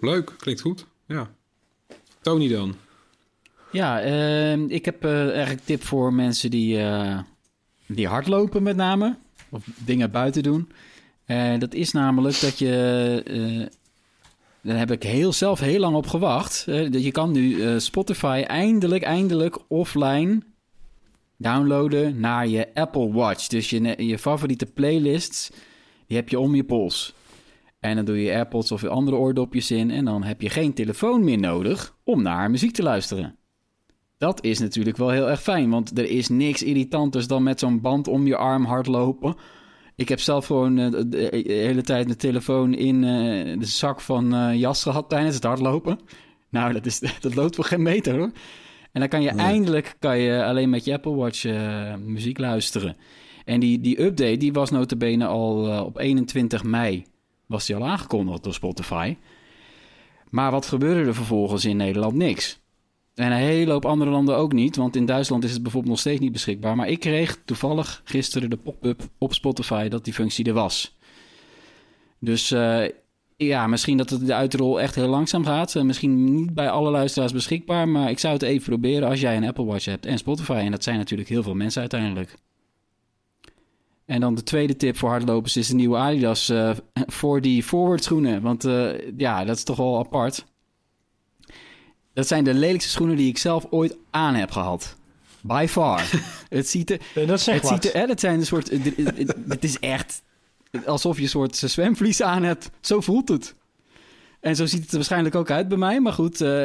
Leuk, 0.00 0.34
klinkt 0.38 0.60
goed. 0.60 0.86
Ja. 1.06 1.30
Tony 2.20 2.48
dan. 2.48 2.74
Ja, 3.72 4.00
ehm, 4.00 4.64
ik 4.68 4.84
heb 4.84 5.04
eh, 5.04 5.20
eigenlijk 5.20 5.58
een 5.58 5.64
tip 5.64 5.82
voor 5.82 6.12
mensen 6.12 6.50
die, 6.50 6.78
eh, 6.82 7.18
die 7.86 8.06
hardlopen 8.06 8.62
met 8.62 8.76
name. 8.76 9.16
Of 9.50 9.64
dingen 9.76 10.10
buiten 10.10 10.42
doen. 10.42 10.72
En 11.24 11.60
dat 11.60 11.74
is 11.74 11.92
namelijk 11.92 12.40
dat 12.40 12.58
je... 12.58 13.22
eh, 13.26 13.76
daar 14.60 14.78
heb 14.78 14.90
ik 14.90 15.02
heel, 15.02 15.32
zelf 15.32 15.60
heel 15.60 15.80
lang 15.80 15.96
op 15.96 16.06
gewacht. 16.06 16.66
Dat 16.66 17.04
je 17.04 17.10
kan 17.12 17.32
nu 17.32 17.62
eh, 17.62 17.78
Spotify 17.78 18.44
eindelijk, 18.46 19.02
eindelijk 19.02 19.58
offline 19.68 20.40
downloaden 21.38 22.20
naar 22.20 22.48
je 22.48 22.74
Apple 22.74 23.12
Watch. 23.12 23.46
Dus 23.46 23.70
je, 23.70 24.04
je 24.04 24.18
favoriete 24.18 24.66
playlists, 24.66 25.50
die 26.06 26.16
heb 26.16 26.28
je 26.28 26.38
om 26.38 26.54
je 26.54 26.64
pols. 26.64 27.14
En 27.80 27.96
dan 27.96 28.04
doe 28.04 28.22
je 28.22 28.32
AirPods 28.32 28.72
of 28.72 28.84
andere 28.84 29.16
oordopjes 29.16 29.70
in... 29.70 29.90
en 29.90 30.04
dan 30.04 30.22
heb 30.22 30.40
je 30.40 30.50
geen 30.50 30.74
telefoon 30.74 31.24
meer 31.24 31.38
nodig 31.38 31.96
om 32.04 32.22
naar 32.22 32.50
muziek 32.50 32.72
te 32.72 32.82
luisteren. 32.82 33.36
Dat 34.18 34.44
is 34.44 34.58
natuurlijk 34.58 34.96
wel 34.96 35.10
heel 35.10 35.30
erg 35.30 35.42
fijn, 35.42 35.70
want 35.70 35.98
er 35.98 36.10
is 36.10 36.28
niks 36.28 36.62
irritanters 36.62 37.26
dan 37.26 37.42
met 37.42 37.60
zo'n 37.60 37.80
band 37.80 38.08
om 38.08 38.26
je 38.26 38.36
arm 38.36 38.64
hardlopen. 38.64 39.36
Ik 39.96 40.08
heb 40.08 40.20
zelf 40.20 40.46
gewoon 40.46 40.78
eh, 40.78 41.02
de, 41.06 41.42
hele 41.46 41.82
tijd 41.82 42.06
mijn 42.06 42.18
telefoon 42.18 42.74
in 42.74 43.04
eh, 43.04 43.58
de 43.58 43.66
zak 43.66 44.00
van 44.00 44.34
eh, 44.34 44.54
jas 44.54 44.82
gehad 44.82 45.08
tijdens 45.08 45.34
het 45.34 45.44
hardlopen. 45.44 45.98
Nou, 46.50 46.72
dat, 46.72 46.86
is, 46.86 46.98
dat 47.20 47.34
loopt 47.34 47.54
voor 47.54 47.64
geen 47.64 47.82
meter 47.82 48.16
hoor. 48.16 48.30
En 48.92 49.00
dan 49.00 49.08
kan 49.08 49.22
je 49.22 49.28
eindelijk 49.28 49.96
kan 49.98 50.18
je 50.18 50.44
alleen 50.44 50.70
met 50.70 50.84
je 50.84 50.92
Apple 50.92 51.14
Watch 51.14 51.44
eh, 51.44 51.94
muziek 51.94 52.38
luisteren. 52.38 52.96
En 53.44 53.60
die, 53.60 53.80
die 53.80 54.02
update 54.02 54.36
die 54.36 54.52
was 54.52 54.70
notabene 54.70 55.26
al 55.26 55.72
eh, 55.72 55.80
op 55.80 55.98
21 55.98 56.64
mei 56.64 57.04
was 57.46 57.66
die 57.66 57.76
al 57.76 57.86
aangekondigd 57.86 58.44
door 58.44 58.54
Spotify. 58.54 59.16
Maar 60.30 60.50
wat 60.50 60.66
gebeurde 60.66 61.08
er 61.08 61.14
vervolgens 61.14 61.64
in 61.64 61.76
Nederland? 61.76 62.14
Niks. 62.14 62.60
En 63.14 63.32
een 63.32 63.38
hele 63.38 63.72
hoop 63.72 63.84
andere 63.84 64.10
landen 64.10 64.36
ook 64.36 64.52
niet, 64.52 64.76
want 64.76 64.96
in 64.96 65.06
Duitsland 65.06 65.44
is 65.44 65.52
het 65.52 65.62
bijvoorbeeld 65.62 65.92
nog 65.92 66.00
steeds 66.00 66.20
niet 66.20 66.32
beschikbaar. 66.32 66.76
Maar 66.76 66.88
ik 66.88 67.00
kreeg 67.00 67.38
toevallig 67.44 68.00
gisteren 68.04 68.50
de 68.50 68.56
pop-up 68.56 69.02
op 69.18 69.34
Spotify 69.34 69.88
dat 69.88 70.04
die 70.04 70.12
functie 70.12 70.44
er 70.44 70.52
was. 70.52 70.96
Dus 72.18 72.50
eh, 72.50 72.84
ja, 73.46 73.66
misschien 73.66 73.96
dat 73.96 74.10
het 74.10 74.26
de 74.26 74.34
uitrol 74.34 74.80
echt 74.80 74.94
heel 74.94 75.08
langzaam 75.08 75.44
gaat. 75.44 75.74
Eh, 75.74 75.82
misschien 75.82 76.34
niet 76.34 76.54
bij 76.54 76.70
alle 76.70 76.90
luisteraars 76.90 77.32
beschikbaar, 77.32 77.88
maar 77.88 78.10
ik 78.10 78.18
zou 78.18 78.32
het 78.32 78.42
even 78.42 78.64
proberen 78.64 79.08
als 79.08 79.20
jij 79.20 79.36
een 79.36 79.46
Apple 79.46 79.64
Watch 79.64 79.84
hebt 79.84 80.06
en 80.06 80.18
Spotify. 80.18 80.52
En 80.52 80.70
dat 80.70 80.82
zijn 80.82 80.96
natuurlijk 80.96 81.28
heel 81.28 81.42
veel 81.42 81.54
mensen 81.54 81.80
uiteindelijk. 81.80 82.34
En 84.04 84.20
dan 84.20 84.34
de 84.34 84.42
tweede 84.42 84.76
tip 84.76 84.96
voor 84.96 85.08
hardlopers 85.08 85.56
is 85.56 85.68
de 85.68 85.74
nieuwe 85.74 85.96
Adidas 85.96 86.48
eh 86.48 86.76
4D 87.02 87.64
forward 87.64 88.04
schoenen. 88.04 88.42
Want 88.42 88.64
eh, 88.64 89.16
ja, 89.16 89.44
dat 89.44 89.56
is 89.56 89.64
toch 89.64 89.76
wel 89.76 89.98
apart. 89.98 90.44
Dat 92.12 92.26
zijn 92.26 92.44
de 92.44 92.54
lelijkste 92.54 92.90
schoenen 92.90 93.16
die 93.16 93.28
ik 93.28 93.38
zelf 93.38 93.66
ooit 93.70 93.96
aan 94.10 94.34
heb 94.34 94.50
gehad. 94.50 94.96
By 95.40 95.66
far. 95.68 96.10
het 96.48 96.68
ziet 96.68 96.90
er... 96.90 97.26
Dat 97.26 97.40
zegt 97.40 97.60
het 97.60 97.70
wat. 97.70 97.82
ziet 97.82 97.94
er, 97.94 98.00
hè, 98.00 98.06
dat 98.06 98.20
zijn 98.20 98.38
een 98.38 98.46
soort... 98.46 98.70
Het 99.48 99.64
is 99.64 99.78
echt 99.78 100.22
alsof 100.86 101.16
je 101.16 101.22
een 101.22 101.28
soort 101.28 101.56
zwemvlies 101.56 102.22
aan 102.22 102.42
hebt. 102.42 102.70
Zo 102.80 103.00
voelt 103.00 103.28
het. 103.28 103.56
En 104.40 104.56
zo 104.56 104.66
ziet 104.66 104.80
het 104.80 104.90
er 104.90 104.96
waarschijnlijk 104.96 105.34
ook 105.34 105.50
uit 105.50 105.68
bij 105.68 105.78
mij. 105.78 106.00
Maar 106.00 106.12
goed, 106.12 106.40
eh, 106.40 106.64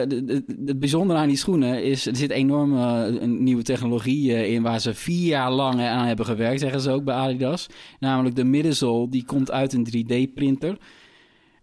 het 0.66 0.80
bijzondere 0.80 1.20
aan 1.20 1.28
die 1.28 1.38
schoenen 1.38 1.84
is... 1.84 2.06
er 2.06 2.16
zit 2.16 2.30
enorm 2.30 2.78
eh, 2.78 3.22
een 3.22 3.44
nieuwe 3.44 3.64
technologie 3.64 4.34
eh, 4.34 4.54
in... 4.54 4.62
waar 4.62 4.80
ze 4.80 4.94
vier 4.94 5.28
jaar 5.28 5.52
lang 5.52 5.82
aan 5.82 6.06
hebben 6.06 6.26
gewerkt, 6.26 6.60
zeggen 6.60 6.82
ze 6.82 6.92
ook 6.92 7.04
bij 7.04 7.16
Adidas. 7.16 7.68
Namelijk 8.00 8.36
de 8.36 8.44
middenzool, 8.44 9.10
die 9.10 9.26
komt 9.26 9.52
uit 9.52 9.74
een 9.74 9.88
3D-printer... 9.88 10.78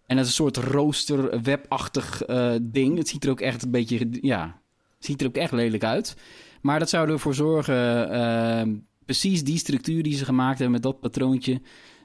En 0.06 0.16
dat 0.16 0.24
is 0.24 0.38
een 0.38 0.52
soort 0.52 0.56
rooster 0.56 1.42
webachtig 1.42 2.22
ding. 2.62 2.98
Het 2.98 3.08
ziet 3.08 3.24
er 3.24 3.30
ook 3.30 3.40
echt 3.40 3.62
een 3.62 3.70
beetje, 3.70 4.08
ja, 4.20 4.60
ziet 4.98 5.20
er 5.20 5.26
ook 5.26 5.36
echt 5.36 5.52
lelijk 5.52 5.84
uit. 5.84 6.16
Maar 6.62 6.78
dat 6.78 6.88
zou 6.88 7.10
ervoor 7.10 7.34
zorgen, 7.34 8.86
precies 9.04 9.44
die 9.44 9.58
structuur 9.58 10.02
die 10.02 10.16
ze 10.16 10.24
gemaakt 10.24 10.58
hebben 10.58 10.70
met 10.70 10.82
dat 10.82 11.00
patroontje, 11.00 11.60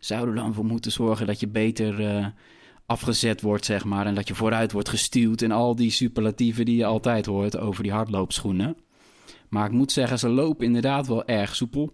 zou 0.06 0.30
er 0.30 0.36
dan 0.36 0.53
voor 0.53 0.66
moeten 0.66 0.91
zorgen 0.91 1.28
dat 1.28 1.39
je 1.39 1.47
beter 1.47 2.06
eh, 2.06 2.26
afgezet 2.86 3.41
wordt, 3.41 3.66
zeg 3.66 3.86
maar. 3.86 4.06
En 4.06 4.16
dat 4.16 4.28
je 4.28 4.36
vooruit 4.36 4.72
wordt 4.72 4.89
gestuurd 4.89 5.41
en 5.41 5.51
al 5.51 5.76
die 5.76 5.91
superlatieven 5.91 6.66
die 6.66 6.76
je 6.76 6.86
altijd 6.86 7.26
hoort 7.26 7.58
over 7.58 7.84
die 7.84 7.91
hardloopschoenen. 7.91 8.78
Maar 9.49 9.66
ik 9.66 9.72
moet 9.72 9.91
zeggen, 9.91 10.20
ze 10.20 10.30
lopen 10.30 10.66
inderdaad 10.66 11.08
wel 11.08 11.26
erg 11.26 11.56
soepel. 11.56 11.93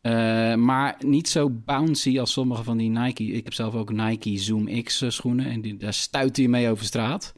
Eh, 0.00 0.54
maar 0.54 0.96
niet 0.98 1.28
zo 1.28 1.50
bouncy 1.50 2.18
als 2.18 2.32
sommige 2.32 2.62
van 2.62 2.76
die 2.76 2.90
Nike. 2.90 3.24
Ik 3.24 3.44
heb 3.44 3.54
zelf 3.54 3.74
ook 3.74 3.92
Nike 3.92 4.38
Zoom 4.38 4.82
X 4.82 5.02
eh, 5.02 5.10
schoenen. 5.10 5.46
En 5.46 5.60
die, 5.60 5.76
daar 5.76 5.94
stuit 5.94 6.36
hij 6.36 6.48
mee 6.48 6.70
over 6.70 6.84
straat. 6.84 7.34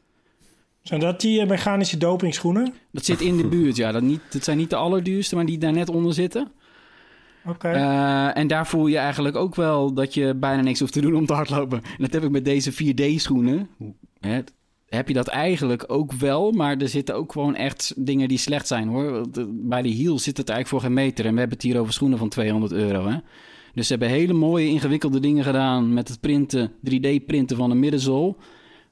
Zijn 0.81 0.99
dat 0.99 1.21
die 1.21 1.45
mechanische 1.45 1.97
dopingschoenen? 1.97 2.73
Dat 2.91 3.05
zit 3.05 3.21
in 3.21 3.37
de 3.37 3.47
buurt, 3.47 3.75
ja. 3.75 3.91
Dat, 3.91 4.01
niet, 4.01 4.21
dat 4.29 4.43
zijn 4.43 4.57
niet 4.57 4.69
de 4.69 4.75
allerduurste, 4.75 5.35
maar 5.35 5.45
die 5.45 5.57
daar 5.57 5.73
net 5.73 5.89
onder 5.89 6.13
zitten. 6.13 6.51
Oké. 7.45 7.67
Eh, 7.67 8.37
en 8.37 8.47
daar 8.47 8.67
voel 8.67 8.87
je 8.87 8.97
eigenlijk 8.97 9.35
ook 9.35 9.55
wel 9.55 9.93
dat 9.93 10.13
je 10.13 10.35
bijna 10.35 10.61
niks 10.61 10.79
hoeft 10.79 10.93
te 10.93 11.01
doen 11.01 11.15
om 11.15 11.25
te 11.25 11.33
hardlopen. 11.33 11.81
En 11.83 11.97
dat 11.97 12.13
heb 12.13 12.23
ik 12.23 12.29
met 12.31 12.45
deze 12.45 12.71
4D-schoenen. 12.71 13.69
Hè, 14.19 14.39
heb 14.87 15.07
je 15.07 15.13
dat 15.13 15.27
eigenlijk 15.27 15.83
ook 15.87 16.13
wel, 16.13 16.51
maar 16.51 16.77
er 16.77 16.87
zitten 16.89 17.15
ook 17.15 17.31
gewoon 17.31 17.55
echt 17.55 17.93
dingen 17.97 18.27
die 18.27 18.37
slecht 18.37 18.67
zijn 18.67 18.87
hoor. 18.87 19.27
Eh, 19.33 19.43
Bij 19.49 19.81
de 19.81 19.89
heel 19.89 20.19
zit 20.19 20.37
het 20.37 20.49
eigenlijk 20.49 20.67
voor 20.67 20.79
geen 20.91 21.03
meter. 21.05 21.25
En 21.25 21.33
we 21.33 21.39
hebben 21.39 21.57
het 21.57 21.67
hier 21.67 21.79
over 21.79 21.93
schoenen 21.93 22.17
van 22.17 22.29
200 22.29 22.71
euro. 22.71 23.07
Hè? 23.07 23.17
Dus 23.73 23.87
ze 23.87 23.91
hebben 23.93 24.09
hele 24.09 24.33
mooie, 24.33 24.67
ingewikkelde 24.67 25.19
dingen 25.19 25.43
gedaan 25.43 25.93
met 25.93 26.07
het 26.07 26.19
printen, 26.19 26.71
3D-printen 26.89 27.57
van 27.57 27.71
een 27.71 27.79
middenzool. 27.79 28.37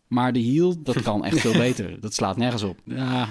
Maar 0.08 0.34
de 0.34 0.40
heel, 0.40 0.82
dat 0.84 1.02
kan 1.10 1.26
echt 1.26 1.40
veel 1.40 1.54
beter. 1.54 2.00
Dat 2.00 2.14
slaat 2.14 2.38
nergens 2.38 2.64
op. 2.64 2.78
Ja, 2.84 3.28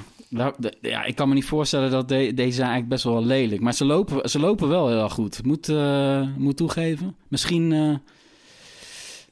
ja 0.81 1.05
ik 1.05 1.15
kan 1.15 1.29
me 1.29 1.35
niet 1.35 1.45
voorstellen 1.45 1.91
dat 1.91 2.09
de- 2.09 2.33
deze 2.35 2.51
zijn 2.53 2.69
eigenlijk 2.69 2.89
best 2.89 3.05
wel 3.05 3.25
lelijk. 3.25 3.61
Maar 3.61 3.75
ze 3.75 3.85
lopen, 3.85 4.31
ze 4.31 4.39
lopen 4.39 4.69
wel 4.69 4.89
heel 4.89 5.03
erg 5.03 5.13
goed. 5.13 5.39
Ik 5.39 5.45
Moet, 5.45 5.69
eh, 5.69 6.27
moet 6.37 6.57
toegeven. 6.57 7.17
Misschien... 7.29 7.73
eh, 7.73 7.95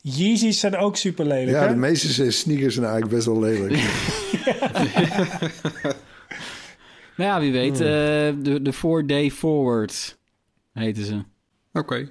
Yeezys 0.00 0.60
zijn 0.60 0.76
ook 0.76 0.96
super 0.96 1.26
lelijk, 1.26 1.50
Ja, 1.56 1.62
hè? 1.62 1.68
de 1.68 1.76
meeste 1.76 2.30
sneakers 2.30 2.74
zijn 2.74 2.86
eigenlijk 2.86 3.14
best 3.14 3.26
wel 3.26 3.40
lelijk. 3.40 3.72
Nou 7.16 7.30
ja, 7.30 7.40
wie 7.40 7.52
weet. 7.52 7.72
eh, 7.80 7.86
de, 8.42 8.58
de 8.62 8.74
4-day 8.74 9.30
forward 9.30 10.16
heten 10.72 11.04
ze. 11.04 11.22
Oké. 11.72 12.10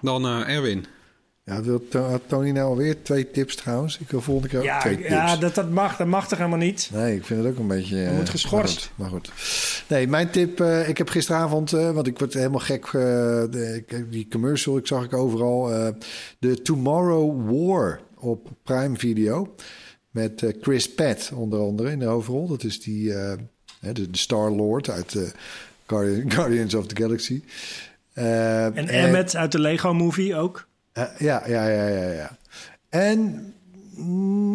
Dan 0.00 0.24
eh, 0.26 0.54
Erwin. 0.54 0.84
Ja, 1.50 1.62
wil 1.62 1.82
had 1.90 2.22
Tony 2.26 2.50
nou 2.50 2.68
alweer 2.68 3.02
twee 3.02 3.30
tips 3.30 3.54
trouwens? 3.56 3.98
Ik 3.98 4.10
wil 4.10 4.20
volgende 4.20 4.48
keer 4.48 4.58
ook 4.58 4.64
Ja, 4.64 4.80
twee 4.80 4.96
tips. 4.96 5.08
ja 5.08 5.36
dat, 5.36 5.54
dat, 5.54 5.70
mag, 5.70 5.96
dat 5.96 6.06
mag 6.06 6.28
toch 6.28 6.38
helemaal 6.38 6.58
niet? 6.58 6.90
Nee, 6.92 7.16
ik 7.16 7.24
vind 7.24 7.42
het 7.44 7.52
ook 7.52 7.58
een 7.58 7.66
beetje... 7.66 8.04
eh, 8.04 8.14
wordt 8.14 8.28
geschorst. 8.30 8.90
Maar 8.94 9.08
goed. 9.08 9.26
Maar 9.26 9.36
goed. 9.36 9.84
Nee, 9.88 10.08
mijn 10.08 10.30
tip... 10.30 10.60
eh, 10.60 10.88
ik 10.88 10.98
heb 10.98 11.08
gisteravond, 11.08 11.72
eh, 11.72 11.90
want 11.90 12.06
ik 12.06 12.18
word 12.18 12.34
helemaal 12.34 12.58
gek... 12.60 12.84
eh, 12.92 13.42
die 14.10 14.28
commercial, 14.30 14.76
ik 14.76 14.86
zag 14.86 15.04
ik 15.04 15.12
overal. 15.14 15.72
eh, 15.72 15.88
de 16.38 16.62
Tomorrow 16.62 17.50
War 17.50 18.00
op 18.18 18.48
Prime 18.62 18.96
Video. 18.96 19.54
Met 20.10 20.42
eh, 20.42 20.52
Chris 20.60 20.94
Pratt 20.94 21.30
onder 21.34 21.60
andere 21.60 21.90
in 21.90 21.98
de 21.98 22.04
hoofdrol. 22.04 22.46
Dat 22.48 22.64
is 22.64 22.80
die... 22.80 23.14
eh, 23.14 23.32
de, 23.80 24.10
de 24.10 24.18
Star-Lord 24.18 24.90
uit 24.90 25.14
eh, 25.14 25.22
Guardian- 25.86 26.30
Guardians 26.36 26.74
of 26.74 26.86
the 26.86 26.96
Galaxy. 27.02 27.42
Eh, 28.12 28.64
En 28.64 28.88
Emmet 28.88 29.36
uit 29.36 29.52
de 29.52 29.58
Lego 29.60 29.94
Movie 29.94 30.36
ook. 30.36 30.66
Eh, 30.96 31.04
ja, 31.18 31.42
ja, 31.46 31.68
ja, 31.68 31.86
ja, 31.88 32.10
ja. 32.12 32.36
En 32.88 33.52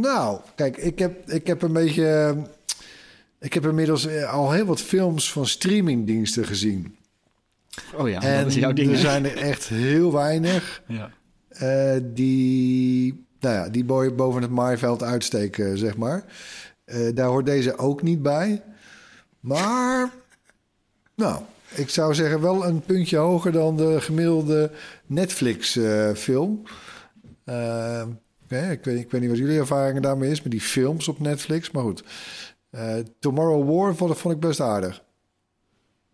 nou, 0.01 0.39
kijk, 0.55 0.77
ik 0.77 0.99
heb, 0.99 1.29
ik 1.31 1.47
heb 1.47 1.61
een 1.61 1.73
beetje. 1.73 2.07
eh, 2.07 2.37
Ik 3.39 3.53
heb 3.53 3.65
inmiddels 3.65 4.05
eh, 4.05 4.33
al 4.33 4.51
heel 4.51 4.65
wat 4.65 4.81
films 4.81 5.31
van 5.31 5.45
streamingdiensten 5.47 6.45
gezien. 6.45 6.95
Oh 7.95 8.09
ja, 8.09 8.21
en 8.21 8.37
dat 8.37 8.47
is 8.47 8.55
jouw 8.55 8.73
ding. 8.73 8.91
er 8.91 8.97
zijn 8.97 9.25
er 9.25 9.37
echt 9.37 9.67
heel 9.67 10.11
weinig 10.13 10.81
Ja. 10.87 11.11
eh, 11.49 11.99
die, 12.03 13.25
nou 13.39 13.55
ja, 13.55 13.69
die 13.69 13.83
boy- 13.85 14.15
boven 14.15 14.41
het 14.41 14.51
maaiveld 14.51 15.03
uitsteken, 15.03 15.77
zeg 15.77 15.97
maar. 15.97 16.23
Eh, 16.85 16.99
daar 17.13 17.27
hoort 17.27 17.45
deze 17.45 17.77
ook 17.77 18.01
niet 18.01 18.21
bij. 18.21 18.61
Maar, 19.39 20.09
nou, 21.15 21.41
ik 21.75 21.89
zou 21.89 22.13
zeggen 22.13 22.41
wel 22.41 22.65
een 22.65 22.81
puntje 22.81 23.17
hoger 23.17 23.51
dan 23.51 23.77
de 23.77 24.01
gemiddelde 24.01 24.71
Netflix-film. 25.11 26.63
Eh, 27.43 28.03
ik, 28.47 28.83
weet, 28.83 28.99
ik 28.99 29.11
weet 29.11 29.21
niet 29.21 29.29
wat 29.29 29.39
jullie 29.39 29.59
ervaringen 29.59 30.01
daarmee 30.01 30.31
is 30.31 30.41
met 30.41 30.51
die 30.51 30.61
films 30.61 31.07
op 31.07 31.19
Netflix, 31.19 31.71
maar 31.71 31.83
goed. 31.83 32.03
Eh, 32.69 32.95
Tomorrow 33.19 33.69
War 33.69 33.95
vond, 33.95 34.17
vond 34.17 34.33
ik 34.33 34.39
best 34.39 34.59
aardig. 34.59 35.03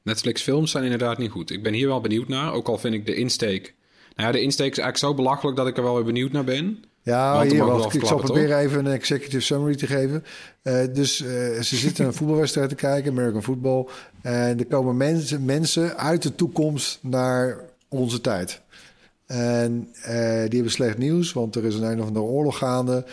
Netflix 0.04 0.42
films 0.42 0.72
zijn 0.72 0.84
inderdaad 0.84 1.18
niet 1.18 1.32
goed. 1.32 1.50
Ik 1.50 1.64
ben 1.64 1.74
hier 1.74 1.88
wel 1.88 2.02
benieuwd 2.02 2.28
naar, 2.28 2.54
ook 2.54 2.68
al 2.68 2.78
vind 2.78 2.94
ik 2.94 3.06
de 3.06 3.16
insteek... 3.16 3.76
Nou 4.16 4.30
ja, 4.30 4.36
de 4.36 4.42
insteek 4.42 4.72
is 4.72 4.78
eigenlijk 4.78 5.14
zo 5.14 5.24
belachelijk 5.24 5.58
dat 5.58 5.68
ik 5.68 5.78
er 5.78 5.84
wel 5.84 5.96
weer 5.96 6.04
benieuwd 6.04 6.32
naar 6.32 6.44
ben. 6.44 6.84
Ja, 7.02 7.42
hier, 7.42 7.66
wel 7.66 7.94
ik 7.94 8.06
zal 8.06 8.18
proberen 8.18 8.58
even 8.58 8.86
een 8.86 8.92
executive 8.92 9.40
summary 9.40 9.76
te 9.76 9.88
geven. 9.88 10.24
Eh, 10.62 10.86
dus 10.94 11.22
eh, 11.22 11.28
ze 11.62 11.76
zitten 11.76 12.06
een 12.06 12.14
voetbalwedstrijd 12.14 12.70
te 12.70 12.76
kijken, 12.76 13.12
American 13.12 13.44
Football. 13.44 13.86
En 14.22 14.60
er 14.60 14.66
komen 14.66 14.98
mensen, 14.98 15.46
mensen 15.46 15.98
uit 15.98 16.22
de 16.22 16.36
toekomst 16.36 17.00
naar 17.02 17.60
onze 17.88 18.22
tijd. 18.22 18.62
En 19.28 19.90
eh, 20.02 20.40
die 20.42 20.56
hebben 20.56 20.72
slecht 20.72 20.98
nieuws, 20.98 21.34
want 21.34 21.56
er 21.56 21.66
is 21.66 21.76
een 21.76 21.84
een 21.84 22.00
of 22.00 22.08
andere 22.08 22.26
oorlog 22.26 22.58
gaande 22.58 23.06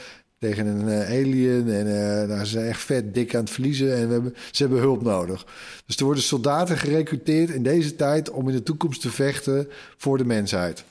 tegen 0.45 0.67
een 0.67 0.89
eh, 0.89 1.19
alien. 1.21 1.69
En 1.69 1.87
eh, 1.87 2.29
nou, 2.29 2.45
ze 2.45 2.51
zijn 2.51 2.67
echt 2.67 2.81
vet 2.81 3.15
dik 3.15 3.35
aan 3.35 3.41
het 3.41 3.51
verliezen 3.51 3.97
en 3.97 4.07
we 4.07 4.13
hebben, 4.13 4.35
ze 4.51 4.63
hebben 4.63 4.81
hulp 4.81 5.03
nodig. 5.03 5.47
Dus 5.87 5.97
er 5.97 6.05
worden 6.05 6.23
soldaten 6.23 6.79
gerecruiteerd 6.79 7.51
in 7.51 7.63
deze 7.63 7.97
tijd 7.97 8.31
om 8.31 8.49
in 8.49 8.55
de 8.55 8.63
toekomst 8.63 9.01
te 9.01 9.11
vechten 9.11 9.69
voor 9.97 10.19
de 10.19 10.25
mensheid. 10.25 10.85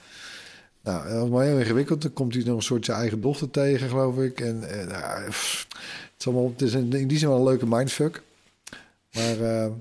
Nou, 0.83 1.09
dat 1.09 1.19
was 1.19 1.29
maar 1.29 1.45
heel 1.45 1.59
ingewikkeld. 1.59 2.01
Dan 2.01 2.13
komt 2.13 2.33
hij 2.33 2.43
nog 2.43 2.55
een 2.55 2.61
soort 2.61 2.85
zijn 2.85 2.97
eigen 2.97 3.21
dochter 3.21 3.49
tegen, 3.49 3.89
geloof 3.89 4.17
ik. 4.17 4.39
En 4.39 4.69
eh, 4.69 4.87
nou, 4.87 5.29
pff, 5.29 5.67
het 5.69 5.79
is, 6.19 6.27
allemaal, 6.27 6.49
het 6.49 6.61
is 6.61 6.73
in, 6.73 6.93
in 6.93 7.07
die 7.07 7.17
zin 7.17 7.29
wel 7.29 7.37
een 7.37 7.43
leuke 7.43 7.67
mindfuck. 7.67 8.21
Maar 9.13 9.35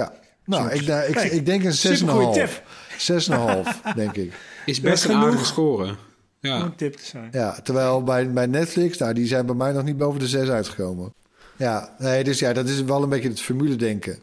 ja, 0.00 0.12
nou, 0.44 0.70
ik, 0.70 0.86
nou, 0.86 1.08
ik, 1.08 1.14
Kijk, 1.14 1.32
ik 1.32 1.46
denk 1.46 1.64
een 1.64 1.74
supergoeie 1.74 2.46
6,5. 2.46 2.62
6,5, 3.10 3.94
denk 3.94 4.16
ik. 4.16 4.32
Is 4.66 4.80
best 4.80 5.04
is 5.04 5.10
een 5.10 5.16
aardige 5.16 5.32
genoeg. 5.32 5.46
score. 5.46 5.88
Om 5.88 5.96
Ja. 6.40 6.60
een 6.60 6.74
tip 6.74 6.96
te 6.96 7.04
zijn. 7.04 7.28
Ja, 7.32 7.60
terwijl 7.62 8.02
bij, 8.02 8.32
bij 8.32 8.46
Netflix, 8.46 8.98
nou, 8.98 9.14
die 9.14 9.26
zijn 9.26 9.46
bij 9.46 9.54
mij 9.54 9.72
nog 9.72 9.84
niet 9.84 9.96
boven 9.96 10.20
de 10.20 10.28
6 10.28 10.48
uitgekomen. 10.48 11.12
Ja, 11.56 11.94
nee, 11.98 12.24
dus 12.24 12.38
ja, 12.38 12.52
dat 12.52 12.68
is 12.68 12.82
wel 12.82 13.02
een 13.02 13.08
beetje 13.08 13.28
het 13.28 13.40
formule 13.40 13.76
denken. 13.76 14.18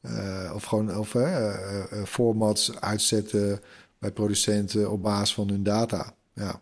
Eh, 0.00 0.50
of 0.54 0.64
gewoon 0.64 0.96
of, 0.96 1.14
eh, 1.14 1.36
eh, 1.48 1.92
eh, 1.92 2.04
formats 2.06 2.80
uitzetten 2.80 3.60
bij 3.98 4.10
producenten 4.10 4.90
op 4.90 5.02
basis 5.02 5.34
van 5.34 5.48
hun 5.48 5.62
data. 5.62 6.14
Ja, 6.34 6.60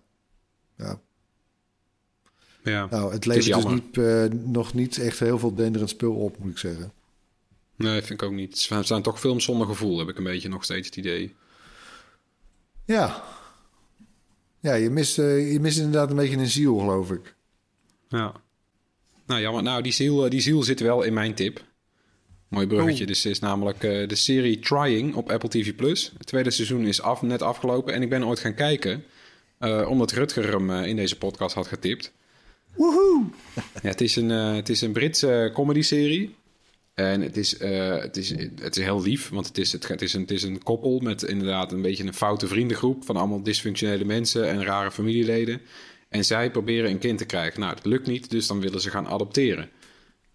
ja. 0.76 0.98
ja. 2.62 2.86
Nou, 2.90 3.12
het 3.12 3.26
is 3.26 3.34
levert 3.34 3.62
dus 3.62 3.72
niet, 3.72 3.98
eh, 3.98 4.24
nog 4.44 4.74
niet 4.74 4.98
echt 4.98 5.18
heel 5.18 5.38
veel 5.38 5.54
denderend 5.54 5.90
spul 5.90 6.14
op, 6.14 6.38
moet 6.38 6.50
ik 6.50 6.58
zeggen. 6.58 6.92
Nee, 7.82 8.02
vind 8.02 8.22
ik 8.22 8.28
ook 8.28 8.32
niet. 8.32 8.68
Het 8.68 8.86
zijn 8.86 9.02
toch 9.02 9.20
films 9.20 9.44
zonder 9.44 9.66
gevoel, 9.66 9.98
heb 9.98 10.08
ik 10.08 10.16
een 10.16 10.24
beetje 10.24 10.48
nog 10.48 10.64
steeds 10.64 10.86
het 10.86 10.96
idee. 10.96 11.34
Ja, 12.84 13.24
ja 14.60 14.74
je, 14.74 14.90
mist, 14.90 15.18
eh, 15.18 15.52
je 15.52 15.60
mist 15.60 15.78
inderdaad 15.78 16.10
een 16.10 16.16
beetje 16.16 16.36
een 16.36 16.46
ziel, 16.46 16.78
geloof 16.78 17.10
ik. 17.10 17.34
Ja. 18.08 18.32
Nou, 19.26 19.40
jammer. 19.40 19.62
Nou, 19.62 19.82
die 19.82 19.92
ziel, 19.92 20.24
eh, 20.24 20.30
die 20.30 20.40
ziel 20.40 20.62
zit 20.62 20.80
wel 20.80 21.02
in 21.02 21.12
mijn 21.12 21.34
tip. 21.34 21.64
Mooi 22.48 22.66
bruggetje. 22.66 23.06
Dus 23.06 23.22
het 23.22 23.32
is 23.32 23.38
namelijk 23.38 23.84
eh, 23.84 24.08
de 24.08 24.14
serie 24.14 24.58
Trying 24.58 25.14
op 25.14 25.30
Apple 25.30 25.48
TV+. 25.48 25.74
Plus. 25.74 26.12
Het 26.18 26.26
tweede 26.26 26.50
seizoen 26.50 26.86
is 26.86 27.02
af, 27.02 27.22
net 27.22 27.42
afgelopen. 27.42 27.94
En 27.94 28.02
ik 28.02 28.08
ben 28.08 28.26
ooit 28.26 28.38
gaan 28.38 28.54
kijken, 28.54 29.04
omdat 29.88 30.12
Rutger 30.12 30.50
hem 30.50 30.70
in 30.70 30.96
deze 30.96 31.18
podcast 31.18 31.54
had 31.54 31.66
getipt. 31.66 32.12
Woehoe! 32.74 33.24
Ja, 33.54 33.88
het 33.88 34.00
is 34.00 34.16
een, 34.16 34.28
het 34.28 34.68
is 34.68 34.80
een 34.80 34.92
Britse 34.92 35.50
comedy-serie. 35.54 36.34
En 36.94 37.20
het 37.20 37.36
is, 37.36 37.56
eh, 37.56 37.98
het, 37.98 38.16
is, 38.16 38.30
het 38.60 38.76
is 38.76 38.84
heel 38.84 39.02
lief, 39.02 39.28
want 39.28 39.46
het 39.46 39.58
is, 39.58 39.72
het, 39.72 40.02
is 40.02 40.14
een, 40.14 40.20
het 40.20 40.30
is 40.30 40.42
een 40.42 40.62
koppel 40.62 41.00
met 41.00 41.22
inderdaad 41.22 41.72
een 41.72 41.82
beetje 41.82 42.04
een 42.04 42.14
foute 42.14 42.46
vriendengroep... 42.46 43.04
van 43.04 43.16
allemaal 43.16 43.42
dysfunctionele 43.42 44.04
mensen 44.04 44.48
en 44.48 44.64
rare 44.64 44.90
familieleden. 44.90 45.60
En 46.08 46.24
zij 46.24 46.50
proberen 46.50 46.90
een 46.90 46.98
kind 46.98 47.18
te 47.18 47.24
krijgen. 47.24 47.60
Nou, 47.60 47.74
dat 47.74 47.86
lukt 47.86 48.06
niet, 48.06 48.30
dus 48.30 48.46
dan 48.46 48.60
willen 48.60 48.80
ze 48.80 48.90
gaan 48.90 49.08
adopteren. 49.08 49.70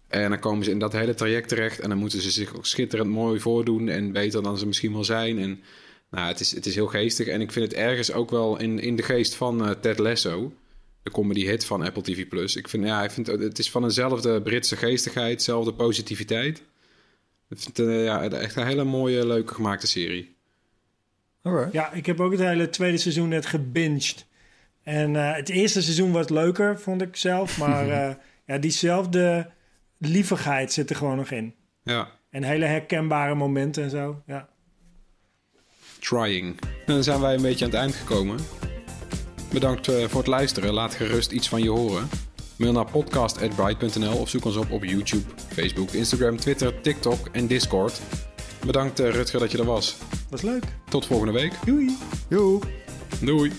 En 0.08 0.30
dan 0.30 0.38
komen 0.38 0.64
ze 0.64 0.70
in 0.70 0.78
dat 0.78 0.92
hele 0.92 1.14
traject 1.14 1.48
terecht... 1.48 1.80
en 1.80 1.88
dan 1.88 1.98
moeten 1.98 2.20
ze 2.20 2.30
zich 2.30 2.56
ook 2.56 2.66
schitterend 2.66 3.10
mooi 3.10 3.40
voordoen... 3.40 3.88
en 3.88 4.12
beter 4.12 4.42
dan 4.42 4.58
ze 4.58 4.66
misschien 4.66 4.92
wel 4.92 5.04
zijn. 5.04 5.38
En 5.38 5.60
nou, 6.10 6.28
het 6.28 6.40
is, 6.40 6.54
het 6.54 6.66
is 6.66 6.74
heel 6.74 6.86
geestig. 6.86 7.26
En 7.26 7.40
ik 7.40 7.52
vind 7.52 7.64
het 7.64 7.80
ergens 7.80 8.12
ook 8.12 8.30
wel 8.30 8.58
in, 8.58 8.78
in 8.78 8.96
de 8.96 9.02
geest 9.02 9.34
van 9.34 9.64
eh, 9.64 9.70
Ted 9.70 9.98
Lasso 9.98 10.52
de 11.08 11.14
comedy 11.14 11.44
hit 11.44 11.64
van 11.64 11.82
Apple 11.82 12.02
TV 12.02 12.28
Plus. 12.28 12.56
Ik 12.56 12.68
vind, 12.68 12.84
ja, 12.84 13.02
ik 13.04 13.10
vind 13.10 13.26
het 13.26 13.58
is 13.58 13.70
van 13.70 13.84
eenzelfde 13.84 14.42
Britse 14.42 14.76
geestigheid, 14.76 15.36
dezelfde 15.36 15.72
positiviteit. 15.72 16.62
Ik 17.48 17.58
vind 17.58 17.76
het 17.76 17.86
eh, 17.86 18.04
ja, 18.04 18.28
echt 18.28 18.56
een 18.56 18.66
hele 18.66 18.84
mooie, 18.84 19.26
leuke 19.26 19.54
gemaakte 19.54 19.86
serie. 19.86 20.36
Alright. 21.42 21.72
Ja, 21.72 21.92
ik 21.92 22.06
heb 22.06 22.20
ook 22.20 22.30
het 22.30 22.40
hele 22.40 22.68
tweede 22.68 22.96
seizoen 22.96 23.28
net 23.28 23.46
gebinged. 23.46 24.26
En 24.82 25.16
eh, 25.16 25.34
het 25.34 25.48
eerste 25.48 25.82
seizoen 25.82 26.12
was 26.12 26.28
leuker, 26.28 26.80
vond 26.80 27.02
ik 27.02 27.16
zelf. 27.16 27.58
Maar 27.58 27.88
eh, 28.08 28.14
ja, 28.46 28.58
diezelfde 28.58 29.50
lievigheid 29.98 30.72
zit 30.72 30.90
er 30.90 30.96
gewoon 30.96 31.16
nog 31.16 31.30
in. 31.30 31.54
Ja, 31.82 32.10
En 32.30 32.42
hele 32.42 32.64
herkenbare 32.64 33.34
momenten 33.34 33.82
en 33.82 33.90
zo. 33.90 34.22
Ja. 34.26 34.48
trying. 35.98 36.58
Dan 36.86 37.02
zijn 37.02 37.20
wij 37.20 37.34
een 37.34 37.42
beetje 37.42 37.64
aan 37.64 37.70
het 37.70 37.80
eind 37.80 37.94
gekomen. 37.94 38.38
Bedankt 39.52 39.88
eh, 39.88 40.04
voor 40.04 40.18
het 40.18 40.26
luisteren. 40.26 40.72
Laat 40.72 40.94
gerust 40.94 41.32
iets 41.32 41.48
van 41.48 41.62
je 41.62 41.70
horen. 41.70 42.08
Mail 42.56 42.72
naar 42.72 42.90
podcast.bright.nl 42.90 44.18
of 44.18 44.28
zoek 44.28 44.44
ons 44.44 44.56
op 44.56 44.70
op 44.70 44.84
YouTube, 44.84 45.24
Facebook, 45.48 45.90
Instagram, 45.90 46.36
Twitter, 46.36 46.80
TikTok 46.80 47.28
en 47.32 47.46
Discord. 47.46 48.00
Bedankt 48.66 49.00
eh, 49.00 49.10
Rutger 49.10 49.40
dat 49.40 49.52
je 49.52 49.58
er 49.58 49.64
was. 49.64 49.96
Was 50.30 50.42
leuk. 50.42 50.64
Tot 50.88 51.06
volgende 51.06 51.32
week. 51.32 51.52
Doei. 51.64 51.96
Joe. 52.28 52.60
Doei. 53.20 53.52